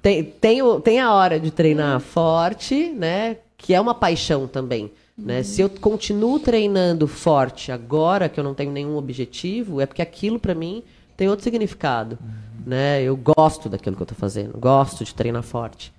tem, 0.05 0.23
tem, 0.23 0.61
o- 0.63 0.79
tem 0.81 1.01
a 1.01 1.13
hora 1.15 1.41
de 1.41 1.51
treinar 1.51 1.99
forte, 1.99 2.91
né? 2.91 3.39
Que 3.57 3.73
é 3.73 3.81
uma 3.81 3.95
paixão 3.95 4.47
também, 4.47 4.93
né? 5.17 5.43
Se 5.43 5.63
eu 5.63 5.71
continuo 5.71 6.39
treinando 6.39 7.09
forte 7.09 7.73
agora, 7.73 8.29
que 8.29 8.39
eu 8.39 8.45
não 8.45 8.53
tenho 8.53 8.71
nenhum 8.71 8.97
objetivo, 8.99 9.81
é 9.81 9.87
porque 9.87 10.03
aquilo 10.03 10.39
pra 10.39 10.55
mim 10.55 10.83
tem 11.17 11.29
outro 11.29 11.43
significado, 11.45 12.19
né? 12.67 13.03
Eu 13.03 13.17
gosto 13.17 13.69
daquilo 13.71 13.97
que 13.97 14.03
eu 14.03 14.07
tô 14.07 14.15
fazendo, 14.15 14.59
gosto 14.59 15.03
de 15.05 15.15
treinar 15.15 15.43
forte, 15.43 15.91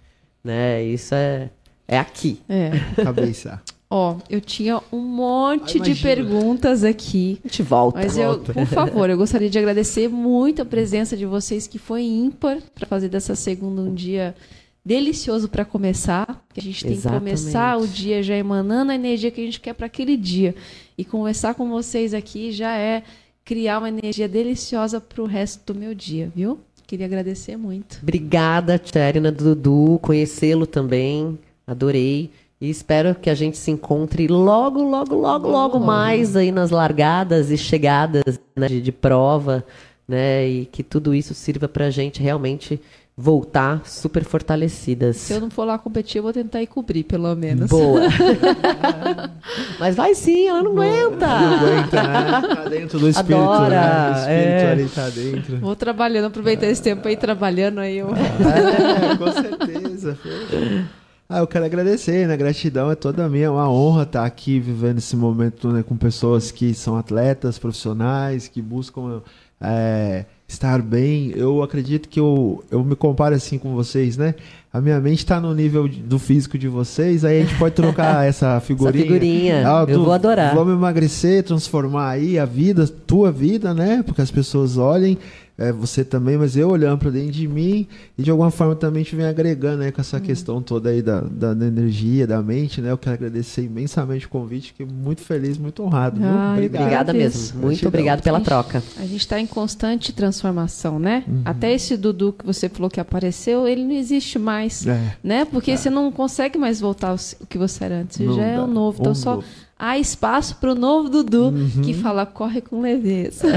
né? 0.43 0.83
Isso 0.83 1.15
é, 1.15 1.49
é 1.87 1.97
aqui. 1.97 2.41
É. 2.47 2.69
Cabeça. 3.03 3.59
Ó, 3.89 4.17
eu 4.29 4.41
tinha 4.41 4.81
um 4.91 4.99
monte 4.99 5.79
de 5.79 5.95
perguntas 5.95 6.83
aqui. 6.83 7.39
A 7.45 7.47
gente 7.47 7.61
volta. 7.61 7.99
Mas 7.99 8.17
eu, 8.17 8.39
por 8.39 8.65
favor, 8.65 9.09
eu 9.09 9.17
gostaria 9.17 9.49
de 9.49 9.57
agradecer 9.57 10.09
muito 10.09 10.61
a 10.61 10.65
presença 10.65 11.15
de 11.15 11.25
vocês, 11.25 11.67
que 11.67 11.77
foi 11.77 12.03
ímpar, 12.03 12.57
para 12.73 12.87
fazer 12.87 13.09
dessa 13.09 13.35
segunda 13.35 13.81
um 13.81 13.93
dia 13.93 14.35
delicioso 14.83 15.47
para 15.47 15.63
começar. 15.63 16.43
Que 16.53 16.59
a 16.59 16.63
gente 16.63 16.83
tem 16.83 16.93
Exatamente. 16.93 17.35
que 17.35 17.41
começar 17.41 17.77
o 17.77 17.87
dia 17.87 18.23
já 18.23 18.35
emanando 18.35 18.91
a 18.91 18.95
energia 18.95 19.29
que 19.29 19.41
a 19.41 19.45
gente 19.45 19.59
quer 19.59 19.73
para 19.73 19.85
aquele 19.85 20.17
dia. 20.17 20.55
E 20.97 21.05
conversar 21.05 21.53
com 21.53 21.69
vocês 21.69 22.13
aqui 22.13 22.51
já 22.51 22.75
é 22.75 23.03
criar 23.43 23.77
uma 23.77 23.89
energia 23.89 24.27
deliciosa 24.27 24.99
para 24.99 25.21
o 25.21 25.25
resto 25.25 25.73
do 25.73 25.79
meu 25.79 25.93
dia, 25.93 26.31
viu? 26.35 26.59
Queria 26.87 27.05
agradecer 27.05 27.57
muito. 27.57 27.99
Obrigada, 28.01 28.77
Tcherina, 28.77 29.31
Dudu, 29.31 29.99
conhecê-lo 30.01 30.67
também, 30.67 31.37
adorei. 31.65 32.31
E 32.59 32.69
espero 32.69 33.13
que 33.15 33.29
a 33.29 33.35
gente 33.35 33.57
se 33.57 33.69
encontre 33.69 34.27
logo, 34.27 34.81
logo, 34.81 35.13
logo, 35.15 35.47
logo 35.47 35.79
mais 35.79 36.37
aí 36.37 36.51
nas 36.51 36.71
largadas 36.71 37.51
e 37.51 37.57
chegadas 37.57 38.39
né, 38.55 38.67
de, 38.67 38.81
de 38.81 38.91
prova, 38.93 39.65
né? 40.07 40.47
E 40.47 40.65
que 40.65 40.81
tudo 40.81 41.13
isso 41.13 41.33
sirva 41.33 41.67
pra 41.67 41.89
gente 41.89 42.23
realmente 42.23 42.79
voltar 43.17 43.81
super 43.85 44.23
fortalecidas. 44.23 45.17
Se 45.17 45.33
eu 45.33 45.41
não 45.41 45.49
for 45.49 45.65
lá 45.65 45.77
competir, 45.77 46.19
eu 46.19 46.23
vou 46.23 46.33
tentar 46.33 46.61
ir 46.61 46.67
cobrir, 46.67 47.03
pelo 47.03 47.33
menos. 47.35 47.69
Boa. 47.69 48.01
Mas 49.79 49.95
vai 49.95 50.15
sim, 50.15 50.47
ela 50.47 50.63
não 50.63 50.71
aguenta. 50.71 51.27
Não 51.27 51.55
aguenta, 51.55 52.03
né? 52.03 52.55
Tá 52.55 52.69
dentro 52.69 52.99
do 52.99 53.09
espírito, 53.09 53.43
Adora, 53.43 53.69
né? 53.69 54.09
O 54.09 54.17
espírito 54.17 54.31
é. 54.31 54.71
ali 54.71 54.89
tá 54.89 55.09
dentro. 55.09 55.57
Vou 55.59 55.75
trabalhando, 55.75 56.25
aproveitar 56.25 56.67
esse 56.67 56.81
tempo 56.81 57.05
aí 57.05 57.17
trabalhando 57.17 57.79
aí. 57.79 57.97
Eu... 57.97 58.09
É, 58.15 59.17
com 59.17 59.31
certeza. 59.31 60.15
filho. 60.15 61.04
Ah, 61.27 61.39
eu 61.39 61.47
quero 61.47 61.65
agradecer, 61.65 62.27
né? 62.27 62.37
Gratidão 62.37 62.91
é 62.91 62.95
toda 62.95 63.27
minha, 63.27 63.45
é 63.45 63.49
uma 63.49 63.67
honra 63.67 64.03
estar 64.03 64.25
aqui 64.25 64.59
vivendo 64.59 64.99
esse 64.99 65.15
momento 65.15 65.71
né, 65.71 65.81
com 65.81 65.97
pessoas 65.97 66.51
que 66.51 66.71
são 66.75 66.95
atletas, 66.97 67.57
profissionais, 67.57 68.47
que 68.47 68.61
buscam 68.61 69.23
é, 69.59 70.25
estar 70.47 70.83
bem. 70.83 71.31
Eu 71.31 71.63
acredito 71.63 72.09
que 72.09 72.19
eu, 72.19 72.63
eu 72.69 72.83
me 72.83 72.95
comparo 72.95 73.33
assim 73.33 73.57
com 73.57 73.73
vocês, 73.73 74.17
né? 74.17 74.35
A 74.77 74.81
minha 74.81 74.99
mente 74.99 75.19
está 75.19 75.39
no 75.39 75.53
nível 75.53 75.87
do 75.87 76.19
físico 76.19 76.57
de 76.57 76.67
vocês, 76.67 77.23
aí 77.23 77.41
a 77.41 77.45
gente 77.45 77.57
pode 77.57 77.75
trocar 77.75 78.25
essa 78.27 78.59
figurinha. 78.59 79.03
figurinha, 79.05 79.63
Ah, 79.69 79.85
eu 79.87 79.99
tu- 79.99 80.03
vou 80.03 80.13
adorar. 80.13 80.53
Vamos 80.53 80.73
emagrecer, 80.73 81.43
transformar 81.43 82.09
aí 82.09 82.37
a 82.37 82.45
vida, 82.45 82.85
tua 82.87 83.31
vida, 83.31 83.73
né? 83.73 84.03
Porque 84.05 84.21
as 84.21 84.31
pessoas 84.31 84.77
olhem, 84.77 85.17
é, 85.57 85.71
você 85.71 86.03
também, 86.03 86.37
mas 86.37 86.57
eu 86.57 86.69
olhando 86.69 86.97
para 86.97 87.09
dentro 87.11 87.31
de 87.31 87.47
mim 87.47 87.87
e 88.17 88.23
de 88.23 88.29
alguma 88.29 88.51
forma 88.51 88.75
também 88.75 89.05
te 89.05 89.15
vem 89.15 89.25
agregando, 89.25 89.77
né? 89.77 89.89
Com 89.91 90.01
essa 90.01 90.19
questão 90.19 90.61
toda 90.61 90.89
aí 90.89 91.01
da, 91.01 91.21
da, 91.21 91.53
da 91.53 91.65
energia, 91.65 92.27
da 92.27 92.41
mente, 92.41 92.81
né? 92.81 92.91
Eu 92.91 92.97
quero 92.97 93.13
agradecer 93.15 93.61
imensamente 93.63 94.25
o 94.25 94.29
convite, 94.29 94.73
fiquei 94.73 94.85
muito 94.85 95.21
feliz, 95.21 95.57
muito 95.57 95.81
honrado. 95.81 96.19
viu? 96.19 96.27
Ah, 96.27 96.51
Obrigado. 96.55 96.81
Obrigada 96.81 97.13
mesmo. 97.13 97.53
Muito 97.53 97.67
Gratidão. 97.69 97.87
obrigado 97.87 98.21
pela 98.21 98.41
troca. 98.41 98.83
A 98.97 99.03
gente 99.03 99.19
está 99.21 99.39
em 99.39 99.47
constante 99.47 100.11
transformação, 100.11 100.99
né? 100.99 101.23
Até 101.45 101.71
esse 101.73 101.95
Dudu 101.95 102.33
que 102.37 102.45
você 102.45 102.67
falou 102.67 102.89
que 102.89 102.99
apareceu, 102.99 103.65
ele 103.65 103.85
não 103.85 103.93
existe 103.95 104.37
mais, 104.37 104.64
É. 104.87 105.15
né? 105.23 105.45
Porque 105.45 105.75
você 105.77 105.89
não 105.89 106.11
consegue 106.11 106.57
mais 106.57 106.79
voltar 106.79 107.09
ao 107.09 107.15
o 107.41 107.45
que 107.47 107.57
você 107.57 107.83
era 107.85 107.95
antes. 108.01 108.17
Você 108.17 108.23
Não 108.25 108.35
já 108.35 108.43
é 108.45 108.55
dá. 108.55 108.63
o 108.63 108.67
novo. 108.67 108.97
Então 108.99 109.11
Um 109.11 109.15
só 109.15 109.35
novo. 109.35 109.47
há 109.77 109.97
espaço 109.97 110.55
para 110.57 110.71
o 110.71 110.75
novo 110.75 111.09
Dudu, 111.09 111.53
que 111.83 111.93
fala 111.93 112.25
corre 112.25 112.61
com 112.61 112.81
leveza. 112.81 113.47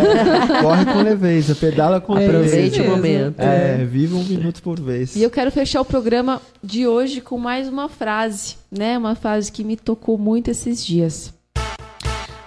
Corre 0.62 0.84
com 0.86 1.02
leveza, 1.02 1.54
pedala 1.54 2.00
com 2.00 2.12
Aproveite 2.14 2.78
leveza. 2.78 2.82
o 2.82 2.96
mesmo. 2.96 2.96
momento. 2.96 3.40
É, 3.40 3.84
vive 3.84 4.14
um 4.14 4.24
minuto 4.24 4.62
por 4.62 4.80
vez. 4.80 5.14
E 5.16 5.22
eu 5.22 5.30
quero 5.30 5.50
fechar 5.50 5.80
o 5.80 5.84
programa 5.84 6.40
de 6.62 6.86
hoje 6.86 7.20
com 7.20 7.38
mais 7.38 7.68
uma 7.68 7.88
frase, 7.88 8.56
né? 8.70 8.96
Uma 8.98 9.14
frase 9.14 9.50
que 9.52 9.62
me 9.64 9.76
tocou 9.76 10.18
muito 10.18 10.50
esses 10.50 10.84
dias. 10.84 11.32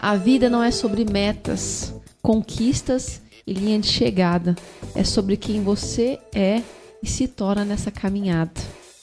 A 0.02 0.16
vida 0.16 0.50
não 0.50 0.64
é 0.64 0.72
sobre 0.72 1.06
metas, 1.06 1.94
conquistas 2.24 3.22
e 3.46 3.54
linha 3.54 3.80
de 3.80 3.88
chegada. 3.88 4.56
É 4.96 5.04
sobre 5.04 5.38
quem 5.38 5.62
você 5.64 6.18
é 6.34 6.62
e 7.02 7.08
se 7.08 7.28
torna 7.28 7.66
nessa 7.66 7.92
caminhada. 7.92 8.52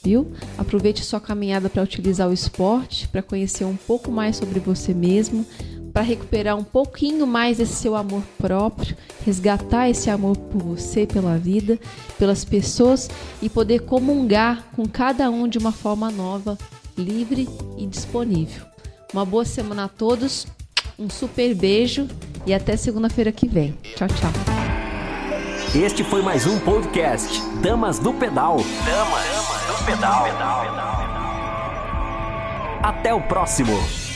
Viu? 0.03 0.33
Aproveite 0.57 1.05
sua 1.05 1.21
caminhada 1.21 1.69
para 1.69 1.83
utilizar 1.83 2.29
o 2.29 2.33
esporte, 2.33 3.09
para 3.09 3.23
conhecer 3.23 3.65
um 3.65 3.77
pouco 3.77 4.11
mais 4.11 4.37
sobre 4.37 4.61
você 4.61 4.95
mesmo, 4.95 5.45
para 5.93 6.03
recuperar 6.03 6.57
um 6.57 6.63
pouquinho 6.63 7.27
mais 7.27 7.59
desse 7.59 7.75
seu 7.75 7.97
amor 7.97 8.23
próprio, 8.39 8.97
resgatar 9.25 9.91
esse 9.91 10.09
amor 10.09 10.37
por 10.37 10.63
você, 10.63 11.05
pela 11.07 11.37
vida, 11.37 11.79
pelas 12.19 12.45
pessoas 12.45 13.11
e 13.43 13.49
poder 13.49 13.81
comungar 13.81 14.69
com 14.77 14.87
cada 14.87 15.29
um 15.31 15.49
de 15.49 15.59
uma 15.59 15.73
forma 15.73 16.11
nova, 16.11 16.57
livre 16.97 17.49
e 17.77 17.87
disponível. 17.87 18.65
Uma 19.13 19.25
boa 19.25 19.45
semana 19.45 19.85
a 19.85 19.89
todos, 19.89 20.47
um 20.99 21.11
super 21.11 21.55
beijo 21.55 22.07
e 22.47 22.55
até 22.55 22.77
segunda-feira 22.77 23.33
que 23.33 23.49
vem. 23.49 23.75
Tchau, 23.97 24.09
tchau. 24.09 24.68
Este 25.75 26.03
foi 26.03 26.23
mais 26.23 26.47
um 26.47 26.59
podcast 26.59 27.43
Damas 27.61 27.99
do 27.99 28.13
Pedal. 28.15 28.57
Damas 28.57 29.79
do 29.79 29.85
Pedal. 29.85 30.27
Até 32.83 33.13
o 33.13 33.21
próximo. 33.21 34.08